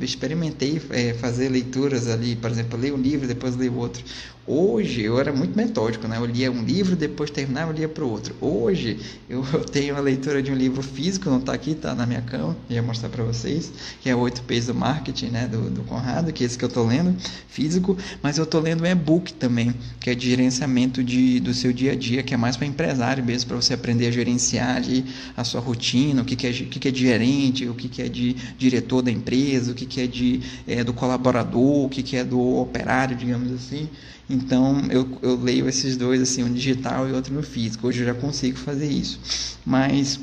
experimentei 0.02 0.82
é, 0.90 1.14
fazer 1.14 1.50
leituras 1.50 2.08
ali, 2.08 2.36
por 2.36 2.50
exemplo, 2.50 2.80
leio 2.80 2.96
um 2.96 3.00
livro, 3.00 3.28
depois 3.28 3.56
leio 3.56 3.76
outro. 3.76 4.04
Hoje 4.52 5.04
eu 5.04 5.20
era 5.20 5.32
muito 5.32 5.56
metódico, 5.56 6.08
né? 6.08 6.18
Eu 6.18 6.26
lia 6.26 6.52
um 6.52 6.64
livro, 6.64 6.96
depois 6.96 7.30
terminava, 7.30 7.72
eu 7.72 7.76
lia 7.76 7.88
para 7.88 8.04
o 8.04 8.10
outro. 8.10 8.34
Hoje 8.42 8.98
eu 9.30 9.44
tenho 9.64 9.96
a 9.96 10.00
leitura 10.00 10.42
de 10.42 10.52
um 10.52 10.56
livro 10.56 10.82
físico, 10.82 11.30
não 11.30 11.38
está 11.38 11.54
aqui, 11.54 11.74
está 11.74 11.94
na 11.94 12.04
minha 12.04 12.24
cama, 12.24 12.58
ia 12.68 12.82
mostrar 12.82 13.10
para 13.10 13.24
vocês, 13.24 13.72
que 14.02 14.10
é 14.10 14.16
Oito 14.16 14.42
P's 14.42 14.66
do 14.66 14.74
Marketing, 14.74 15.28
né? 15.28 15.48
Do, 15.48 15.70
do 15.70 15.84
Conrado, 15.84 16.34
que 16.34 16.44
é 16.44 16.48
esse 16.48 16.58
que 16.58 16.66
eu 16.66 16.68
estou 16.68 16.88
lendo, 16.88 17.16
físico, 17.48 17.96
mas 18.24 18.40
eu 18.40 18.44
estou 18.44 18.60
lendo 18.60 18.82
um 18.82 18.88
e-book 18.88 19.34
também, 19.34 19.72
que 20.00 20.10
é 20.10 20.16
de 20.16 20.28
gerenciamento 20.28 21.04
de, 21.04 21.40
do 21.40 21.54
seu 21.54 21.72
dia 21.72 21.92
a 21.92 21.96
dia, 21.96 22.24
que 22.24 22.34
é 22.34 22.38
mais 22.38 22.58
para 22.58 22.66
empresário 22.66 23.24
mesmo, 23.24 23.50
para 23.50 23.58
você 23.58 23.76
aprender 23.76 24.08
a 24.08 24.12
gerenciar 24.12 24.78
ali 24.78 25.06
a 25.38 25.44
sua 25.44 25.62
rotina, 25.62 26.24
o 26.24 26.26
que, 26.26 26.36
que, 26.36 26.48
é, 26.48 26.50
o 26.50 26.54
que, 26.54 26.80
que 26.80 26.88
é 26.88 26.92
de 26.92 27.00
gerente, 27.02 27.68
o 27.68 27.76
que, 27.76 27.88
que 27.88 28.02
é 28.02 28.10
de 28.10 28.36
diretor 28.58 29.04
da 29.04 29.12
empresa, 29.12 29.74
o 29.74 29.76
que, 29.76 29.86
que 29.86 30.02
é 30.02 30.08
de 30.08 30.42
é, 30.68 30.84
do 30.84 30.92
colaborador, 30.92 31.86
o 31.86 31.90
que, 31.90 32.02
que 32.02 32.16
é 32.16 32.24
do 32.24 32.40
operário, 32.58 33.16
digamos 33.16 33.52
assim. 33.52 33.88
Então 34.30 34.82
eu, 34.92 35.18
eu 35.22 35.36
leio 35.36 35.68
esses 35.68 35.98
dois 35.98 36.22
assim, 36.22 36.44
um 36.44 36.54
digital 36.54 37.10
e 37.10 37.12
outro 37.12 37.34
no 37.34 37.42
físico. 37.42 37.88
Hoje 37.88 38.02
eu 38.02 38.06
já 38.06 38.14
consigo 38.14 38.58
fazer 38.58 38.88
isso. 38.88 39.20
Mas 39.66 40.20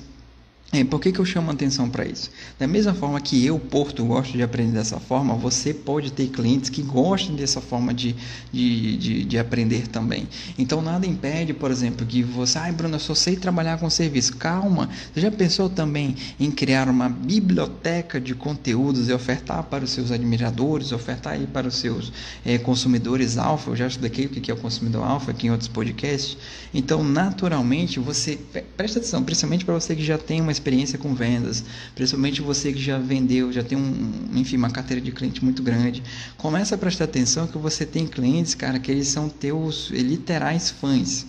É, 0.72 0.82
por 0.82 1.00
que, 1.00 1.12
que 1.12 1.20
eu 1.20 1.24
chamo 1.24 1.50
atenção 1.52 1.88
para 1.88 2.04
isso? 2.04 2.28
Da 2.58 2.66
mesma 2.66 2.92
forma 2.92 3.20
que 3.20 3.44
eu, 3.46 3.56
Porto, 3.56 4.04
gosto 4.04 4.32
de 4.32 4.42
aprender 4.42 4.72
dessa 4.72 4.98
forma, 4.98 5.32
você 5.34 5.72
pode 5.72 6.12
ter 6.12 6.26
clientes 6.26 6.68
que 6.68 6.82
gostem 6.82 7.36
dessa 7.36 7.60
forma 7.60 7.94
de, 7.94 8.16
de, 8.52 8.96
de, 8.96 9.24
de 9.24 9.38
aprender 9.38 9.86
também. 9.86 10.26
Então, 10.58 10.82
nada 10.82 11.06
impede, 11.06 11.54
por 11.54 11.70
exemplo, 11.70 12.04
que 12.04 12.20
você, 12.20 12.58
ai, 12.58 12.72
Bruno, 12.72 12.96
eu 12.96 13.00
só 13.00 13.14
sei 13.14 13.36
trabalhar 13.36 13.78
com 13.78 13.88
serviço. 13.88 14.36
Calma, 14.36 14.90
você 15.14 15.20
já 15.20 15.30
pensou 15.30 15.70
também 15.70 16.16
em 16.38 16.50
criar 16.50 16.88
uma 16.88 17.08
biblioteca 17.08 18.20
de 18.20 18.34
conteúdos 18.34 19.08
e 19.08 19.12
ofertar 19.12 19.62
para 19.62 19.84
os 19.84 19.90
seus 19.90 20.10
admiradores, 20.10 20.90
ofertar 20.90 21.34
aí 21.34 21.46
para 21.46 21.68
os 21.68 21.76
seus 21.76 22.12
é, 22.44 22.58
consumidores 22.58 23.38
alfa? 23.38 23.70
Eu 23.70 23.76
já 23.76 23.86
expliquei 23.86 24.26
o 24.26 24.28
que 24.28 24.50
é 24.50 24.54
o 24.54 24.56
consumidor 24.56 25.04
alfa 25.04 25.30
aqui 25.30 25.46
em 25.46 25.50
outros 25.50 25.68
podcasts. 25.68 26.36
Então, 26.74 27.04
naturalmente, 27.04 28.00
você 28.00 28.36
presta 28.76 28.98
atenção, 28.98 29.22
principalmente 29.22 29.64
para 29.64 29.74
você 29.74 29.94
que 29.94 30.04
já 30.04 30.18
tem 30.18 30.40
uma 30.40 30.55
experiência 30.56 30.98
com 30.98 31.14
vendas, 31.14 31.64
principalmente 31.94 32.40
você 32.40 32.72
que 32.72 32.80
já 32.80 32.98
vendeu, 32.98 33.52
já 33.52 33.62
tem 33.62 33.76
um, 33.76 34.28
enfim, 34.34 34.56
uma 34.56 34.70
carteira 34.70 35.00
de 35.00 35.12
cliente 35.12 35.44
muito 35.44 35.62
grande, 35.62 36.02
começa 36.36 36.74
a 36.74 36.78
prestar 36.78 37.04
atenção 37.04 37.46
que 37.46 37.58
você 37.58 37.86
tem 37.86 38.06
clientes, 38.06 38.54
cara, 38.54 38.78
que 38.78 38.90
eles 38.90 39.08
são 39.08 39.28
teus 39.28 39.90
literais 39.90 40.70
fãs 40.70 41.26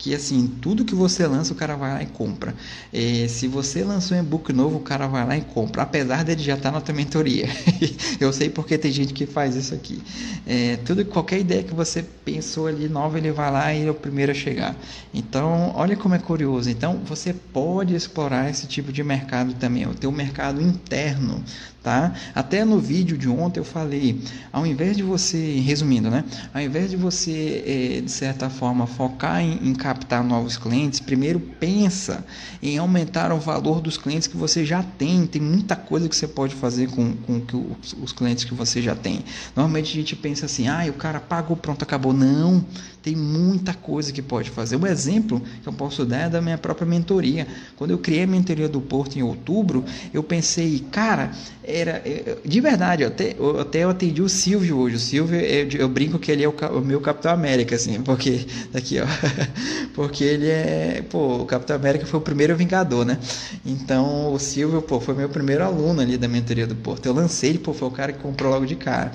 que 0.00 0.14
assim, 0.14 0.46
tudo 0.62 0.82
que 0.82 0.94
você 0.94 1.26
lança, 1.26 1.52
o 1.52 1.56
cara 1.56 1.76
vai 1.76 1.92
lá 1.92 2.02
e 2.02 2.06
compra. 2.06 2.54
É, 2.90 3.28
se 3.28 3.46
você 3.46 3.84
lançou 3.84 4.16
um 4.16 4.20
e-book 4.20 4.50
novo, 4.50 4.78
o 4.78 4.80
cara 4.80 5.06
vai 5.06 5.26
lá 5.26 5.36
e 5.36 5.42
compra, 5.42 5.82
apesar 5.82 6.24
dele 6.24 6.42
já 6.42 6.54
estar 6.54 6.70
tá 6.70 6.74
na 6.78 6.80
tua 6.80 6.94
mentoria. 6.94 7.46
Eu 8.18 8.32
sei 8.32 8.48
porque 8.48 8.78
tem 8.78 8.90
gente 8.90 9.12
que 9.12 9.26
faz 9.26 9.54
isso 9.54 9.74
aqui. 9.74 10.02
É, 10.46 10.78
tudo, 10.86 11.04
qualquer 11.04 11.40
ideia 11.40 11.62
que 11.62 11.74
você 11.74 12.02
pensou 12.24 12.66
ali 12.66 12.88
nova, 12.88 13.18
ele 13.18 13.30
vai 13.30 13.52
lá 13.52 13.74
e 13.74 13.86
é 13.86 13.90
o 13.90 13.94
primeiro 13.94 14.32
a 14.32 14.34
chegar. 14.34 14.74
Então, 15.12 15.70
olha 15.76 15.94
como 15.94 16.14
é 16.14 16.18
curioso. 16.18 16.70
Então, 16.70 17.02
você 17.04 17.34
pode 17.34 17.94
explorar 17.94 18.48
esse 18.48 18.66
tipo 18.66 18.90
de 18.90 19.04
mercado 19.04 19.52
também, 19.52 19.86
o 19.86 19.92
teu 19.92 20.10
mercado 20.10 20.62
interno, 20.62 21.44
tá? 21.82 22.12
Até 22.34 22.64
no 22.64 22.78
vídeo 22.78 23.16
de 23.16 23.28
ontem 23.28 23.60
eu 23.60 23.64
falei, 23.64 24.20
ao 24.52 24.66
invés 24.66 24.96
de 24.96 25.02
você, 25.02 25.60
resumindo, 25.60 26.10
né? 26.10 26.24
Ao 26.52 26.60
invés 26.60 26.90
de 26.90 26.96
você, 26.96 27.64
é, 27.66 28.00
de 28.00 28.10
certa 28.10 28.50
forma, 28.50 28.86
focar 28.86 29.40
em, 29.40 29.68
em, 29.68 29.74
captar 29.74 30.22
novos 30.22 30.56
clientes, 30.56 31.00
primeiro 31.00 31.40
pensa 31.40 32.24
em 32.62 32.76
aumentar 32.78 33.32
o 33.32 33.38
valor 33.38 33.80
dos 33.80 33.96
clientes 33.96 34.28
que 34.28 34.36
você 34.36 34.64
já 34.64 34.82
tem. 34.82 35.26
Tem 35.26 35.40
muita 35.40 35.74
coisa 35.74 36.08
que 36.08 36.14
você 36.14 36.28
pode 36.28 36.54
fazer 36.54 36.88
com, 36.90 37.14
com 37.14 37.40
que 37.40 37.56
os, 37.56 37.96
os 38.02 38.12
clientes 38.12 38.44
que 38.44 38.54
você 38.54 38.82
já 38.82 38.94
tem. 38.94 39.24
Normalmente 39.56 39.90
a 39.90 39.94
gente 39.94 40.14
pensa 40.14 40.46
assim, 40.46 40.68
ah, 40.68 40.84
o 40.88 40.94
cara 40.94 41.20
pagou, 41.20 41.56
pronto, 41.56 41.82
acabou. 41.82 42.12
Não, 42.12 42.64
tem 43.02 43.16
muita 43.16 43.72
coisa 43.72 44.12
que 44.12 44.20
pode 44.20 44.50
fazer. 44.50 44.76
Um 44.76 44.86
exemplo 44.86 45.40
que 45.62 45.68
eu 45.68 45.72
posso 45.72 46.04
dar 46.04 46.26
é 46.26 46.28
da 46.28 46.42
minha 46.42 46.58
própria 46.58 46.86
mentoria. 46.86 47.46
Quando 47.76 47.92
eu 47.92 47.98
criei 47.98 48.24
a 48.24 48.26
mentoria 48.26 48.68
do 48.68 48.80
Porto 48.80 49.16
em 49.16 49.22
outubro, 49.22 49.84
eu 50.12 50.22
pensei, 50.22 50.84
cara, 50.90 51.30
era 51.64 52.02
de 52.44 52.60
verdade, 52.60 53.04
até, 53.04 53.34
eu 53.38 53.60
até 53.60 53.84
eu 53.84 53.90
atendi 53.90 54.20
o 54.20 54.28
Silvio 54.28 54.76
hoje. 54.78 54.96
O 54.96 54.98
Silvio, 54.98 55.40
eu, 55.40 55.68
eu 55.70 55.88
brinco 55.88 56.18
que 56.18 56.30
ele 56.30 56.42
é 56.42 56.48
o, 56.48 56.52
o, 56.52 56.80
meu 56.80 57.00
Capitão 57.00 57.32
América, 57.32 57.74
assim, 57.74 58.02
porque 58.02 58.46
daqui, 58.70 58.98
ó, 59.00 59.06
porque 59.94 60.24
ele 60.24 60.48
é, 60.48 61.02
pô, 61.08 61.38
o 61.38 61.46
Capitão 61.46 61.76
América 61.76 62.04
foi 62.04 62.18
o 62.18 62.22
primeiro 62.22 62.54
Vingador, 62.54 63.06
né? 63.06 63.18
Então 63.64 64.32
o 64.32 64.38
Silvio, 64.38 64.82
pô, 64.82 65.00
foi 65.00 65.14
meu 65.14 65.28
primeiro 65.28 65.64
aluno 65.64 66.00
ali 66.00 66.18
da 66.18 66.28
mentoria 66.28 66.66
do 66.66 66.74
Porto. 66.74 67.06
Eu 67.06 67.14
lancei 67.14 67.50
ele, 67.50 67.58
pô, 67.58 67.72
foi 67.72 67.88
o 67.88 67.90
cara 67.90 68.12
que 68.12 68.18
comprou 68.18 68.50
logo 68.50 68.66
de 68.66 68.76
cara. 68.76 69.12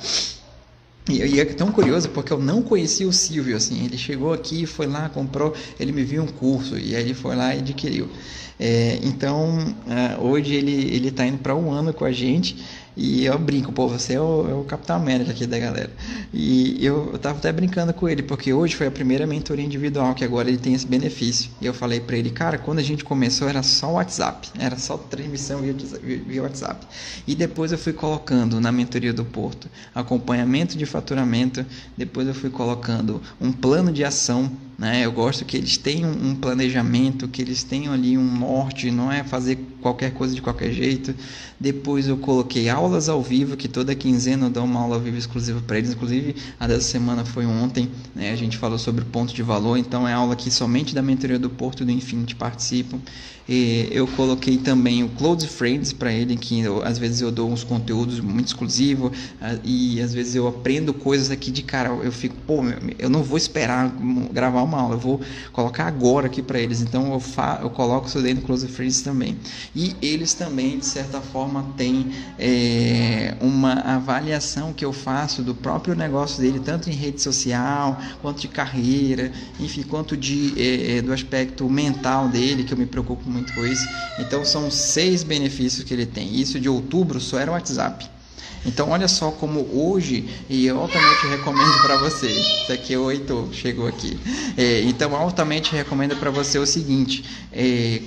E, 1.07 1.39
é 1.39 1.45
tão 1.45 1.71
curioso 1.71 2.09
porque 2.09 2.33
eu 2.33 2.39
não 2.39 2.63
conhecia 2.63 3.07
o 3.07 3.13
Silvio, 3.13 3.55
assim, 3.55 3.85
ele 3.85 3.97
chegou 3.97 4.33
aqui, 4.33 4.65
foi 4.65 4.87
lá, 4.87 5.07
comprou, 5.07 5.53
ele 5.79 5.91
me 5.91 6.03
viu 6.03 6.23
um 6.23 6.27
curso 6.27 6.77
e 6.79 6.95
aí 6.95 7.03
ele 7.03 7.13
foi 7.13 7.35
lá 7.35 7.53
e 7.53 7.59
adquiriu. 7.59 8.09
É, 8.59 8.99
então, 9.03 9.75
uh, 9.85 10.23
hoje 10.23 10.55
ele 10.55 11.07
está 11.07 11.25
indo 11.25 11.37
para 11.37 11.55
um 11.55 11.71
ano 11.71 11.93
com 11.93 12.05
a 12.05 12.11
gente 12.11 12.57
e 12.95 13.25
eu 13.25 13.37
brinco, 13.37 13.71
pô, 13.71 13.87
você 13.87 14.13
é 14.13 14.21
o, 14.21 14.49
é 14.49 14.53
o 14.53 14.63
Capitão 14.63 14.95
América 14.95 15.31
aqui 15.31 15.45
da 15.45 15.59
galera. 15.59 15.91
E 16.33 16.83
eu, 16.83 17.11
eu 17.11 17.19
tava 17.19 17.37
até 17.37 17.51
brincando 17.51 17.93
com 17.93 18.07
ele, 18.07 18.23
porque 18.23 18.53
hoje 18.53 18.75
foi 18.75 18.87
a 18.87 18.91
primeira 18.91 19.27
mentoria 19.27 19.65
individual, 19.65 20.15
que 20.15 20.23
agora 20.23 20.47
ele 20.47 20.57
tem 20.57 20.73
esse 20.73 20.87
benefício. 20.87 21.51
E 21.59 21.65
eu 21.65 21.73
falei 21.73 21.99
para 21.99 22.17
ele, 22.17 22.29
cara, 22.29 22.57
quando 22.57 22.79
a 22.79 22.83
gente 22.83 23.03
começou 23.03 23.49
era 23.49 23.61
só 23.61 23.91
WhatsApp, 23.91 24.49
era 24.57 24.77
só 24.77 24.97
transmissão 24.97 25.61
via, 25.61 25.75
via 26.25 26.43
WhatsApp. 26.43 26.85
E 27.27 27.35
depois 27.35 27.71
eu 27.71 27.77
fui 27.77 27.93
colocando 27.93 28.61
na 28.61 28.71
mentoria 28.71 29.13
do 29.13 29.25
Porto 29.25 29.69
acompanhamento 29.93 30.77
de 30.77 30.85
faturamento, 30.85 31.65
depois 31.97 32.27
eu 32.27 32.33
fui 32.33 32.49
colocando 32.49 33.21
um 33.39 33.51
plano 33.51 33.91
de 33.91 34.03
ação 34.03 34.51
né? 34.77 35.05
Eu 35.05 35.11
gosto 35.11 35.45
que 35.45 35.55
eles 35.55 35.77
tenham 35.77 36.11
um 36.11 36.35
planejamento, 36.35 37.27
que 37.27 37.41
eles 37.41 37.63
tenham 37.63 37.93
ali 37.93 38.17
um 38.17 38.37
norte, 38.37 38.91
não 38.91 39.11
é 39.11 39.23
fazer 39.23 39.57
qualquer 39.81 40.11
coisa 40.13 40.35
de 40.35 40.41
qualquer 40.41 40.71
jeito. 40.71 41.15
Depois 41.57 42.07
eu 42.07 42.17
coloquei 42.17 42.67
aulas 42.67 43.07
ao 43.07 43.21
vivo, 43.21 43.55
que 43.55 43.67
toda 43.67 43.95
quinzena 43.95 44.47
eu 44.47 44.49
dou 44.49 44.65
uma 44.65 44.81
aula 44.81 44.95
ao 44.95 45.01
vivo 45.01 45.17
exclusiva 45.17 45.61
para 45.65 45.77
eles. 45.77 45.93
Inclusive, 45.93 46.35
a 46.59 46.67
dessa 46.67 46.89
semana 46.89 47.23
foi 47.23 47.45
ontem, 47.45 47.89
né? 48.13 48.31
a 48.31 48.35
gente 48.35 48.57
falou 48.57 48.77
sobre 48.77 49.05
pontos 49.05 49.33
de 49.33 49.41
valor, 49.41 49.77
então 49.77 50.07
é 50.07 50.13
aula 50.13 50.35
que 50.35 50.51
somente 50.51 50.93
da 50.93 51.01
mentoria 51.01 51.39
do 51.39 51.49
Porto 51.49 51.85
do 51.85 51.91
Infinity 51.91 52.35
participam. 52.35 52.99
E 53.47 53.87
eu 53.91 54.07
coloquei 54.07 54.57
também 54.57 55.03
o 55.03 55.09
Close 55.09 55.47
Friends 55.47 55.93
para 55.93 56.11
ele, 56.11 56.35
que 56.35 56.61
eu, 56.61 56.83
às 56.83 56.97
vezes 56.97 57.21
eu 57.21 57.31
dou 57.31 57.51
uns 57.51 57.63
conteúdos 57.63 58.19
muito 58.19 58.47
exclusivos 58.47 59.11
e 59.63 60.01
às 60.01 60.13
vezes 60.13 60.33
eu 60.35 60.47
aprendo 60.47 60.93
coisas 60.93 61.29
aqui 61.29 61.51
de 61.51 61.61
cara. 61.61 61.89
Eu 61.89 62.11
fico, 62.11 62.35
pô, 62.47 62.63
eu 62.97 63.09
não 63.09 63.21
vou 63.21 63.37
esperar 63.37 63.93
gravar 64.31 64.63
uma 64.63 64.79
aula, 64.79 64.95
eu 64.95 64.99
vou 64.99 65.21
colocar 65.53 65.85
agora 65.85 66.25
aqui 66.25 66.41
para 66.41 66.59
eles. 66.59 66.81
Então 66.81 67.13
eu, 67.13 67.19
fa 67.19 67.59
eu 67.61 67.69
coloco 67.69 68.07
isso 68.07 68.21
dentro 68.21 68.41
do 68.41 68.45
Close 68.47 68.67
Friends 68.67 69.01
também. 69.01 69.37
E 69.75 69.95
eles 70.01 70.33
também, 70.33 70.79
de 70.79 70.85
certa 70.85 71.21
forma, 71.21 71.65
têm 71.77 72.11
é, 72.39 73.35
uma 73.39 73.73
avaliação 73.73 74.73
que 74.73 74.83
eu 74.83 74.91
faço 74.91 75.43
do 75.43 75.53
próprio 75.53 75.95
negócio 75.95 76.41
dele, 76.41 76.59
tanto 76.59 76.89
em 76.89 76.93
rede 76.93 77.21
social, 77.21 77.99
quanto 78.21 78.41
de 78.41 78.47
carreira, 78.47 79.31
enfim, 79.59 79.83
quanto 79.83 80.17
de, 80.17 80.53
é, 80.57 81.01
do 81.01 81.13
aspecto 81.13 81.69
mental 81.69 82.27
dele, 82.27 82.63
que 82.63 82.73
eu 82.73 82.77
me 82.77 82.85
preocupo 82.85 83.34
muito 83.35 83.53
com 83.53 83.65
isso. 83.65 83.87
Então 84.19 84.43
são 84.43 84.71
seis 84.71 85.23
benefícios 85.23 85.83
que 85.83 85.93
ele 85.93 86.05
tem. 86.05 86.33
Isso 86.39 86.59
de 86.59 86.69
outubro 86.69 87.19
só 87.19 87.37
era 87.39 87.51
o 87.51 87.53
WhatsApp. 87.53 88.09
Então 88.65 88.89
olha 88.89 89.07
só 89.07 89.31
como 89.31 89.59
hoje, 89.73 90.27
e 90.49 90.65
eu 90.65 90.79
altamente 90.79 91.27
recomendo 91.27 91.81
para 91.81 91.97
você, 91.97 92.27
isso 92.27 92.71
aqui 92.71 92.93
é 92.93 92.97
o 92.97 93.11
Heitor, 93.11 93.53
chegou 93.53 93.87
aqui. 93.87 94.17
É, 94.57 94.81
então 94.81 95.15
altamente 95.15 95.75
recomendo 95.75 96.15
para 96.17 96.31
você 96.31 96.57
o 96.57 96.65
seguinte, 96.65 97.23
é, 97.51 98.01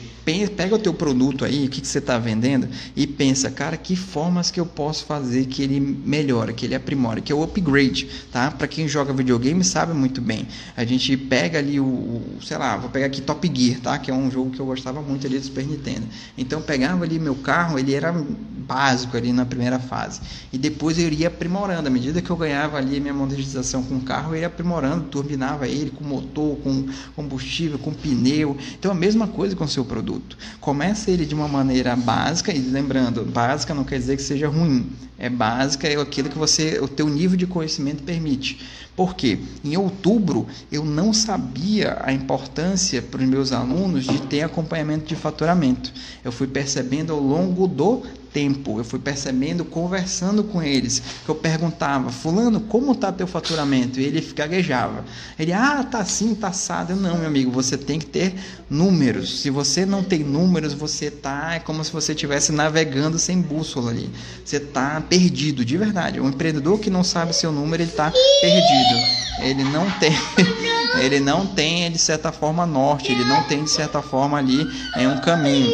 pega 0.56 0.74
o 0.74 0.78
teu 0.78 0.92
produto 0.92 1.44
aí, 1.44 1.66
o 1.66 1.70
que, 1.70 1.80
que 1.80 1.88
você 1.88 1.98
está 1.98 2.18
vendendo 2.18 2.68
e 2.94 3.06
pensa, 3.06 3.50
cara, 3.50 3.76
que 3.78 3.96
formas 3.96 4.50
que 4.50 4.60
eu 4.60 4.66
posso 4.66 5.06
fazer 5.06 5.46
que 5.46 5.62
ele 5.62 5.80
melhore, 5.80 6.52
que 6.52 6.66
ele 6.66 6.74
aprimore, 6.74 7.22
que 7.22 7.32
é 7.32 7.34
o 7.34 7.42
upgrade, 7.42 8.06
tá? 8.30 8.50
Para 8.50 8.66
quem 8.66 8.86
joga 8.86 9.12
videogame 9.12 9.64
sabe 9.64 9.94
muito 9.94 10.20
bem. 10.20 10.46
A 10.76 10.84
gente 10.84 11.16
pega 11.16 11.58
ali 11.58 11.80
o, 11.80 11.84
o, 11.84 12.38
sei 12.42 12.58
lá, 12.58 12.76
vou 12.76 12.90
pegar 12.90 13.06
aqui 13.06 13.22
Top 13.22 13.50
Gear, 13.54 13.80
tá? 13.80 13.98
Que 13.98 14.10
é 14.10 14.14
um 14.14 14.30
jogo 14.30 14.50
que 14.50 14.60
eu 14.60 14.66
gostava 14.66 15.00
muito 15.00 15.26
ali 15.26 15.38
do 15.38 15.44
Super 15.44 15.66
Nintendo. 15.66 16.06
Então 16.36 16.60
pegava 16.60 17.04
ali 17.04 17.18
meu 17.18 17.36
carro, 17.36 17.78
ele 17.78 17.94
era 17.94 18.12
básico 18.12 19.16
ali 19.16 19.32
na 19.32 19.46
primeira 19.46 19.78
fase. 19.78 20.20
E 20.52 20.58
depois 20.58 20.98
eu 20.98 21.06
iria 21.06 21.28
aprimorando. 21.28 21.88
À 21.88 21.90
medida 21.90 22.22
que 22.22 22.30
eu 22.30 22.36
ganhava 22.36 22.78
ali 22.78 23.00
minha 23.00 23.12
monetização 23.12 23.82
com 23.82 23.96
o 23.96 24.00
carro, 24.00 24.34
eu 24.34 24.40
ia 24.40 24.46
aprimorando, 24.46 25.04
turbinava 25.04 25.68
ele 25.68 25.90
com 25.90 26.04
motor, 26.04 26.56
com 26.58 26.86
combustível, 27.14 27.78
com 27.78 27.92
pneu. 27.92 28.56
Então 28.78 28.90
a 28.90 28.94
mesma 28.94 29.28
coisa 29.28 29.54
com 29.54 29.64
o 29.64 29.68
seu 29.68 29.84
produto. 29.84 30.38
Começa 30.60 31.10
ele 31.10 31.26
de 31.26 31.34
uma 31.34 31.48
maneira 31.48 31.94
básica, 31.94 32.52
e 32.52 32.58
lembrando, 32.58 33.24
básica 33.24 33.74
não 33.74 33.84
quer 33.84 33.98
dizer 33.98 34.16
que 34.16 34.22
seja 34.22 34.48
ruim. 34.48 34.90
É 35.18 35.28
básica, 35.28 35.88
é 35.88 36.00
aquilo 36.00 36.28
que 36.28 36.38
você, 36.38 36.78
o 36.80 36.86
teu 36.86 37.08
nível 37.08 37.36
de 37.36 37.46
conhecimento 37.46 38.04
permite. 38.04 38.60
Por 38.98 39.14
quê? 39.14 39.38
Em 39.64 39.76
outubro 39.76 40.48
eu 40.72 40.84
não 40.84 41.12
sabia 41.12 41.98
a 42.02 42.12
importância 42.12 43.00
para 43.00 43.22
os 43.22 43.28
meus 43.28 43.52
alunos 43.52 44.04
de 44.04 44.20
ter 44.22 44.42
acompanhamento 44.42 45.06
de 45.06 45.14
faturamento. 45.14 45.92
Eu 46.24 46.32
fui 46.32 46.48
percebendo 46.48 47.12
ao 47.12 47.20
longo 47.20 47.68
do 47.68 48.02
tempo. 48.32 48.78
Eu 48.78 48.84
fui 48.84 48.98
percebendo, 48.98 49.64
conversando 49.64 50.44
com 50.44 50.62
eles, 50.62 51.02
que 51.24 51.28
eu 51.28 51.34
perguntava, 51.34 52.10
fulano, 52.10 52.60
como 52.60 52.94
tá 52.94 53.10
teu 53.12 53.26
faturamento? 53.26 54.00
E 54.00 54.04
ele 54.04 54.20
gaguejava. 54.34 55.04
Ele, 55.38 55.52
ah, 55.52 55.84
tá 55.84 55.98
assim, 55.98 56.34
tá 56.34 56.48
assado. 56.48 56.92
Eu, 56.92 56.96
não, 56.96 57.18
meu 57.18 57.26
amigo, 57.26 57.50
você 57.50 57.76
tem 57.76 57.98
que 57.98 58.06
ter 58.06 58.34
números. 58.68 59.40
Se 59.40 59.50
você 59.50 59.84
não 59.84 60.02
tem 60.02 60.20
números, 60.20 60.72
você 60.72 61.10
tá, 61.10 61.54
é 61.54 61.58
como 61.58 61.82
se 61.84 61.92
você 61.92 62.12
estivesse 62.12 62.52
navegando 62.52 63.18
sem 63.18 63.40
bússola 63.40 63.90
ali. 63.90 64.10
Você 64.44 64.60
tá 64.60 65.02
perdido, 65.08 65.64
de 65.64 65.76
verdade. 65.76 66.20
Um 66.20 66.28
empreendedor 66.28 66.78
que 66.78 66.90
não 66.90 67.04
sabe 67.04 67.34
seu 67.34 67.52
número, 67.52 67.82
ele 67.82 67.92
tá 67.92 68.12
perdido. 68.40 69.28
Ele 69.40 69.64
não 69.64 69.88
tem, 69.98 70.12
ele 71.00 71.20
não 71.20 71.46
tem 71.46 71.90
de 71.90 71.98
certa 71.98 72.32
forma 72.32 72.66
norte, 72.66 73.12
ele 73.12 73.24
não 73.24 73.42
tem 73.44 73.62
de 73.62 73.70
certa 73.70 74.02
forma 74.02 74.36
ali 74.36 74.66
em 74.96 75.06
um 75.06 75.20
caminho. 75.20 75.70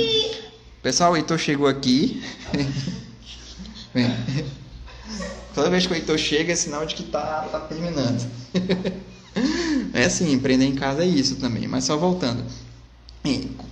Pessoal, 0.85 1.12
o 1.12 1.16
Heitor 1.16 1.39
chegou 1.39 1.66
aqui. 1.66 2.22
Toda 5.55 5.70
vez 5.70 5.87
que 5.87 5.95
o 5.95 5.97
Heitor 5.97 6.18
chega 6.18 6.53
é 6.53 6.57
sinal 6.57 6.85
de 6.85 6.95
que 6.95 7.05
tá, 7.05 7.49
tá 7.51 7.59
terminando. 7.61 8.22
é 9.95 10.05
assim, 10.05 10.30
empreender 10.30 10.66
em 10.66 10.74
casa 10.74 11.03
é 11.03 11.07
isso 11.07 11.37
também. 11.37 11.66
Mas 11.66 11.85
só 11.85 11.97
voltando. 11.97 12.45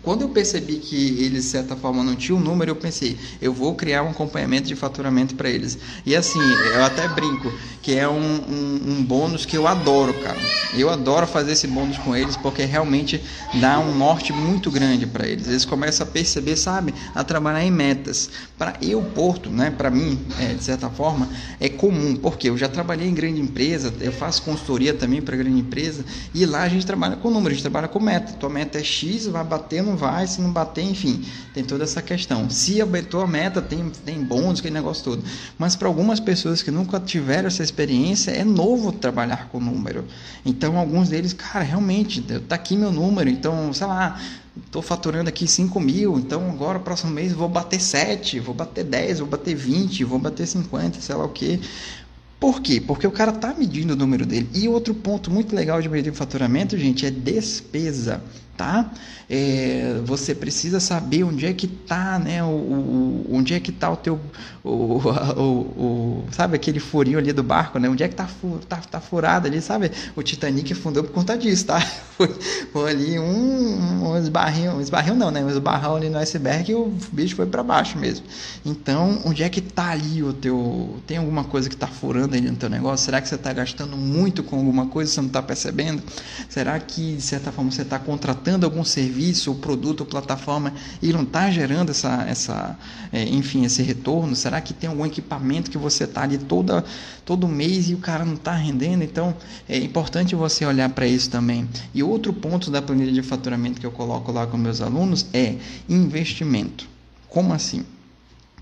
Quando 0.03 0.23
eu 0.23 0.31
percebi 0.31 0.77
que 0.77 1.23
eles, 1.23 1.45
de 1.45 1.51
certa 1.51 1.77
forma, 1.77 2.03
não 2.03 2.17
tinham 2.17 2.41
número, 2.41 2.71
eu 2.71 2.77
pensei, 2.77 3.19
eu 3.41 3.53
vou 3.53 3.75
criar 3.75 4.03
um 4.03 4.09
acompanhamento 4.09 4.67
de 4.67 4.75
faturamento 4.75 5.35
para 5.35 5.51
eles. 5.51 5.77
E 6.07 6.17
assim, 6.17 6.41
eu 6.75 6.83
até 6.83 7.07
brinco 7.07 7.53
que 7.83 7.95
é 7.95 8.09
um, 8.09 8.15
um, 8.15 8.81
um, 8.87 9.05
bônus 9.05 9.45
que 9.45 9.55
eu 9.55 9.67
adoro, 9.67 10.15
cara. 10.15 10.39
Eu 10.75 10.89
adoro 10.89 11.27
fazer 11.27 11.53
esse 11.53 11.67
bônus 11.67 11.99
com 11.99 12.17
eles 12.17 12.35
porque 12.35 12.65
realmente 12.65 13.23
dá 13.61 13.79
um 13.79 13.95
norte 13.95 14.33
muito 14.33 14.71
grande 14.71 15.07
para 15.07 15.29
eles. 15.29 15.47
Eles 15.47 15.67
começam 15.67 16.07
a 16.07 16.11
perceber, 16.11 16.57
sabe, 16.57 16.95
a 17.15 17.23
trabalhar 17.23 17.63
em 17.63 17.71
metas. 17.71 18.31
Para 18.57 18.79
eu, 18.81 19.03
Porto, 19.03 19.51
né, 19.51 19.71
para 19.71 19.91
mim, 19.91 20.19
é, 20.41 20.55
de 20.55 20.65
certa 20.65 20.89
forma, 20.89 21.29
é 21.61 21.69
comum, 21.69 22.17
porque 22.17 22.49
eu 22.49 22.57
já 22.57 22.69
trabalhei 22.69 23.07
em 23.07 23.15
grande 23.15 23.41
empresa, 23.41 23.93
eu 24.01 24.13
faço 24.13 24.43
consultoria 24.43 24.95
também 24.95 25.21
para 25.21 25.37
grande 25.37 25.59
empresa, 25.59 26.05
e 26.33 26.47
lá 26.47 26.63
a 26.63 26.69
gente 26.69 26.87
trabalha 26.87 27.17
com 27.17 27.29
números, 27.29 27.53
a 27.53 27.55
gente 27.57 27.63
trabalha 27.63 27.89
com 27.89 28.01
meta. 28.01 28.33
Tua 28.33 28.49
meta 28.49 28.79
é 28.79 28.83
X, 28.83 29.27
vai 29.27 29.42
bater 29.45 29.83
não 29.83 29.97
vai, 29.97 30.27
se 30.27 30.41
não 30.41 30.53
bater, 30.53 30.85
enfim, 30.85 31.25
tem 31.53 31.65
toda 31.65 31.85
essa 31.85 32.01
questão. 32.01 32.49
Se 32.51 32.81
aumentou 32.81 33.23
a 33.23 33.27
meta, 33.27 33.61
tem, 33.61 33.91
tem 34.05 34.23
bônus, 34.23 34.61
aquele 34.61 34.75
negócio 34.75 35.05
todo. 35.05 35.25
Mas 35.59 35.77
para 35.77 35.89
algumas 35.89 36.21
pessoas 36.21 36.63
que 36.63 36.71
nunca 36.71 36.99
tiveram 37.01 37.49
essa 37.49 37.63
experiência, 37.63 38.31
é 38.31 38.45
novo 38.45 38.93
trabalhar 38.93 39.49
com 39.49 39.61
número. 39.61 40.05
Então, 40.45 40.77
alguns 40.77 41.09
deles, 41.09 41.33
cara, 41.33 41.65
realmente, 41.65 42.21
tá 42.49 42.55
aqui 42.55 42.77
meu 42.77 42.93
número, 42.93 43.29
então, 43.29 43.73
sei 43.73 43.87
lá, 43.87 44.21
estou 44.57 44.83
faturando 44.83 45.29
aqui 45.29 45.47
5 45.47 45.81
mil, 45.81 46.19
então 46.19 46.51
agora 46.51 46.79
próximo 46.79 47.13
mês 47.13 47.33
vou 47.33 47.49
bater 47.49 47.81
7, 47.81 48.41
vou 48.41 48.55
bater 48.55 48.85
10, 48.85 49.21
vou 49.21 49.29
bater 49.29 49.55
20, 49.55 50.05
vou 50.05 50.19
bater 50.19 50.47
50, 50.47 51.01
sei 51.01 51.15
lá 51.15 51.25
o 51.25 51.29
que. 51.29 51.61
Por 52.39 52.61
quê? 52.61 52.83
Porque 52.85 53.07
o 53.07 53.11
cara 53.13 53.31
está 53.31 53.55
medindo 53.55 53.93
o 53.93 53.97
número 53.97 54.27
dele. 54.27 54.51
E 54.53 54.69
outro 54.69 54.93
ponto 54.93 55.31
muito 55.31 55.55
legal 55.55 55.81
de 55.81 55.89
medir 55.89 56.11
o 56.11 56.15
faturamento, 56.15 56.77
gente, 56.77 57.07
é 57.07 57.11
despesa 57.11 58.21
tá? 58.57 58.91
É, 59.29 60.01
você 60.05 60.35
precisa 60.35 60.79
saber 60.79 61.25
onde 61.25 61.47
é 61.47 61.53
que 61.53 61.67
tá, 61.67 62.19
né? 62.19 62.43
O, 62.45 62.49
o 62.49 63.27
onde 63.33 63.55
é 63.55 63.61
que 63.61 63.73
tá 63.73 63.91
o 63.91 63.97
teu, 63.97 64.21
o, 64.63 64.69
o, 64.69 65.43
o, 65.43 66.25
sabe 66.31 66.57
aquele 66.57 66.79
furinho 66.79 67.19
ali 67.19 67.33
do 67.33 67.43
barco, 67.43 67.79
né? 67.79 67.89
Onde 67.89 68.03
é 68.03 68.09
que 68.09 68.15
tá, 68.15 68.29
tá, 68.69 68.77
tá 68.77 69.01
furado 69.01 69.47
ali, 69.47 69.61
sabe? 69.61 69.91
O 70.15 70.23
Titanic 70.23 70.75
fundou 70.75 71.03
por 71.03 71.13
conta 71.13 71.37
disso, 71.37 71.67
tá? 71.67 71.81
Foi, 72.13 72.29
foi 72.73 72.91
ali 72.91 73.19
um, 73.19 74.11
um 74.11 74.17
esbarrinho, 74.19 74.73
um 74.73 74.81
esbarrinho 74.81 75.17
não, 75.17 75.31
né? 75.31 75.43
Um 75.43 75.49
esbarrão 75.49 75.97
ali 75.97 76.09
no 76.09 76.19
iceberg 76.19 76.71
e 76.71 76.75
o 76.75 76.93
bicho 77.11 77.35
foi 77.35 77.47
para 77.47 77.63
baixo 77.63 77.99
mesmo. 77.99 78.25
Então, 78.65 79.21
onde 79.25 79.43
é 79.43 79.49
que 79.49 79.61
tá 79.61 79.91
ali 79.91 80.23
o 80.23 80.33
teu, 80.33 81.01
tem 81.07 81.17
alguma 81.17 81.43
coisa 81.43 81.69
que 81.69 81.77
tá 81.77 81.87
furando 81.87 82.37
ali 82.37 82.49
no 82.49 82.57
teu 82.57 82.69
negócio? 82.69 83.07
Será 83.07 83.21
que 83.21 83.29
você 83.29 83.37
tá 83.37 83.53
gastando 83.53 83.97
muito 83.97 84.45
com 84.45 84.57
alguma 84.57 84.87
coisa 84.87 85.11
você 85.11 85.21
não 85.21 85.31
tá 85.31 85.43
percebendo? 85.43 86.03
Será 86.49 86.79
que 86.79 87.17
de 87.17 87.23
certa 87.23 87.51
forma 87.51 87.71
você 87.73 87.85
tá 87.85 87.99
contratando 87.99 88.42
contratando 88.43 88.67
algum 88.67 88.85
serviço, 88.85 89.51
ou 89.51 89.57
produto, 89.57 90.01
ou 90.01 90.07
plataforma 90.07 90.75
e 91.01 91.13
não 91.13 91.23
está 91.23 91.51
gerando 91.51 91.91
essa, 91.91 92.25
essa 92.29 92.77
é, 93.13 93.23
enfim, 93.25 93.65
esse 93.65 93.83
retorno? 93.83 94.35
Será 94.35 94.61
que 94.61 94.75
tem 94.75 94.91
algum 94.91 95.07
equipamento 95.07 95.71
que 95.71 95.79
você 95.79 96.05
está 96.05 96.23
ali 96.23 96.39
toda, 96.39 96.85
todo 97.25 97.47
mês 97.47 97.89
e 97.89 97.95
o 97.95 97.99
cara 97.99 98.25
não 98.25 98.35
está 98.35 98.55
rendendo? 98.55 99.05
Então 99.05 99.35
é 99.69 99.79
importante 99.79 100.35
você 100.35 100.67
olhar 100.67 100.89
para 100.89 101.07
isso 101.07 101.31
também. 101.31 101.69
E 101.95 102.03
outro 102.03 102.33
ponto 102.33 102.71
da 102.71 102.83
planilha 102.83 103.13
de 103.13 103.23
faturamento 103.23 103.81
que 103.81 103.87
eu 103.87 103.93
coloco 103.93 104.33
lá 104.33 104.47
com 104.47 104.57
meus 104.57 104.81
alunos 104.81 105.27
é 105.33 105.55
investimento. 105.89 106.89
Como 107.29 107.53
assim? 107.55 107.85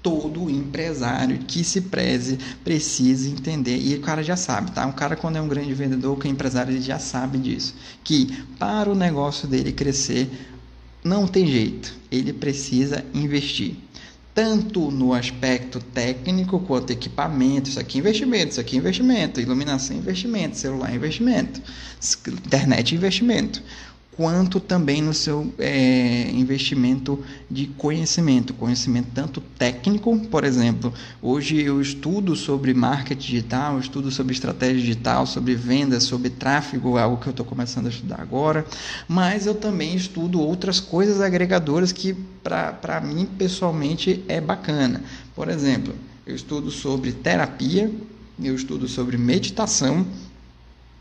Todo 0.02 0.48
empresário 0.48 1.38
que 1.38 1.62
se 1.62 1.82
preze 1.82 2.38
precisa 2.64 3.28
entender. 3.28 3.78
E 3.78 3.94
o 3.94 4.00
cara 4.00 4.22
já 4.22 4.36
sabe, 4.36 4.72
tá? 4.72 4.86
Um 4.86 4.92
cara 4.92 5.16
quando 5.16 5.36
é 5.36 5.40
um 5.40 5.48
grande 5.48 5.74
vendedor, 5.74 6.18
que 6.18 6.26
é 6.26 6.30
empresário, 6.30 6.72
ele 6.72 6.80
já 6.80 6.98
sabe 6.98 7.38
disso, 7.38 7.74
que 8.02 8.44
para 8.58 8.90
o 8.90 8.94
negócio 8.94 9.46
dele 9.46 9.72
crescer 9.72 10.30
não 11.04 11.26
tem 11.26 11.46
jeito, 11.46 11.94
ele 12.10 12.32
precisa 12.32 13.04
investir. 13.14 13.76
Tanto 14.32 14.90
no 14.90 15.12
aspecto 15.12 15.80
técnico 15.80 16.60
quanto 16.60 16.92
equipamento, 16.92 17.68
isso 17.68 17.80
aqui 17.80 17.98
é 17.98 18.00
investimento, 18.00 18.52
isso 18.52 18.60
aqui 18.60 18.76
é 18.76 18.78
investimento, 18.78 19.40
iluminação 19.40 19.96
é 19.96 19.98
investimento, 19.98 20.56
celular 20.56 20.92
é 20.92 20.94
investimento, 20.94 21.60
internet 22.46 22.94
é 22.94 22.96
investimento 22.96 23.62
quanto 24.20 24.60
também 24.60 25.00
no 25.00 25.14
seu 25.14 25.50
é, 25.58 26.30
investimento 26.30 27.24
de 27.50 27.68
conhecimento, 27.68 28.52
conhecimento 28.52 29.08
tanto 29.14 29.40
técnico, 29.40 30.14
por 30.26 30.44
exemplo, 30.44 30.92
hoje 31.22 31.58
eu 31.58 31.80
estudo 31.80 32.36
sobre 32.36 32.74
marketing 32.74 33.18
digital, 33.18 33.78
estudo 33.78 34.10
sobre 34.10 34.34
estratégia 34.34 34.78
digital, 34.78 35.26
sobre 35.26 35.54
vendas, 35.54 36.02
sobre 36.02 36.28
tráfego, 36.28 36.98
algo 36.98 37.16
que 37.16 37.28
eu 37.28 37.30
estou 37.30 37.46
começando 37.46 37.86
a 37.86 37.88
estudar 37.88 38.20
agora, 38.20 38.66
mas 39.08 39.46
eu 39.46 39.54
também 39.54 39.96
estudo 39.96 40.38
outras 40.38 40.80
coisas 40.80 41.22
agregadoras 41.22 41.90
que 41.90 42.14
para 42.42 43.00
mim 43.00 43.26
pessoalmente 43.38 44.22
é 44.28 44.38
bacana. 44.38 45.02
Por 45.34 45.48
exemplo, 45.48 45.94
eu 46.26 46.36
estudo 46.36 46.70
sobre 46.70 47.12
terapia, 47.12 47.90
eu 48.38 48.54
estudo 48.54 48.86
sobre 48.86 49.16
meditação, 49.16 50.06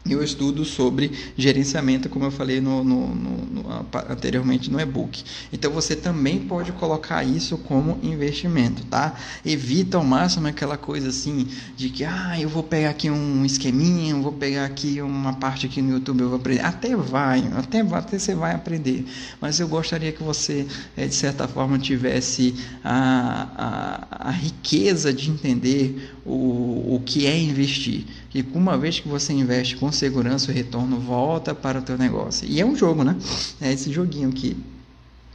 eu 0.08 0.24
estudo 0.24 0.64
sobre 0.64 1.12
gerenciamento, 1.38 2.10
como 2.10 2.26
eu 2.26 2.32
falei 2.32 2.62
no, 2.62 2.84
no, 2.84 3.14
no, 3.14 3.86
anteriormente 4.10 4.72
no 4.72 4.80
e-book. 4.80 5.24
Então 5.52 5.72
você 5.72 5.96
também 5.96 6.40
pode 6.40 6.72
colocar 6.72 7.24
isso 7.24 7.58
como 7.58 8.00
investimento, 8.02 8.84
tá? 8.86 9.16
Evita 9.46 9.98
ao 9.98 10.04
máximo 10.04 10.48
aquela 10.48 10.78
coisa 10.78 11.10
assim 11.10 11.48
de 11.76 11.90
que 11.90 12.04
ah, 12.06 12.40
eu 12.40 12.48
vou 12.48 12.64
pegar 12.64 12.92
aqui 12.92 13.10
um 13.10 13.46
esqueminha, 13.46 14.12
eu 14.12 14.22
vou 14.22 14.32
pegar 14.32 14.66
aqui 14.66 15.02
uma 15.02 15.34
parte 15.34 15.66
aqui 15.66 15.82
no 15.82 15.92
YouTube, 15.92 16.22
eu 16.22 16.30
vou 16.30 16.40
aprender. 16.40 16.62
Até 16.62 16.96
vai, 16.96 17.44
até, 17.56 17.82
até 17.82 18.18
você 18.18 18.34
vai 18.34 18.56
aprender. 18.56 19.06
Mas 19.42 19.60
eu 19.60 19.68
gostaria 19.68 20.12
que 20.12 20.24
você, 20.24 20.66
eh, 20.96 21.08
de 21.08 21.16
certa 21.16 21.48
forma, 21.48 21.78
tivesse 21.78 22.56
a, 22.84 24.08
a, 24.22 24.30
a 24.30 24.32
riqueza 24.32 25.14
de 25.14 25.30
entender 25.30 26.14
o, 26.26 26.96
o 26.96 27.04
que 27.06 27.26
é 27.26 27.38
investir. 27.38 28.06
E 28.34 28.46
uma 28.54 28.78
vez 28.78 29.00
que 29.00 29.08
você 29.08 29.34
investe 29.34 29.76
com 29.76 29.92
segurança, 29.92 30.52
o 30.52 30.54
retorno 30.54 31.00
volta 31.00 31.56
para 31.56 31.80
o 31.80 31.82
teu 31.82 31.98
negócio. 31.98 32.48
E 32.48 32.62
é 32.62 32.66
um 32.66 32.76
jogo, 32.76 33.04
né? 33.04 33.16
É 33.60 33.74
esse 33.74 33.92
joguinho 33.92 34.32
que 34.32 34.56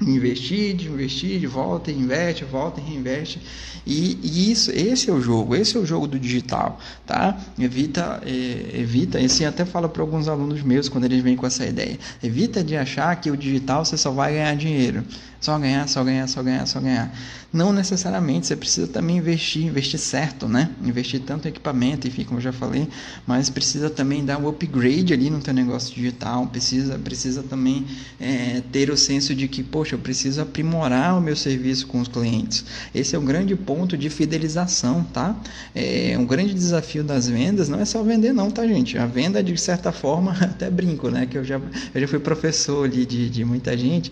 investir, 0.00 0.80
investir, 0.86 1.48
volta, 1.48 1.90
investe, 1.90 2.44
volta 2.44 2.80
e 2.80 2.84
reinveste. 2.84 3.40
E, 3.86 4.18
e, 4.22 4.50
isso, 4.50 4.70
esse 4.70 5.10
é 5.10 5.12
o 5.12 5.20
jogo, 5.20 5.54
esse 5.54 5.76
é 5.76 5.80
o 5.80 5.86
jogo 5.86 6.06
do 6.06 6.18
digital, 6.18 6.80
tá? 7.06 7.38
Evita, 7.58 8.22
é, 8.24 8.80
evita, 8.80 9.20
e 9.20 9.26
assim 9.26 9.44
até 9.44 9.64
falo 9.64 9.88
para 9.88 10.02
alguns 10.02 10.26
alunos 10.26 10.62
meus 10.62 10.88
quando 10.88 11.04
eles 11.04 11.22
vêm 11.22 11.36
com 11.36 11.46
essa 11.46 11.66
ideia, 11.66 11.98
evita 12.22 12.64
de 12.64 12.76
achar 12.76 13.14
que 13.16 13.30
o 13.30 13.36
digital 13.36 13.84
você 13.84 13.96
só 13.96 14.10
vai 14.10 14.32
ganhar 14.32 14.56
dinheiro. 14.56 15.04
Só 15.44 15.58
ganhar, 15.58 15.86
só 15.86 16.02
ganhar, 16.02 16.26
só 16.26 16.42
ganhar, 16.42 16.66
só 16.66 16.80
ganhar. 16.80 17.14
Não 17.52 17.70
necessariamente, 17.70 18.46
você 18.46 18.56
precisa 18.56 18.86
também 18.86 19.18
investir, 19.18 19.62
investir 19.62 20.00
certo, 20.00 20.48
né? 20.48 20.70
Investir 20.82 21.20
tanto 21.20 21.46
em 21.46 21.50
equipamento, 21.50 22.08
enfim, 22.08 22.24
como 22.24 22.38
eu 22.38 22.42
já 22.42 22.50
falei, 22.50 22.88
mas 23.26 23.50
precisa 23.50 23.90
também 23.90 24.24
dar 24.24 24.38
um 24.38 24.48
upgrade 24.48 25.12
ali 25.12 25.28
no 25.28 25.40
teu 25.40 25.52
negócio 25.52 25.94
digital, 25.94 26.46
precisa, 26.46 26.98
precisa 26.98 27.42
também 27.42 27.84
é, 28.18 28.62
ter 28.72 28.88
o 28.88 28.96
senso 28.96 29.34
de 29.34 29.46
que, 29.46 29.62
poxa, 29.62 29.96
eu 29.96 29.98
preciso 29.98 30.40
aprimorar 30.40 31.18
o 31.18 31.20
meu 31.20 31.36
serviço 31.36 31.88
com 31.88 32.00
os 32.00 32.08
clientes. 32.08 32.64
Esse 32.94 33.14
é 33.14 33.18
um 33.18 33.24
grande 33.26 33.54
ponto 33.54 33.98
de 33.98 34.08
fidelização, 34.08 35.04
tá? 35.12 35.36
É 35.74 36.16
um 36.18 36.24
grande 36.24 36.54
desafio 36.54 37.04
das 37.04 37.28
vendas, 37.28 37.68
não 37.68 37.78
é 37.78 37.84
só 37.84 38.02
vender 38.02 38.32
não, 38.32 38.50
tá, 38.50 38.66
gente? 38.66 38.96
A 38.96 39.04
venda, 39.04 39.42
de 39.42 39.54
certa 39.58 39.92
forma, 39.92 40.32
até 40.40 40.70
brinco, 40.70 41.10
né? 41.10 41.26
Que 41.26 41.36
eu 41.36 41.44
já, 41.44 41.60
eu 41.94 42.00
já 42.00 42.08
fui 42.08 42.18
professor 42.18 42.86
ali 42.86 43.04
de, 43.04 43.28
de 43.28 43.44
muita 43.44 43.76
gente, 43.76 44.10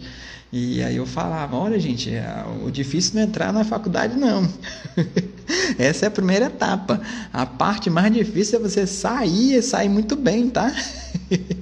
e 0.53 0.83
aí 0.83 0.97
eu 0.97 1.07
falava, 1.07 1.57
olha 1.57 1.81
gente, 1.81 2.11
é, 2.11 2.45
o 2.63 2.71
difícil 2.71 3.15
não 3.15 3.23
é 3.23 3.25
entrar 3.25 3.55
na 3.55 3.65
faculdade 3.65 4.19
não. 4.19 4.47
Essa 5.79 6.05
é 6.05 6.09
a 6.09 6.11
primeira 6.11 6.47
etapa. 6.47 7.01
A 7.33 7.47
parte 7.47 7.89
mais 7.89 8.13
difícil 8.13 8.59
é 8.59 8.63
você 8.63 8.87
sair 8.87 9.55
e 9.55 9.63
sair 9.63 9.89
muito 9.89 10.15
bem, 10.15 10.51
tá? 10.51 10.71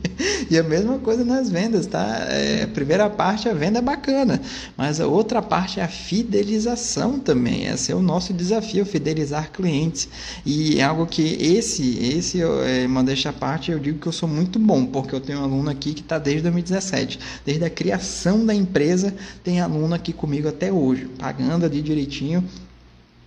e 0.51 0.59
a 0.59 0.62
mesma 0.62 0.99
coisa 0.99 1.25
nas 1.25 1.51
vendas, 1.51 1.87
tá? 1.87 2.27
É, 2.29 2.64
a 2.64 2.68
primeira 2.68 3.09
parte, 3.09 3.49
a 3.49 3.55
venda 3.55 3.79
é 3.79 3.83
bacana, 3.83 4.41
mas 4.77 5.01
a 5.01 5.07
outra 5.07 5.41
parte 5.41 5.81
é 5.81 5.83
a 5.83 5.89
fidelização 5.89 7.18
também. 7.18 7.66
Esse 7.66 7.93
é 7.93 7.95
o 7.95 8.03
nosso 8.03 8.33
desafio, 8.33 8.85
fidelizar 8.85 9.51
clientes. 9.51 10.09
E 10.45 10.79
é 10.79 10.83
algo 10.83 11.07
que 11.07 11.23
esse, 11.41 11.99
esse 11.99 12.43
é, 12.43 12.87
modéstia 12.87 13.31
à 13.31 13.33
parte, 13.33 13.71
eu 13.71 13.79
digo 13.79 13.99
que 13.99 14.07
eu 14.07 14.12
sou 14.12 14.29
muito 14.29 14.59
bom, 14.59 14.87
porque 14.87 15.14
eu 15.14 15.21
tenho 15.21 15.41
um 15.41 15.45
aluno 15.45 15.71
aqui 15.71 15.95
que 15.95 16.01
está 16.01 16.18
desde 16.18 16.43
2017, 16.43 17.18
desde 17.45 17.64
a 17.64 17.71
criação 17.71 18.45
da 18.45 18.55
empresa, 18.55 19.14
tem 19.43 19.61
aluno 19.61 19.95
aqui 19.95 20.12
comigo 20.12 20.49
até 20.49 20.73
hoje, 20.73 21.09
pagando 21.18 21.64
ali 21.64 21.81
direitinho 21.83 22.45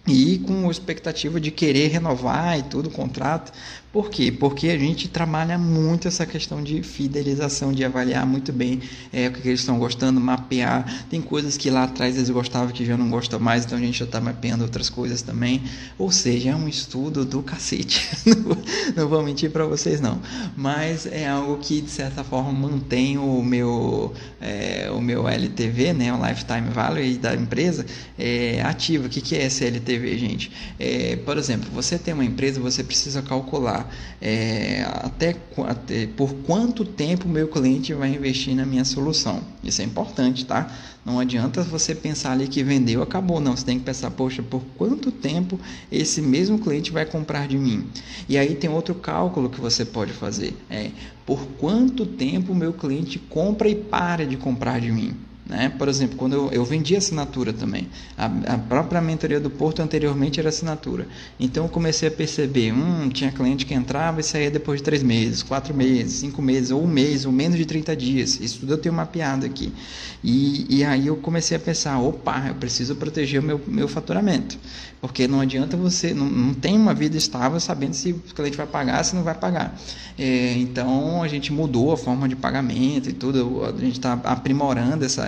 e 0.07 0.39
com 0.39 0.69
expectativa 0.69 1.39
de 1.39 1.49
querer 1.49 1.87
renovar 1.87 2.59
e 2.59 2.63
tudo 2.63 2.89
o 2.89 2.91
contrato, 2.91 3.53
Por 3.93 4.09
quê? 4.09 4.31
Porque 4.31 4.69
a 4.69 4.77
gente 4.77 5.07
trabalha 5.07 5.55
muito 5.55 6.07
essa 6.07 6.25
questão 6.25 6.63
de 6.63 6.81
fidelização, 6.81 7.71
de 7.71 7.85
avaliar 7.85 8.25
muito 8.25 8.51
bem 8.51 8.81
é, 9.13 9.27
o 9.27 9.31
que 9.31 9.47
eles 9.47 9.59
estão 9.59 9.77
gostando, 9.77 10.19
mapear. 10.19 11.05
Tem 11.11 11.21
coisas 11.21 11.57
que 11.57 11.69
lá 11.69 11.83
atrás 11.83 12.15
eles 12.15 12.31
gostavam 12.31 12.73
que 12.73 12.83
já 12.83 12.97
não 12.97 13.07
gostam 13.07 13.39
mais, 13.39 13.65
então 13.65 13.77
a 13.77 13.81
gente 13.81 13.99
já 13.99 14.05
está 14.05 14.19
mapeando 14.19 14.63
outras 14.63 14.89
coisas 14.89 15.21
também. 15.21 15.61
Ou 15.95 16.11
seja, 16.11 16.49
é 16.49 16.55
um 16.55 16.67
estudo 16.67 17.23
do 17.23 17.43
cacete. 17.43 18.01
não, 18.97 19.07
vou 19.07 19.21
mentir 19.21 19.51
para 19.51 19.63
vocês 19.65 20.01
não. 20.01 20.19
Mas 20.57 21.05
é 21.05 21.27
algo 21.27 21.57
que 21.57 21.79
de 21.79 21.91
certa 21.91 22.23
forma 22.23 22.51
mantém 22.51 23.19
o 23.19 23.43
meu, 23.43 24.11
é, 24.41 24.89
o 24.91 24.99
meu 24.99 25.27
LTV, 25.27 25.93
né, 25.93 26.11
o 26.11 26.17
Lifetime 26.17 26.71
Value 26.71 27.15
da 27.19 27.35
empresa, 27.35 27.85
é, 28.17 28.59
ativo. 28.63 29.05
O 29.05 29.09
que, 29.09 29.21
que 29.21 29.35
é 29.35 29.45
esse 29.45 29.63
LTV, 29.63 30.17
gente? 30.17 30.51
É, 30.79 31.15
por 31.17 31.37
exemplo, 31.37 31.69
você 31.71 31.99
tem 31.99 32.15
uma 32.15 32.25
empresa, 32.25 32.59
você 32.59 32.83
precisa 32.83 33.21
calcular 33.21 33.82
é, 34.21 34.83
até, 34.87 35.35
até 35.67 36.07
por 36.07 36.33
quanto 36.45 36.85
tempo 36.85 37.27
meu 37.27 37.47
cliente 37.47 37.93
vai 37.93 38.13
investir 38.13 38.55
na 38.55 38.65
minha 38.65 38.85
solução. 38.85 39.41
Isso 39.63 39.81
é 39.81 39.85
importante, 39.85 40.45
tá? 40.45 40.71
Não 41.05 41.19
adianta 41.19 41.61
você 41.63 41.93
pensar 41.93 42.31
ali 42.31 42.47
que 42.47 42.63
vendeu, 42.63 43.01
acabou. 43.01 43.39
Não, 43.39 43.55
você 43.55 43.65
tem 43.65 43.79
que 43.79 43.85
pensar, 43.85 44.11
poxa, 44.11 44.41
por 44.41 44.61
quanto 44.77 45.11
tempo 45.11 45.59
esse 45.91 46.21
mesmo 46.21 46.57
cliente 46.59 46.91
vai 46.91 47.05
comprar 47.05 47.47
de 47.47 47.57
mim? 47.57 47.87
E 48.29 48.37
aí 48.37 48.55
tem 48.55 48.69
outro 48.69 48.95
cálculo 48.95 49.49
que 49.49 49.59
você 49.59 49.83
pode 49.83 50.13
fazer. 50.13 50.55
É 50.69 50.91
por 51.25 51.45
quanto 51.57 52.05
tempo 52.05 52.53
meu 52.53 52.73
cliente 52.73 53.17
compra 53.17 53.69
e 53.69 53.75
para 53.75 54.25
de 54.25 54.35
comprar 54.35 54.79
de 54.81 54.91
mim? 54.91 55.15
Né? 55.45 55.69
Por 55.77 55.89
exemplo, 55.89 56.15
quando 56.17 56.33
eu, 56.33 56.51
eu 56.51 56.63
vendi 56.63 56.95
assinatura 56.95 57.51
também, 57.51 57.89
a, 58.17 58.25
a, 58.25 58.57
própria 58.57 59.01
mentoria 59.01 59.41
do 59.41 59.49
Porto 59.49 59.81
anteriormente 59.81 60.39
era 60.39 60.47
assinatura. 60.47 61.05
Então 61.37 61.65
eu 61.65 61.69
comecei 61.69 62.07
a 62.07 62.11
perceber, 62.11 62.71
hum, 62.71 63.09
tinha 63.09 63.29
cliente 63.29 63.65
que 63.65 63.73
entrava 63.73 64.21
e 64.21 64.23
saía 64.23 64.49
depois 64.49 64.79
de 64.79 64.83
três 64.83 65.03
meses, 65.03 65.43
quatro 65.43 65.73
meses, 65.73 66.13
cinco 66.13 66.41
meses, 66.41 66.71
ou 66.71 66.81
um 66.83 66.87
mês, 66.87 67.25
ou 67.25 67.31
menos 67.31 67.57
de 67.57 67.65
30 67.65 67.95
dias. 67.95 68.39
Isso 68.39 68.61
tudo 68.61 68.73
eu 68.73 68.77
tenho 68.77 68.95
mapeado 68.95 69.45
aqui. 69.45 69.73
E, 70.23 70.77
e 70.77 70.83
aí 70.85 71.07
eu 71.07 71.17
comecei 71.17 71.57
a 71.57 71.59
pensar, 71.59 71.99
opa, 71.99 72.45
eu 72.47 72.55
preciso 72.55 72.95
proteger 72.95 73.41
o 73.41 73.43
meu, 73.43 73.59
meu 73.67 73.89
faturamento. 73.89 74.57
Porque 75.01 75.27
não 75.27 75.41
adianta 75.41 75.75
você, 75.75 76.13
não, 76.13 76.25
não 76.25 76.53
tem 76.53 76.77
uma 76.77 76.93
vida 76.93 77.17
estável 77.17 77.59
sabendo 77.59 77.93
se 77.93 78.13
o 78.13 78.19
cliente 78.33 78.55
vai 78.55 78.65
pagar, 78.65 79.03
se 79.03 79.13
não 79.13 79.23
vai 79.23 79.35
pagar. 79.35 79.77
É, 80.17 80.53
então 80.53 81.21
a 81.21 81.27
gente 81.27 81.51
mudou 81.51 81.91
a 81.91 81.97
forma 81.97 82.29
de 82.29 82.37
pagamento 82.37 83.09
e 83.09 83.13
tudo, 83.13 83.65
a 83.65 83.71
gente 83.71 83.97
está 83.97 84.13
aprimorando 84.23 85.03
essa, 85.03 85.27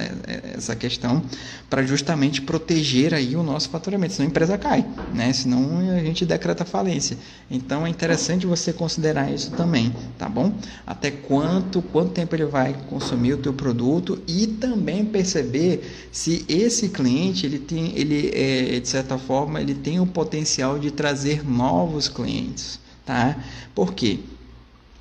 essa 0.56 0.76
questão 0.76 1.24
para 1.70 1.84
justamente 1.84 2.41
proteger 2.41 3.14
aí 3.14 3.36
o 3.36 3.43
nosso 3.43 3.70
faturamento, 3.70 4.14
senão 4.14 4.28
a 4.28 4.30
empresa 4.30 4.58
cai, 4.58 4.86
né? 5.14 5.32
senão 5.34 5.80
a 5.80 6.03
gente 6.03 6.26
decreta 6.26 6.66
falência. 6.66 7.18
Então 7.49 7.86
é 7.86 7.89
interessante 7.89 8.45
você 8.45 8.74
considerar 8.74 9.32
isso 9.32 9.51
também, 9.51 9.93
tá 10.18 10.28
bom? 10.28 10.53
Até 10.86 11.12
quanto, 11.12 11.82
quanto 11.82 12.12
tempo 12.12 12.36
ele 12.36 12.45
vai 12.45 12.76
consumir 12.89 13.34
o 13.34 13.38
teu 13.38 13.53
produto 13.53 14.22
e 14.28 14.47
também 14.47 15.06
perceber 15.06 16.08
se 16.12 16.45
esse 16.47 16.89
cliente 16.89 17.45
ele 17.45 17.60
tem, 17.60 17.97
ele 17.97 18.32
é, 18.34 18.80
de 18.80 18.88
certa 18.88 19.18
forma 19.18 19.62
ele 19.62 19.76
tem 19.76 19.99
o 19.99 20.06
potencial 20.06 20.80
de 20.80 20.91
trazer 20.91 21.47
novos 21.47 22.08
clientes, 22.08 22.80
tá? 23.06 23.38
Por 23.74 23.93
quê? 23.93 24.20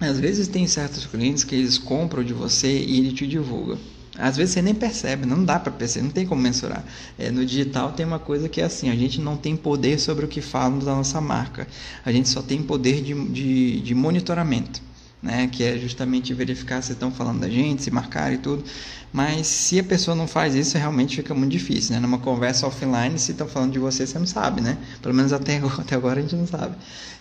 Às 0.01 0.19
vezes 0.19 0.49
tem 0.49 0.67
certos 0.67 1.07
clientes 1.07 1.45
que 1.45 1.55
eles 1.55 1.79
compram 1.79 2.23
de 2.23 2.33
você 2.33 2.69
e 2.69 2.99
ele 2.99 3.13
te 3.13 3.27
divulga. 3.27 3.79
Às 4.19 4.37
vezes 4.37 4.55
você 4.55 4.62
nem 4.62 4.75
percebe, 4.75 5.27
não 5.27 5.45
dá 5.45 5.59
para 5.59 5.73
perceber, 5.73 6.05
não 6.05 6.12
tem 6.12 6.27
como 6.27 6.41
mensurar. 6.41 6.85
É, 7.19 7.31
no 7.31 7.45
digital 7.45 7.93
tem 7.93 8.07
uma 8.07 8.19
coisa 8.19 8.49
que 8.49 8.61
é 8.61 8.65
assim: 8.65 8.91
a 8.91 8.95
gente 8.95 9.21
não 9.21 9.37
tem 9.37 9.57
poder 9.57 9.99
sobre 9.99 10.25
o 10.25 10.29
que 10.29 10.41
falam 10.41 10.79
da 10.79 10.95
nossa 10.95 11.21
marca, 11.21 11.67
a 12.05 12.12
gente 12.12 12.29
só 12.29 12.41
tem 12.41 12.62
poder 12.62 13.03
de, 13.03 13.15
de, 13.29 13.81
de 13.81 13.95
monitoramento 13.95 14.81
né? 15.25 15.49
Que 15.51 15.65
é 15.65 15.79
justamente 15.79 16.35
verificar 16.35 16.83
se 16.83 16.93
estão 16.93 17.11
falando 17.11 17.41
da 17.41 17.49
gente, 17.49 17.83
se 17.83 17.91
marcar 17.91 18.33
e 18.33 18.39
tudo. 18.39 18.62
Mas 19.11 19.47
se 19.47 19.81
a 19.81 19.85
pessoa 19.85 20.15
não 20.15 20.29
faz 20.29 20.55
isso, 20.55 20.77
realmente 20.77 21.17
fica 21.17 21.33
muito 21.35 21.51
difícil, 21.51 21.95
né? 21.95 22.01
Numa 22.01 22.19
conversa 22.19 22.67
offline, 22.67 23.19
se 23.19 23.33
estão 23.33 23.49
falando 23.49 23.73
de 23.73 23.79
você, 23.79 24.07
você 24.07 24.19
não 24.19 24.27
sabe, 24.27 24.61
né? 24.61 24.77
Pelo 25.01 25.15
menos 25.15 25.33
até, 25.33 25.57
até 25.79 25.97
agora 25.97 26.21
a 26.21 26.23
gente 26.23 26.37
não 26.37 26.47
sabe. 26.47 26.77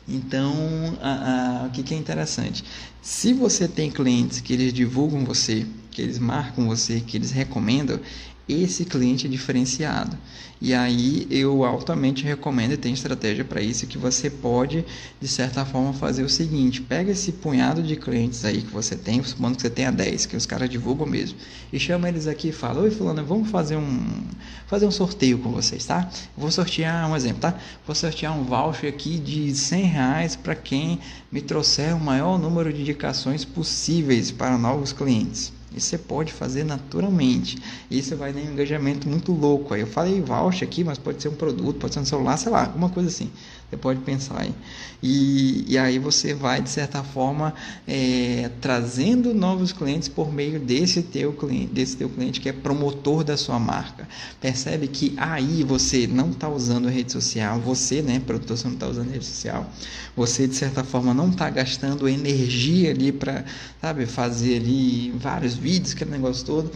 Então, 0.06 0.54
a, 1.02 1.64
a, 1.64 1.68
o 1.68 1.70
que, 1.70 1.82
que 1.82 1.94
é 1.94 1.98
interessante? 1.98 2.66
Se 3.02 3.32
você 3.32 3.70
tem 3.70 3.90
clientes 3.90 4.42
que 4.42 4.52
eles 4.52 4.74
divulgam 4.74 5.24
você, 5.24 5.66
que 5.94 6.02
eles 6.02 6.20
marcam 6.20 6.68
você, 6.68 7.00
que 7.00 7.18
eles 7.18 7.32
recomendam, 7.32 8.00
esse 8.48 8.84
cliente 8.84 9.26
é 9.26 9.30
diferenciado. 9.30 10.18
E 10.60 10.74
aí 10.74 11.28
eu 11.30 11.64
altamente 11.64 12.24
recomendo 12.24 12.74
e 12.74 12.78
tem 12.78 12.94
estratégia 12.94 13.44
para 13.44 13.62
isso 13.62 13.88
que 13.88 13.98
você 13.98 14.30
pode 14.30 14.86
de 15.20 15.28
certa 15.28 15.66
forma 15.66 15.94
fazer 15.94 16.24
o 16.24 16.30
seguinte, 16.30 16.82
pega 16.82 17.12
esse 17.12 17.34
punhado 17.34 17.84
de 17.84 17.96
clientes 17.96 18.46
aí 18.46 18.62
que 18.62 18.72
você 18.72 18.96
tem, 18.96 19.22
supondo 19.24 19.56
que 19.56 19.62
você 19.62 19.70
tenha 19.70 19.92
10, 19.92 20.26
que 20.26 20.38
os 20.38 20.46
caras 20.46 20.70
divulgam 20.70 21.06
mesmo, 21.06 21.38
e 21.72 21.80
chama 21.80 22.08
eles 22.08 22.28
aqui 22.28 22.50
e 22.50 22.52
fala: 22.52 22.82
"Oi 22.82 22.92
fulano, 22.92 23.26
vamos 23.26 23.50
fazer 23.50 23.76
um 23.76 24.24
fazer 24.68 24.86
um 24.86 24.92
sorteio 24.92 25.38
com 25.40 25.52
vocês, 25.52 25.86
tá? 25.86 26.10
Vou 26.36 26.50
sortear 26.50 27.10
um 27.10 27.16
exemplo, 27.16 27.42
tá? 27.42 27.58
Vou 27.86 27.96
sortear 27.96 28.38
um 28.38 28.44
voucher 28.44 28.90
aqui 28.90 29.20
de 29.20 29.54
100 29.54 29.84
reais 29.84 30.36
para 30.36 30.56
quem 30.56 31.00
me 31.32 31.42
trouxer 31.42 31.96
o 31.96 32.00
maior 32.00 32.40
número 32.40 32.72
de 32.72 32.82
indicações 32.82 33.46
possíveis 33.46 34.32
para 34.32 34.58
novos 34.58 34.94
clientes. 34.94 35.52
Isso 35.76 35.88
você 35.88 35.98
pode 35.98 36.32
fazer 36.32 36.64
naturalmente. 36.64 37.58
Isso 37.90 38.16
vai 38.16 38.32
dar 38.32 38.42
um 38.42 38.52
engajamento 38.54 39.10
muito 39.10 39.32
louco. 39.32 39.74
Aí 39.74 39.82
eu 39.82 39.88
falei 39.88 40.22
voucher 40.22 40.68
aqui, 40.68 40.84
mas 40.84 40.98
pode 40.98 41.22
ser 41.22 41.30
um 41.30 41.36
produto, 41.36 41.80
pode 41.80 41.94
ser 41.94 42.00
um 42.00 42.06
celular, 42.06 42.38
sei 42.38 42.52
lá, 42.52 42.66
alguma 42.66 42.90
coisa 42.90 43.10
assim. 43.10 43.32
Você 43.74 43.78
pode 43.78 44.02
pensar 44.02 44.42
aí. 44.42 44.54
E, 45.02 45.66
e 45.68 45.78
aí 45.80 45.98
você 45.98 46.34
vai, 46.34 46.62
de 46.62 46.70
certa 46.70 47.04
forma, 47.04 47.54
é, 47.88 48.52
trazendo 48.62 49.34
novos 49.34 49.74
clientes 49.74 50.08
por 50.08 50.32
meio 50.32 50.60
desse 50.60 51.02
teu 51.02 51.34
cliente, 51.34 51.74
desse 51.74 51.98
teu 51.98 52.08
cliente 52.08 52.40
que 52.40 52.48
é 52.48 52.54
promotor 52.54 53.24
da 53.24 53.36
sua 53.36 53.58
marca. 53.60 54.08
Percebe 54.40 54.88
que 54.88 55.16
aí 55.18 55.64
você 55.64 56.06
não 56.06 56.30
está 56.30 56.48
usando 56.48 56.88
a 56.88 56.92
rede 56.92 57.12
social, 57.12 57.60
você, 57.60 58.04
né, 58.04 58.22
produtor, 58.24 58.58
você 58.58 58.68
não 58.68 58.76
está 58.76 58.88
usando 58.88 59.10
a 59.10 59.14
rede 59.14 59.26
social. 59.26 59.68
Você, 60.16 60.48
de 60.48 60.56
certa 60.56 60.84
forma, 60.84 61.14
não 61.14 61.30
está 61.30 61.50
gastando 61.50 62.08
energia 62.08 62.92
ali 62.92 63.12
para, 63.12 63.44
sabe, 63.82 64.06
fazer 64.06 64.58
ali 64.58 65.12
vários 65.18 65.56
vídeos, 65.56 65.94
aquele 65.94 66.12
negócio 66.12 66.46
todo 66.46 66.72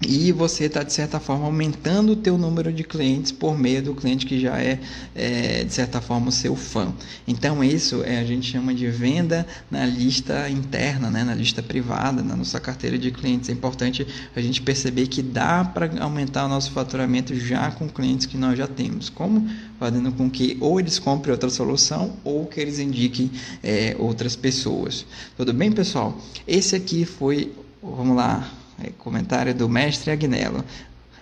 e 0.00 0.30
você 0.30 0.64
está 0.64 0.82
de 0.82 0.92
certa 0.92 1.18
forma 1.18 1.46
aumentando 1.46 2.12
o 2.12 2.16
teu 2.16 2.36
número 2.36 2.70
de 2.70 2.84
clientes 2.84 3.32
por 3.32 3.58
meio 3.58 3.82
do 3.82 3.94
cliente 3.94 4.26
que 4.26 4.38
já 4.38 4.58
é, 4.58 4.78
é, 5.14 5.64
de 5.64 5.72
certa 5.72 6.02
forma 6.02 6.28
o 6.28 6.32
seu 6.32 6.54
fã. 6.54 6.92
Então 7.26 7.64
isso 7.64 8.02
é, 8.04 8.18
a 8.18 8.24
gente 8.24 8.50
chama 8.50 8.74
de 8.74 8.88
venda 8.88 9.46
na 9.70 9.86
lista 9.86 10.50
interna, 10.50 11.10
né, 11.10 11.24
na 11.24 11.34
lista 11.34 11.62
privada, 11.62 12.22
na 12.22 12.36
nossa 12.36 12.60
carteira 12.60 12.98
de 12.98 13.10
clientes. 13.10 13.48
É 13.48 13.52
importante 13.52 14.06
a 14.34 14.40
gente 14.40 14.60
perceber 14.60 15.06
que 15.06 15.22
dá 15.22 15.64
para 15.64 15.90
aumentar 16.02 16.44
o 16.44 16.48
nosso 16.48 16.72
faturamento 16.72 17.34
já 17.34 17.70
com 17.70 17.88
clientes 17.88 18.26
que 18.26 18.36
nós 18.36 18.58
já 18.58 18.66
temos. 18.66 19.08
Como 19.08 19.48
fazendo 19.78 20.12
com 20.12 20.30
que 20.30 20.58
ou 20.60 20.78
eles 20.78 20.98
comprem 20.98 21.32
outra 21.32 21.48
solução 21.48 22.16
ou 22.22 22.46
que 22.46 22.60
eles 22.60 22.78
indiquem 22.78 23.30
é, 23.62 23.96
outras 23.98 24.36
pessoas. 24.36 25.06
Tudo 25.38 25.54
bem, 25.54 25.72
pessoal? 25.72 26.20
Esse 26.46 26.76
aqui 26.76 27.06
foi, 27.06 27.52
vamos 27.82 28.14
lá 28.14 28.55
é, 28.82 28.90
comentário 28.98 29.54
do 29.54 29.68
mestre 29.68 30.10
Agnello. 30.10 30.64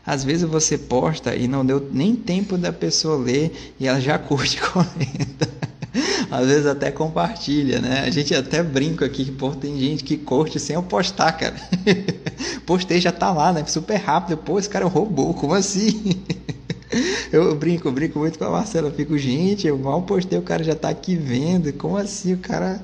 Às 0.06 0.22
vezes 0.22 0.48
você 0.48 0.76
posta 0.76 1.34
e 1.34 1.48
não 1.48 1.64
deu 1.64 1.88
nem 1.92 2.14
tempo 2.14 2.58
da 2.58 2.72
pessoa 2.72 3.16
ler 3.16 3.74
e 3.80 3.86
ela 3.86 4.00
já 4.00 4.18
curte 4.18 4.58
e 4.58 4.60
comenta. 4.70 5.48
Às 6.30 6.46
vezes 6.46 6.66
até 6.66 6.90
compartilha, 6.90 7.80
né? 7.80 8.00
A 8.00 8.10
gente 8.10 8.34
até 8.34 8.62
brinca 8.62 9.06
aqui 9.06 9.24
que 9.24 9.56
tem 9.56 9.78
gente 9.78 10.02
que 10.02 10.16
curte 10.16 10.58
sem 10.58 10.74
eu 10.74 10.82
postar, 10.82 11.32
cara. 11.32 11.54
Postei 12.66 13.00
já 13.00 13.12
tá 13.12 13.32
lá, 13.32 13.52
né? 13.52 13.64
Super 13.66 13.96
rápido. 13.96 14.36
Pô, 14.38 14.58
esse 14.58 14.68
cara 14.68 14.84
roubou, 14.86 15.32
como 15.32 15.54
assim? 15.54 16.22
Eu 17.32 17.54
brinco, 17.54 17.90
brinco 17.90 18.18
muito 18.18 18.38
com 18.38 18.44
a 18.44 18.50
Marcela. 18.50 18.90
Fico, 18.90 19.16
gente, 19.18 19.66
eu 19.66 19.78
mal 19.78 20.02
postei, 20.02 20.38
o 20.38 20.42
cara 20.42 20.62
já 20.62 20.74
tá 20.74 20.88
aqui 20.88 21.16
vendo. 21.16 21.72
Como 21.72 21.96
assim? 21.96 22.34
O 22.34 22.38
cara. 22.38 22.80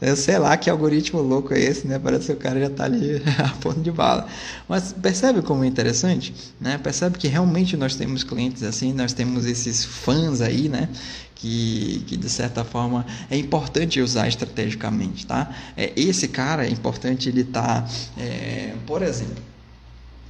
Eu 0.00 0.16
sei 0.16 0.38
lá 0.38 0.56
que 0.56 0.68
algoritmo 0.68 1.20
louco 1.20 1.54
é 1.54 1.60
esse, 1.60 1.86
né? 1.86 1.98
Parece 1.98 2.26
que 2.26 2.32
o 2.32 2.36
cara 2.36 2.58
já 2.58 2.68
tá 2.68 2.84
ali 2.84 3.22
a 3.38 3.48
ponto 3.60 3.80
de 3.80 3.90
bala. 3.90 4.26
Mas 4.68 4.92
percebe 4.92 5.42
como 5.42 5.64
é 5.64 5.66
interessante? 5.66 6.34
Né? 6.60 6.78
Percebe 6.78 7.18
que 7.18 7.28
realmente 7.28 7.76
nós 7.76 7.94
temos 7.94 8.24
clientes 8.24 8.62
assim, 8.62 8.92
nós 8.92 9.12
temos 9.12 9.46
esses 9.46 9.84
fãs 9.84 10.40
aí, 10.40 10.68
né? 10.68 10.88
Que, 11.34 12.02
que, 12.06 12.16
de 12.16 12.30
certa 12.30 12.64
forma 12.64 13.04
é 13.30 13.36
importante 13.36 14.00
usar 14.00 14.26
estrategicamente, 14.26 15.26
tá? 15.26 15.54
É, 15.76 15.92
esse 15.94 16.28
cara 16.28 16.66
é 16.66 16.70
importante 16.70 17.28
ele 17.28 17.44
tá, 17.44 17.86
é, 18.16 18.72
por 18.86 19.02
exemplo, 19.02 19.36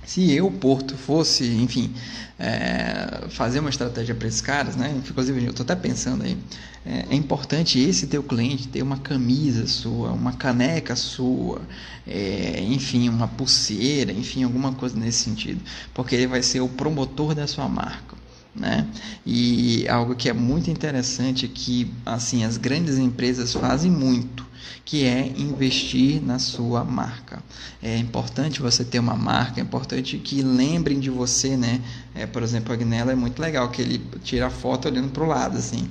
se 0.06 0.32
eu, 0.32 0.50
Porto, 0.50 0.96
fosse, 0.96 1.44
enfim, 1.56 1.94
é, 2.38 3.26
fazer 3.30 3.60
uma 3.60 3.70
estratégia 3.70 4.14
para 4.14 4.28
esses 4.28 4.40
caras, 4.40 4.76
né? 4.76 4.94
Inclusive, 5.08 5.44
eu 5.44 5.50
estou 5.50 5.64
até 5.64 5.74
pensando 5.76 6.24
aí, 6.24 6.38
é, 6.84 7.06
é, 7.10 7.14
importante 7.14 7.78
esse 7.80 8.06
teu 8.06 8.22
cliente 8.22 8.68
ter 8.68 8.82
uma 8.82 8.98
camisa 8.98 9.66
sua, 9.66 10.12
uma 10.12 10.32
caneca 10.34 10.96
sua, 10.96 11.62
é, 12.06 12.62
enfim, 12.62 13.08
uma 13.08 13.28
pulseira, 13.28 14.12
enfim, 14.12 14.44
alguma 14.44 14.72
coisa 14.74 14.96
nesse 14.96 15.24
sentido, 15.24 15.62
porque 15.94 16.14
ele 16.14 16.26
vai 16.28 16.42
ser 16.42 16.60
o 16.60 16.68
promotor 16.68 17.34
da 17.34 17.46
sua 17.46 17.68
marca. 17.68 18.16
né? 18.54 18.88
E 19.24 19.86
algo 19.88 20.14
que 20.16 20.28
é 20.28 20.32
muito 20.32 20.70
interessante 20.70 21.48
que 21.48 21.92
assim 22.06 22.44
as 22.44 22.56
grandes 22.56 22.96
empresas 22.98 23.52
fazem 23.52 23.90
muito, 23.90 24.46
que 24.84 25.04
é 25.04 25.32
investir 25.36 26.22
na 26.22 26.38
sua 26.38 26.84
marca. 26.84 27.42
É 27.82 27.96
importante 27.96 28.60
você 28.60 28.84
ter 28.84 28.98
uma 28.98 29.16
marca, 29.16 29.60
é 29.60 29.62
importante 29.62 30.18
que 30.18 30.42
lembrem 30.42 31.00
de 31.00 31.10
você, 31.10 31.56
né? 31.56 31.80
É, 32.14 32.26
por 32.26 32.42
exemplo, 32.42 32.72
a 32.72 32.74
Agnella 32.74 33.12
é 33.12 33.16
muito 33.16 33.40
legal 33.40 33.70
que 33.70 33.82
ele 33.82 33.98
tira 34.22 34.46
a 34.46 34.50
foto 34.50 34.88
olhando 34.88 35.10
para 35.10 35.24
o 35.24 35.26
lado, 35.26 35.56
assim. 35.56 35.88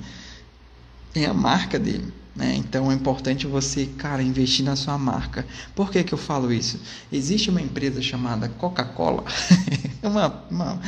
Tem 1.12 1.26
a 1.26 1.34
marca 1.34 1.78
dele. 1.78 2.12
Né? 2.36 2.54
Então 2.54 2.92
é 2.92 2.94
importante 2.94 3.46
você, 3.46 3.86
cara, 3.86 4.22
investir 4.22 4.64
na 4.64 4.76
sua 4.76 4.98
marca. 4.98 5.46
Por 5.74 5.90
que, 5.90 6.04
que 6.04 6.12
eu 6.12 6.18
falo 6.18 6.52
isso? 6.52 6.78
Existe 7.10 7.48
uma 7.48 7.62
empresa 7.62 8.02
chamada 8.02 8.48
Coca-Cola, 8.48 9.24
uma, 10.04 10.44
uma, 10.50 10.80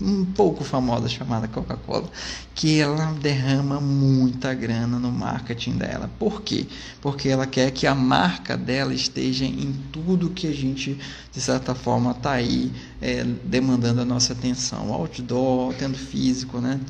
um 0.00 0.24
pouco 0.24 0.64
famosa 0.64 1.08
chamada 1.08 1.46
Coca-Cola, 1.46 2.08
que 2.54 2.80
ela 2.80 3.12
derrama 3.20 3.80
muita 3.80 4.54
grana 4.54 4.98
no 4.98 5.12
marketing 5.12 5.72
dela. 5.72 6.10
Por 6.18 6.42
quê? 6.42 6.66
Porque 7.00 7.28
ela 7.28 7.46
quer 7.46 7.70
que 7.70 7.86
a 7.86 7.94
marca 7.94 8.56
dela 8.56 8.94
esteja 8.94 9.44
em 9.44 9.72
tudo 9.92 10.30
que 10.30 10.46
a 10.46 10.52
gente, 10.52 10.98
de 11.30 11.40
certa 11.40 11.74
forma, 11.74 12.12
está 12.12 12.32
aí 12.32 12.72
é, 13.00 13.24
demandando 13.44 14.00
a 14.00 14.04
nossa 14.04 14.32
atenção. 14.32 14.92
Outdoor, 14.92 15.74
tendo 15.74 15.98
físico, 15.98 16.60
né? 16.60 16.80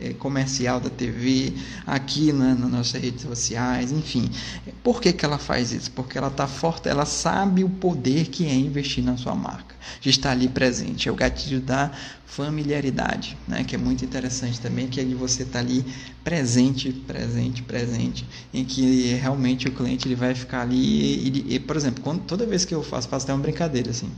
É, 0.00 0.12
comercial 0.12 0.78
da 0.78 0.88
TV, 0.88 1.52
aqui 1.84 2.32
na, 2.32 2.54
nas 2.54 2.70
nossas 2.70 3.02
redes 3.02 3.22
sociais, 3.22 3.90
enfim. 3.90 4.30
Por 4.82 5.00
que, 5.00 5.12
que 5.12 5.24
ela 5.24 5.38
faz 5.38 5.72
isso? 5.72 5.90
Porque 5.90 6.16
ela 6.16 6.28
está 6.28 6.46
forte, 6.46 6.88
ela 6.88 7.04
sabe 7.04 7.64
o 7.64 7.68
poder 7.68 8.26
que 8.26 8.46
é 8.46 8.54
investir 8.54 9.02
na 9.02 9.16
sua 9.16 9.34
marca, 9.34 9.74
de 10.00 10.08
estar 10.08 10.30
ali 10.30 10.46
presente. 10.46 11.08
É 11.08 11.12
o 11.12 11.16
gatilho 11.16 11.60
da 11.60 11.90
familiaridade, 12.28 13.36
né? 13.48 13.64
que 13.64 13.74
é 13.74 13.78
muito 13.78 14.04
interessante 14.04 14.60
também, 14.60 14.86
que 14.86 15.00
é 15.00 15.04
de 15.04 15.14
você 15.14 15.42
estar 15.42 15.54
tá 15.54 15.58
ali 15.58 15.84
presente, 16.22 16.92
presente, 16.92 17.62
presente, 17.62 18.24
em 18.52 18.64
que 18.64 19.14
realmente 19.14 19.66
o 19.66 19.72
cliente 19.72 20.06
ele 20.06 20.14
vai 20.14 20.34
ficar 20.34 20.60
ali, 20.60 20.76
e, 20.76 21.54
e 21.54 21.58
por 21.58 21.74
exemplo, 21.74 22.04
quando, 22.04 22.20
toda 22.20 22.46
vez 22.46 22.64
que 22.64 22.74
eu 22.74 22.82
faço, 22.82 23.08
faço 23.08 23.24
até 23.24 23.32
uma 23.32 23.42
brincadeira 23.42 23.90
assim, 23.90 24.10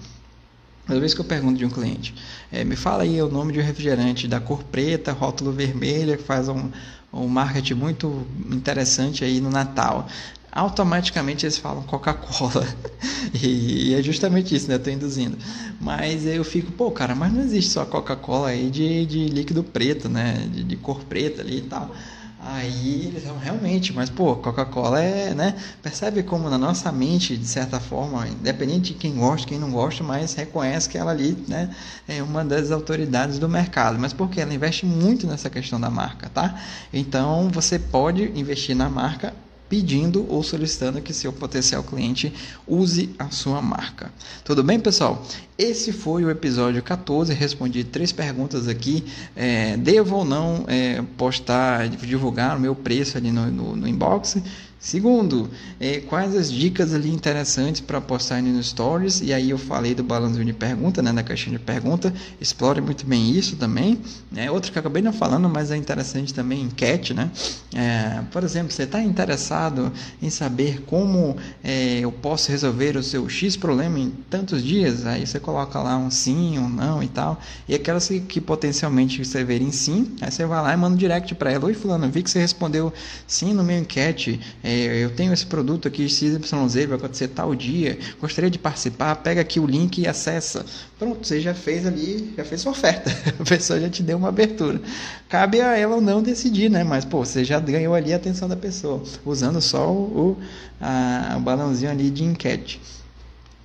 Toda 0.86 0.98
vez 0.98 1.14
que 1.14 1.20
eu 1.20 1.24
pergunto 1.24 1.58
de 1.58 1.64
um 1.64 1.70
cliente, 1.70 2.14
é, 2.50 2.64
me 2.64 2.74
fala 2.74 3.04
aí 3.04 3.20
o 3.22 3.28
nome 3.28 3.52
de 3.52 3.60
um 3.60 3.62
refrigerante 3.62 4.26
da 4.26 4.40
cor 4.40 4.64
preta, 4.64 5.12
rótulo 5.12 5.52
vermelho, 5.52 6.16
que 6.16 6.22
faz 6.22 6.48
um, 6.48 6.68
um 7.12 7.28
marketing 7.28 7.74
muito 7.74 8.26
interessante 8.50 9.24
aí 9.24 9.40
no 9.40 9.50
Natal. 9.50 10.08
Automaticamente 10.50 11.46
eles 11.46 11.58
falam 11.58 11.84
Coca-Cola. 11.84 12.66
e, 13.40 13.90
e, 13.90 13.94
é 13.94 14.02
justamente 14.02 14.54
isso, 14.54 14.68
né? 14.68 14.74
Eu 14.74 14.82
tô 14.82 14.90
induzindo. 14.90 15.38
Mas 15.80 16.26
eu 16.26 16.42
fico, 16.42 16.72
pô, 16.72 16.90
cara, 16.90 17.14
mas 17.14 17.32
não 17.32 17.40
existe 17.42 17.70
só 17.70 17.84
Coca-Cola 17.84 18.48
aí 18.48 18.68
de, 18.68 19.06
de 19.06 19.26
líquido 19.26 19.62
preto, 19.62 20.08
né? 20.08 20.44
De, 20.52 20.64
de 20.64 20.76
cor 20.76 21.04
preta 21.04 21.40
ali 21.40 21.58
e 21.58 21.62
tal. 21.62 21.94
Aí 22.42 23.06
eles 23.08 23.22
falam, 23.24 23.38
realmente, 23.38 23.92
mas 23.92 24.08
pô, 24.08 24.34
Coca-Cola 24.36 25.02
é, 25.02 25.34
né? 25.34 25.54
Percebe 25.82 26.22
como 26.22 26.48
na 26.48 26.56
nossa 26.56 26.90
mente, 26.90 27.36
de 27.36 27.46
certa 27.46 27.78
forma, 27.78 28.26
independente 28.26 28.94
de 28.94 28.98
quem 28.98 29.14
gosta, 29.14 29.46
quem 29.46 29.58
não 29.58 29.70
gosta, 29.70 30.02
mas 30.02 30.32
reconhece 30.34 30.88
que 30.88 30.96
ela 30.96 31.10
ali, 31.10 31.36
né, 31.46 31.68
é 32.08 32.22
uma 32.22 32.42
das 32.42 32.70
autoridades 32.70 33.38
do 33.38 33.46
mercado. 33.46 33.98
Mas 33.98 34.14
porque 34.14 34.40
ela 34.40 34.54
investe 34.54 34.86
muito 34.86 35.26
nessa 35.26 35.50
questão 35.50 35.78
da 35.78 35.90
marca, 35.90 36.30
tá? 36.30 36.58
Então 36.92 37.50
você 37.50 37.78
pode 37.78 38.22
investir 38.34 38.74
na 38.74 38.88
marca 38.88 39.34
pedindo 39.70 40.26
ou 40.28 40.42
solicitando 40.42 41.00
que 41.00 41.14
seu 41.14 41.32
potencial 41.32 41.84
cliente 41.84 42.32
use 42.66 43.10
a 43.16 43.30
sua 43.30 43.62
marca. 43.62 44.12
Tudo 44.44 44.64
bem, 44.64 44.80
pessoal? 44.80 45.24
Esse 45.56 45.92
foi 45.92 46.24
o 46.24 46.30
episódio 46.30 46.82
14. 46.82 47.32
Respondi 47.32 47.84
três 47.84 48.10
perguntas 48.10 48.66
aqui. 48.66 49.04
É, 49.36 49.76
devo 49.76 50.16
ou 50.16 50.24
não 50.24 50.64
é, 50.66 51.00
postar, 51.16 51.88
divulgar 51.88 52.56
o 52.56 52.60
meu 52.60 52.74
preço 52.74 53.16
ali 53.16 53.30
no, 53.30 53.46
no, 53.46 53.76
no 53.76 53.86
inbox? 53.86 54.42
Segundo, 54.82 55.50
é, 55.78 56.00
quais 56.00 56.34
as 56.34 56.50
dicas 56.50 56.94
ali 56.94 57.12
interessantes 57.12 57.82
para 57.82 58.00
postar 58.00 58.42
no 58.42 58.62
Stories? 58.62 59.20
E 59.20 59.30
aí 59.30 59.50
eu 59.50 59.58
falei 59.58 59.94
do 59.94 60.02
balãozinho 60.02 60.46
de 60.46 60.54
pergunta, 60.54 61.02
né, 61.02 61.12
da 61.12 61.22
caixinha 61.22 61.58
de 61.58 61.62
pergunta. 61.62 62.10
Explore 62.40 62.80
muito 62.80 63.04
bem 63.04 63.30
isso 63.30 63.56
também. 63.56 64.00
Né? 64.32 64.50
Outra 64.50 64.72
que 64.72 64.78
eu 64.78 64.80
acabei 64.80 65.02
não 65.02 65.12
falando, 65.12 65.50
mas 65.50 65.70
é 65.70 65.76
interessante 65.76 66.32
também, 66.32 66.62
enquete, 66.62 67.12
né? 67.12 67.30
É, 67.74 68.22
por 68.32 68.42
exemplo, 68.42 68.72
você 68.72 68.84
está 68.84 69.02
interessado 69.02 69.92
em 70.22 70.30
saber 70.30 70.82
como 70.86 71.36
é, 71.62 71.98
eu 71.98 72.10
posso 72.10 72.50
resolver 72.50 72.96
o 72.96 73.02
seu 73.02 73.28
X 73.28 73.56
problema 73.56 73.98
em 73.98 74.10
tantos 74.30 74.64
dias? 74.64 75.04
Aí 75.04 75.26
você 75.26 75.38
coloca 75.38 75.78
lá 75.78 75.98
um 75.98 76.10
sim, 76.10 76.58
um 76.58 76.70
não 76.70 77.02
e 77.02 77.08
tal. 77.08 77.38
E 77.68 77.74
aquelas 77.74 78.08
que, 78.08 78.18
que 78.20 78.40
potencialmente 78.40 79.22
você 79.22 79.44
ver 79.44 79.60
em 79.60 79.72
sim, 79.72 80.16
aí 80.22 80.30
você 80.30 80.46
vai 80.46 80.62
lá 80.62 80.72
e 80.72 80.76
manda 80.78 80.94
um 80.94 80.98
direct 80.98 81.34
para 81.34 81.52
ela. 81.52 81.66
Oi, 81.66 81.74
fulano, 81.74 82.08
vi 82.08 82.22
que 82.22 82.30
você 82.30 82.38
respondeu 82.38 82.90
sim 83.26 83.52
no 83.52 83.62
meu 83.62 83.78
enquete 83.78 84.40
é, 84.70 85.04
eu 85.04 85.10
tenho 85.10 85.32
esse 85.32 85.44
produto 85.44 85.88
aqui, 85.88 86.08
XYZ, 86.08 86.38
vai 86.86 86.96
acontecer 86.96 87.28
tal 87.28 87.54
dia, 87.54 87.98
gostaria 88.20 88.48
de 88.48 88.58
participar, 88.58 89.16
pega 89.16 89.40
aqui 89.40 89.58
o 89.58 89.66
link 89.66 89.98
e 89.98 90.06
acessa. 90.06 90.64
Pronto, 90.98 91.26
você 91.26 91.40
já 91.40 91.52
fez 91.54 91.84
ali, 91.86 92.32
já 92.36 92.44
fez 92.44 92.60
sua 92.60 92.70
oferta, 92.70 93.10
a 93.40 93.44
pessoa 93.44 93.80
já 93.80 93.90
te 93.90 94.02
deu 94.02 94.16
uma 94.16 94.28
abertura. 94.28 94.80
Cabe 95.28 95.60
a 95.60 95.76
ela 95.76 95.96
ou 95.96 96.00
não 96.00 96.22
decidir, 96.22 96.70
né? 96.70 96.84
Mas, 96.84 97.04
pô, 97.04 97.24
você 97.24 97.44
já 97.44 97.58
ganhou 97.58 97.94
ali 97.94 98.12
a 98.12 98.16
atenção 98.16 98.48
da 98.48 98.56
pessoa, 98.56 99.02
usando 99.24 99.60
só 99.60 99.90
o, 99.90 100.38
a, 100.80 101.34
o 101.36 101.40
balãozinho 101.40 101.90
ali 101.90 102.08
de 102.08 102.22
enquete. 102.22 102.80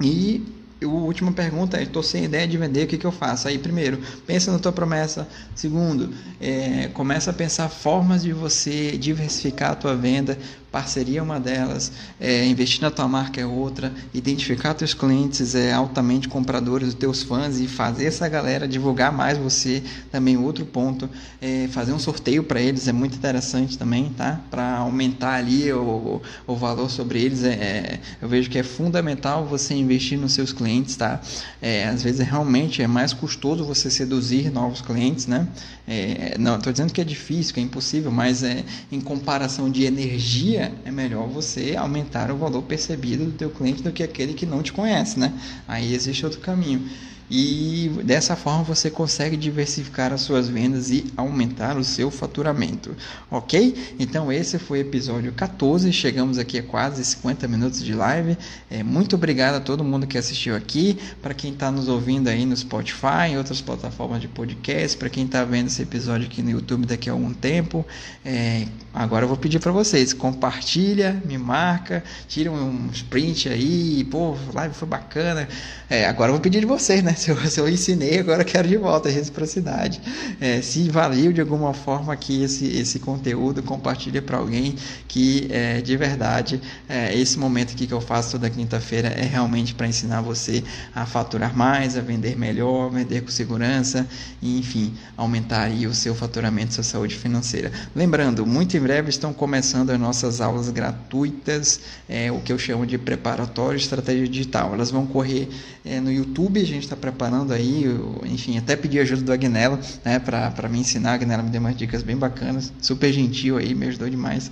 E 0.01 0.43
a 0.83 0.87
última 0.87 1.31
pergunta 1.31 1.77
é: 1.77 1.83
estou 1.83 2.03
sem 2.03 2.25
ideia 2.25 2.47
de 2.47 2.57
vender, 2.57 2.83
o 2.83 2.87
que, 2.87 2.97
que 2.97 3.05
eu 3.05 3.11
faço? 3.11 3.47
Aí, 3.47 3.57
primeiro, 3.57 3.99
pensa 4.25 4.51
na 4.51 4.59
tua 4.59 4.71
promessa. 4.71 5.27
Segundo, 5.55 6.13
é, 6.39 6.89
começa 6.93 7.31
a 7.31 7.33
pensar 7.33 7.69
formas 7.69 8.23
de 8.23 8.33
você 8.33 8.97
diversificar 8.97 9.71
a 9.71 9.75
tua 9.75 9.95
venda 9.95 10.37
parceria 10.75 11.19
é 11.19 11.21
uma 11.21 11.39
delas, 11.39 11.89
é, 12.19 12.45
investir 12.45 12.81
na 12.81 12.91
tua 12.91 13.07
marca 13.07 13.39
é 13.39 13.45
outra, 13.45 13.93
identificar 14.13 14.73
teus 14.73 14.93
clientes 14.93 15.55
é 15.55 15.71
altamente 15.71 16.27
compradores, 16.27 16.89
os 16.89 16.93
teus 16.93 17.23
fãs 17.23 17.61
e 17.61 17.65
fazer 17.65 18.07
essa 18.07 18.27
galera 18.27 18.67
divulgar 18.67 19.09
mais 19.09 19.37
você 19.37 19.81
também 20.11 20.35
outro 20.35 20.65
ponto, 20.65 21.09
é, 21.41 21.69
fazer 21.71 21.93
um 21.93 21.99
sorteio 21.99 22.43
para 22.43 22.59
eles 22.59 22.89
é 22.89 22.91
muito 22.91 23.15
interessante 23.15 23.77
também, 23.77 24.09
tá? 24.17 24.41
Para 24.51 24.79
aumentar 24.79 25.35
ali 25.35 25.71
o, 25.71 26.21
o 26.45 26.55
valor 26.57 26.91
sobre 26.91 27.23
eles, 27.23 27.45
é, 27.45 27.53
é, 27.53 27.99
eu 28.21 28.27
vejo 28.27 28.49
que 28.49 28.57
é 28.57 28.63
fundamental 28.63 29.45
você 29.45 29.73
investir 29.75 30.19
nos 30.19 30.33
seus 30.33 30.51
clientes, 30.51 30.97
tá? 30.97 31.21
É, 31.61 31.85
às 31.87 32.03
vezes 32.03 32.19
realmente 32.19 32.81
é 32.81 32.87
mais 32.87 33.13
custoso 33.13 33.63
você 33.63 33.89
seduzir 33.89 34.51
novos 34.51 34.81
clientes, 34.81 35.25
né? 35.25 35.47
É, 35.87 36.35
não, 36.37 36.57
estou 36.57 36.73
dizendo 36.73 36.91
que 36.91 36.99
é 36.99 37.03
difícil, 37.03 37.53
que 37.53 37.61
é 37.61 37.63
impossível, 37.63 38.11
mas 38.11 38.43
é, 38.43 38.65
em 38.91 38.99
comparação 38.99 39.69
de 39.69 39.85
energia 39.85 40.64
é 40.83 40.91
melhor 40.91 41.27
você 41.27 41.75
aumentar 41.75 42.31
o 42.31 42.37
valor 42.37 42.61
percebido 42.63 43.25
do 43.25 43.31
teu 43.31 43.49
cliente 43.49 43.83
do 43.83 43.91
que 43.91 44.03
aquele 44.03 44.33
que 44.33 44.45
não 44.45 44.61
te 44.61 44.71
conhece, 44.71 45.19
né? 45.19 45.33
Aí 45.67 45.93
existe 45.93 46.25
outro 46.25 46.39
caminho 46.39 46.87
e 47.29 47.91
dessa 48.03 48.35
forma 48.35 48.63
você 48.63 48.89
consegue 48.89 49.35
diversificar 49.35 50.13
as 50.13 50.21
suas 50.21 50.47
vendas 50.47 50.91
e 50.91 51.11
aumentar 51.17 51.75
o 51.75 51.83
seu 51.83 52.11
faturamento, 52.11 52.95
ok? 53.31 53.95
Então 53.99 54.31
esse 54.31 54.59
foi 54.59 54.79
o 54.79 54.81
episódio 54.81 55.31
14, 55.33 55.91
chegamos 55.91 56.37
aqui 56.37 56.59
a 56.59 56.63
quase 56.63 57.03
50 57.03 57.47
minutos 57.47 57.83
de 57.83 57.93
live. 57.93 58.37
É, 58.69 58.83
muito 58.83 59.15
obrigado 59.15 59.55
a 59.55 59.59
todo 59.59 59.83
mundo 59.83 60.05
que 60.05 60.17
assistiu 60.17 60.55
aqui, 60.55 60.97
para 61.21 61.33
quem 61.33 61.51
está 61.51 61.71
nos 61.71 61.87
ouvindo 61.87 62.27
aí 62.27 62.45
no 62.45 62.55
Spotify, 62.55 63.29
em 63.29 63.37
outras 63.37 63.59
plataformas 63.59 64.21
de 64.21 64.27
podcast, 64.27 64.95
para 64.95 65.09
quem 65.09 65.25
está 65.25 65.43
vendo 65.43 65.67
esse 65.67 65.81
episódio 65.81 66.27
aqui 66.27 66.43
no 66.43 66.51
YouTube 66.51 66.85
daqui 66.85 67.09
a 67.09 67.13
algum 67.13 67.33
tempo. 67.33 67.83
É, 68.23 68.67
agora 68.93 69.25
eu 69.25 69.27
vou 69.27 69.37
pedir 69.37 69.59
para 69.59 69.71
vocês, 69.71 70.13
compartilha, 70.13 71.19
me 71.25 71.37
marca, 71.37 72.03
tira 72.27 72.51
um 72.51 72.87
sprint 72.93 73.49
aí, 73.49 74.03
pô, 74.11 74.37
live 74.53 74.75
foi 74.75 74.87
bacana. 74.87 75.47
É, 75.89 76.05
agora 76.05 76.29
eu 76.29 76.33
vou 76.33 76.41
pedir 76.41 76.59
de 76.59 76.65
vocês, 76.65 77.01
né? 77.01 77.14
Se 77.25 77.31
eu, 77.31 77.37
se 77.49 77.59
eu 77.59 77.69
ensinei, 77.69 78.19
agora 78.19 78.41
eu 78.41 78.45
quero 78.45 78.67
de 78.67 78.77
volta 78.77 79.07
a 79.07 79.11
reciprocidade. 79.11 80.01
É, 80.39 80.61
se 80.61 80.89
valeu 80.89 81.31
de 81.31 81.39
alguma 81.39 81.73
forma 81.73 82.11
aqui 82.11 82.43
esse, 82.43 82.67
esse 82.77 82.99
conteúdo, 82.99 83.63
compartilha 83.63 84.21
para 84.21 84.37
alguém 84.37 84.75
que 85.07 85.47
é, 85.49 85.81
de 85.81 85.95
verdade 85.95 86.61
é, 86.89 87.17
esse 87.17 87.39
momento 87.39 87.71
aqui 87.73 87.87
que 87.87 87.93
eu 87.93 88.01
faço 88.01 88.31
toda 88.31 88.49
quinta-feira 88.49 89.07
é 89.07 89.23
realmente 89.23 89.73
para 89.73 89.87
ensinar 89.87 90.21
você 90.21 90.63
a 90.93 91.05
faturar 91.05 91.55
mais, 91.55 91.97
a 91.97 92.01
vender 92.01 92.37
melhor, 92.37 92.91
vender 92.91 93.21
com 93.21 93.29
segurança 93.29 94.07
e, 94.41 94.59
enfim, 94.59 94.93
aumentar 95.15 95.63
aí 95.63 95.87
o 95.87 95.93
seu 95.93 96.13
faturamento, 96.13 96.73
sua 96.73 96.83
saúde 96.83 97.15
financeira. 97.15 97.71
Lembrando, 97.95 98.45
muito 98.45 98.75
em 98.75 98.79
breve 98.79 99.09
estão 99.09 99.33
começando 99.33 99.89
as 99.89 99.99
nossas 99.99 100.41
aulas 100.41 100.69
gratuitas, 100.69 101.79
é, 102.09 102.31
o 102.31 102.41
que 102.41 102.51
eu 102.51 102.59
chamo 102.59 102.85
de 102.85 102.97
preparatório 102.97 103.77
estratégia 103.77 104.27
digital. 104.27 104.73
Elas 104.73 104.91
vão 104.91 105.05
correr 105.05 105.47
é, 105.85 105.99
no 105.99 106.11
YouTube, 106.11 106.59
a 106.59 106.65
gente 106.65 106.83
está 106.83 106.95
preparando 107.05 107.53
aí, 107.53 107.83
eu, 107.83 108.19
enfim, 108.25 108.57
até 108.57 108.75
pedi 108.75 108.99
ajuda 108.99 109.21
do 109.21 109.31
Agnello, 109.31 109.77
né, 110.03 110.17
para 110.17 110.67
me 110.67 110.79
ensinar. 110.79 111.11
A 111.11 111.13
Agnello 111.13 111.43
me 111.43 111.51
deu 111.51 111.61
umas 111.61 111.77
dicas 111.77 112.01
bem 112.01 112.17
bacanas, 112.17 112.73
super 112.81 113.13
gentil 113.13 113.57
aí, 113.57 113.75
me 113.75 113.85
ajudou 113.87 114.09
demais. 114.09 114.49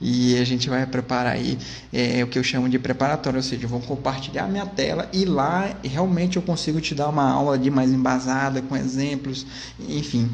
E 0.00 0.38
a 0.38 0.44
gente 0.44 0.68
vai 0.68 0.86
preparar 0.86 1.32
aí 1.32 1.58
é, 1.92 2.22
o 2.22 2.28
que 2.28 2.38
eu 2.38 2.44
chamo 2.44 2.68
de 2.68 2.78
preparatório, 2.78 3.38
ou 3.38 3.42
seja, 3.42 3.66
vou 3.66 3.80
compartilhar 3.80 4.46
minha 4.46 4.66
tela 4.66 5.08
e 5.12 5.24
lá 5.24 5.74
realmente 5.82 6.36
eu 6.36 6.42
consigo 6.42 6.80
te 6.80 6.94
dar 6.94 7.08
uma 7.08 7.28
aula 7.28 7.58
de 7.58 7.70
mais 7.70 7.90
embasada, 7.90 8.62
com 8.62 8.76
exemplos, 8.76 9.46
enfim, 9.80 10.30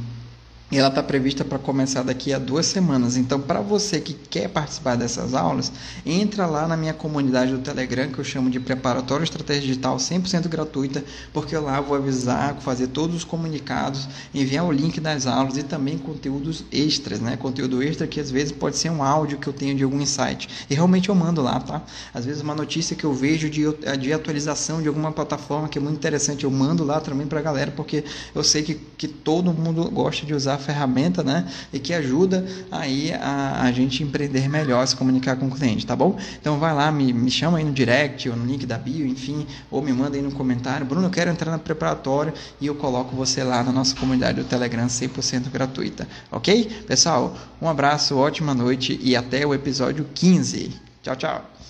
e 0.73 0.79
ela 0.79 0.89
está 0.89 1.03
prevista 1.03 1.45
para 1.45 1.59
começar 1.59 2.03
daqui 2.03 2.33
a 2.33 2.39
duas 2.39 2.65
semanas. 2.65 3.19
Então, 3.19 3.39
para 3.39 3.61
você 3.61 4.01
que 4.01 4.15
quer 4.15 4.49
participar 4.49 4.97
dessas 4.97 5.35
aulas, 5.35 5.71
entra 6.07 6.47
lá 6.47 6.67
na 6.67 6.79
minha 6.79 6.95
comunidade 6.95 7.53
do 7.53 7.59
Telegram, 7.59 8.09
que 8.09 8.19
eu 8.19 8.25
chamo 8.25 8.49
de 8.49 8.59
Preparatório 8.59 9.23
Estratégia 9.23 9.61
Digital 9.61 9.99
100% 9.99 10.49
gratuita, 10.49 11.05
porque 11.31 11.55
lá 11.59 11.77
eu 11.77 11.83
vou 11.83 11.95
avisar, 11.95 12.57
fazer 12.63 12.87
todos 12.87 13.15
os 13.15 13.23
comunicados, 13.23 14.09
enviar 14.35 14.65
o 14.65 14.73
link 14.73 14.99
das 14.99 15.27
aulas 15.27 15.59
e 15.59 15.63
também 15.63 15.99
conteúdos 15.99 16.65
extras, 16.73 17.21
né? 17.21 17.37
Conteúdo 17.37 17.83
extra 17.83 18.07
que 18.07 18.19
às 18.19 18.31
vezes 18.31 18.51
pode 18.51 18.79
ser 18.79 18.91
um 18.91 19.03
áudio 19.03 19.37
que 19.37 19.47
eu 19.47 19.53
tenho 19.53 19.77
de 19.77 19.85
algum 19.85 20.01
insight. 20.01 20.49
E 20.71 20.75
realmente 20.75 21.11
eu 21.11 21.15
mando 21.15 21.43
lá, 21.43 21.61
tá? 21.61 21.83
Às 22.15 22.25
vezes 22.25 22.41
uma 22.41 22.55
notícia 22.55 22.97
que 22.97 23.05
eu 23.05 23.13
vejo 23.13 23.51
de, 23.51 23.65
de 24.01 24.11
atualização 24.11 24.81
de 24.81 24.89
alguma 24.89 25.13
plataforma 25.13 25.69
que 25.69 25.77
é 25.77 25.83
muito 25.83 25.97
interessante, 25.97 26.45
eu 26.45 26.51
mando 26.51 26.83
lá 26.83 26.99
também 26.99 27.27
para 27.27 27.41
a 27.41 27.43
galera, 27.43 27.71
porque 27.73 28.03
eu 28.35 28.43
sei 28.43 28.63
que, 28.63 28.75
que 28.97 29.07
todo 29.07 29.53
mundo 29.53 29.91
gosta 29.91 30.25
de 30.25 30.33
usar 30.33 30.62
ferramenta, 30.63 31.23
né? 31.23 31.47
E 31.73 31.79
que 31.79 31.93
ajuda 31.93 32.47
aí 32.71 33.13
a, 33.13 33.63
a 33.63 33.73
gente 33.73 34.03
empreender 34.03 34.49
melhor, 34.49 34.87
se 34.87 34.97
comunicar 34.97 35.37
com 35.37 35.47
o 35.47 35.51
cliente, 35.51 35.87
tá 35.87 35.95
bom? 35.95 36.17
Então 36.41 36.59
vai 36.59 36.75
lá, 36.75 36.91
me, 36.91 37.13
me 37.13 37.31
chama 37.31 37.59
aí 37.59 37.65
no 37.65 37.73
direct 37.73 38.29
ou 38.29 38.37
no 38.37 38.47
link 38.47 38.65
da 38.65 38.79
bio, 38.79 39.07
enfim, 39.07 39.47
ou 39.71 39.83
me 39.83 39.93
manda 39.93 40.17
aí 40.17 40.23
no 40.23 40.33
comentário. 40.33 40.87
Bruno, 40.87 41.07
eu 41.07 41.11
quero 41.11 41.31
entrar 41.31 41.51
na 41.51 41.59
preparatória 41.59 42.33
e 42.61 42.67
eu 42.67 42.75
coloco 42.75 43.15
você 43.15 43.43
lá 43.43 43.63
na 43.63 43.73
nossa 43.73 43.95
comunidade 43.97 44.41
do 44.41 44.45
Telegram 44.45 44.87
100% 44.87 45.51
gratuita, 45.51 46.09
ok? 46.31 46.85
Pessoal, 46.87 47.37
um 47.61 47.69
abraço, 47.69 48.17
ótima 48.17 48.55
noite 48.55 48.99
e 49.03 49.15
até 49.17 49.47
o 49.47 49.53
episódio 49.53 50.07
15. 50.15 50.73
Tchau, 51.03 51.17
tchau. 51.17 51.62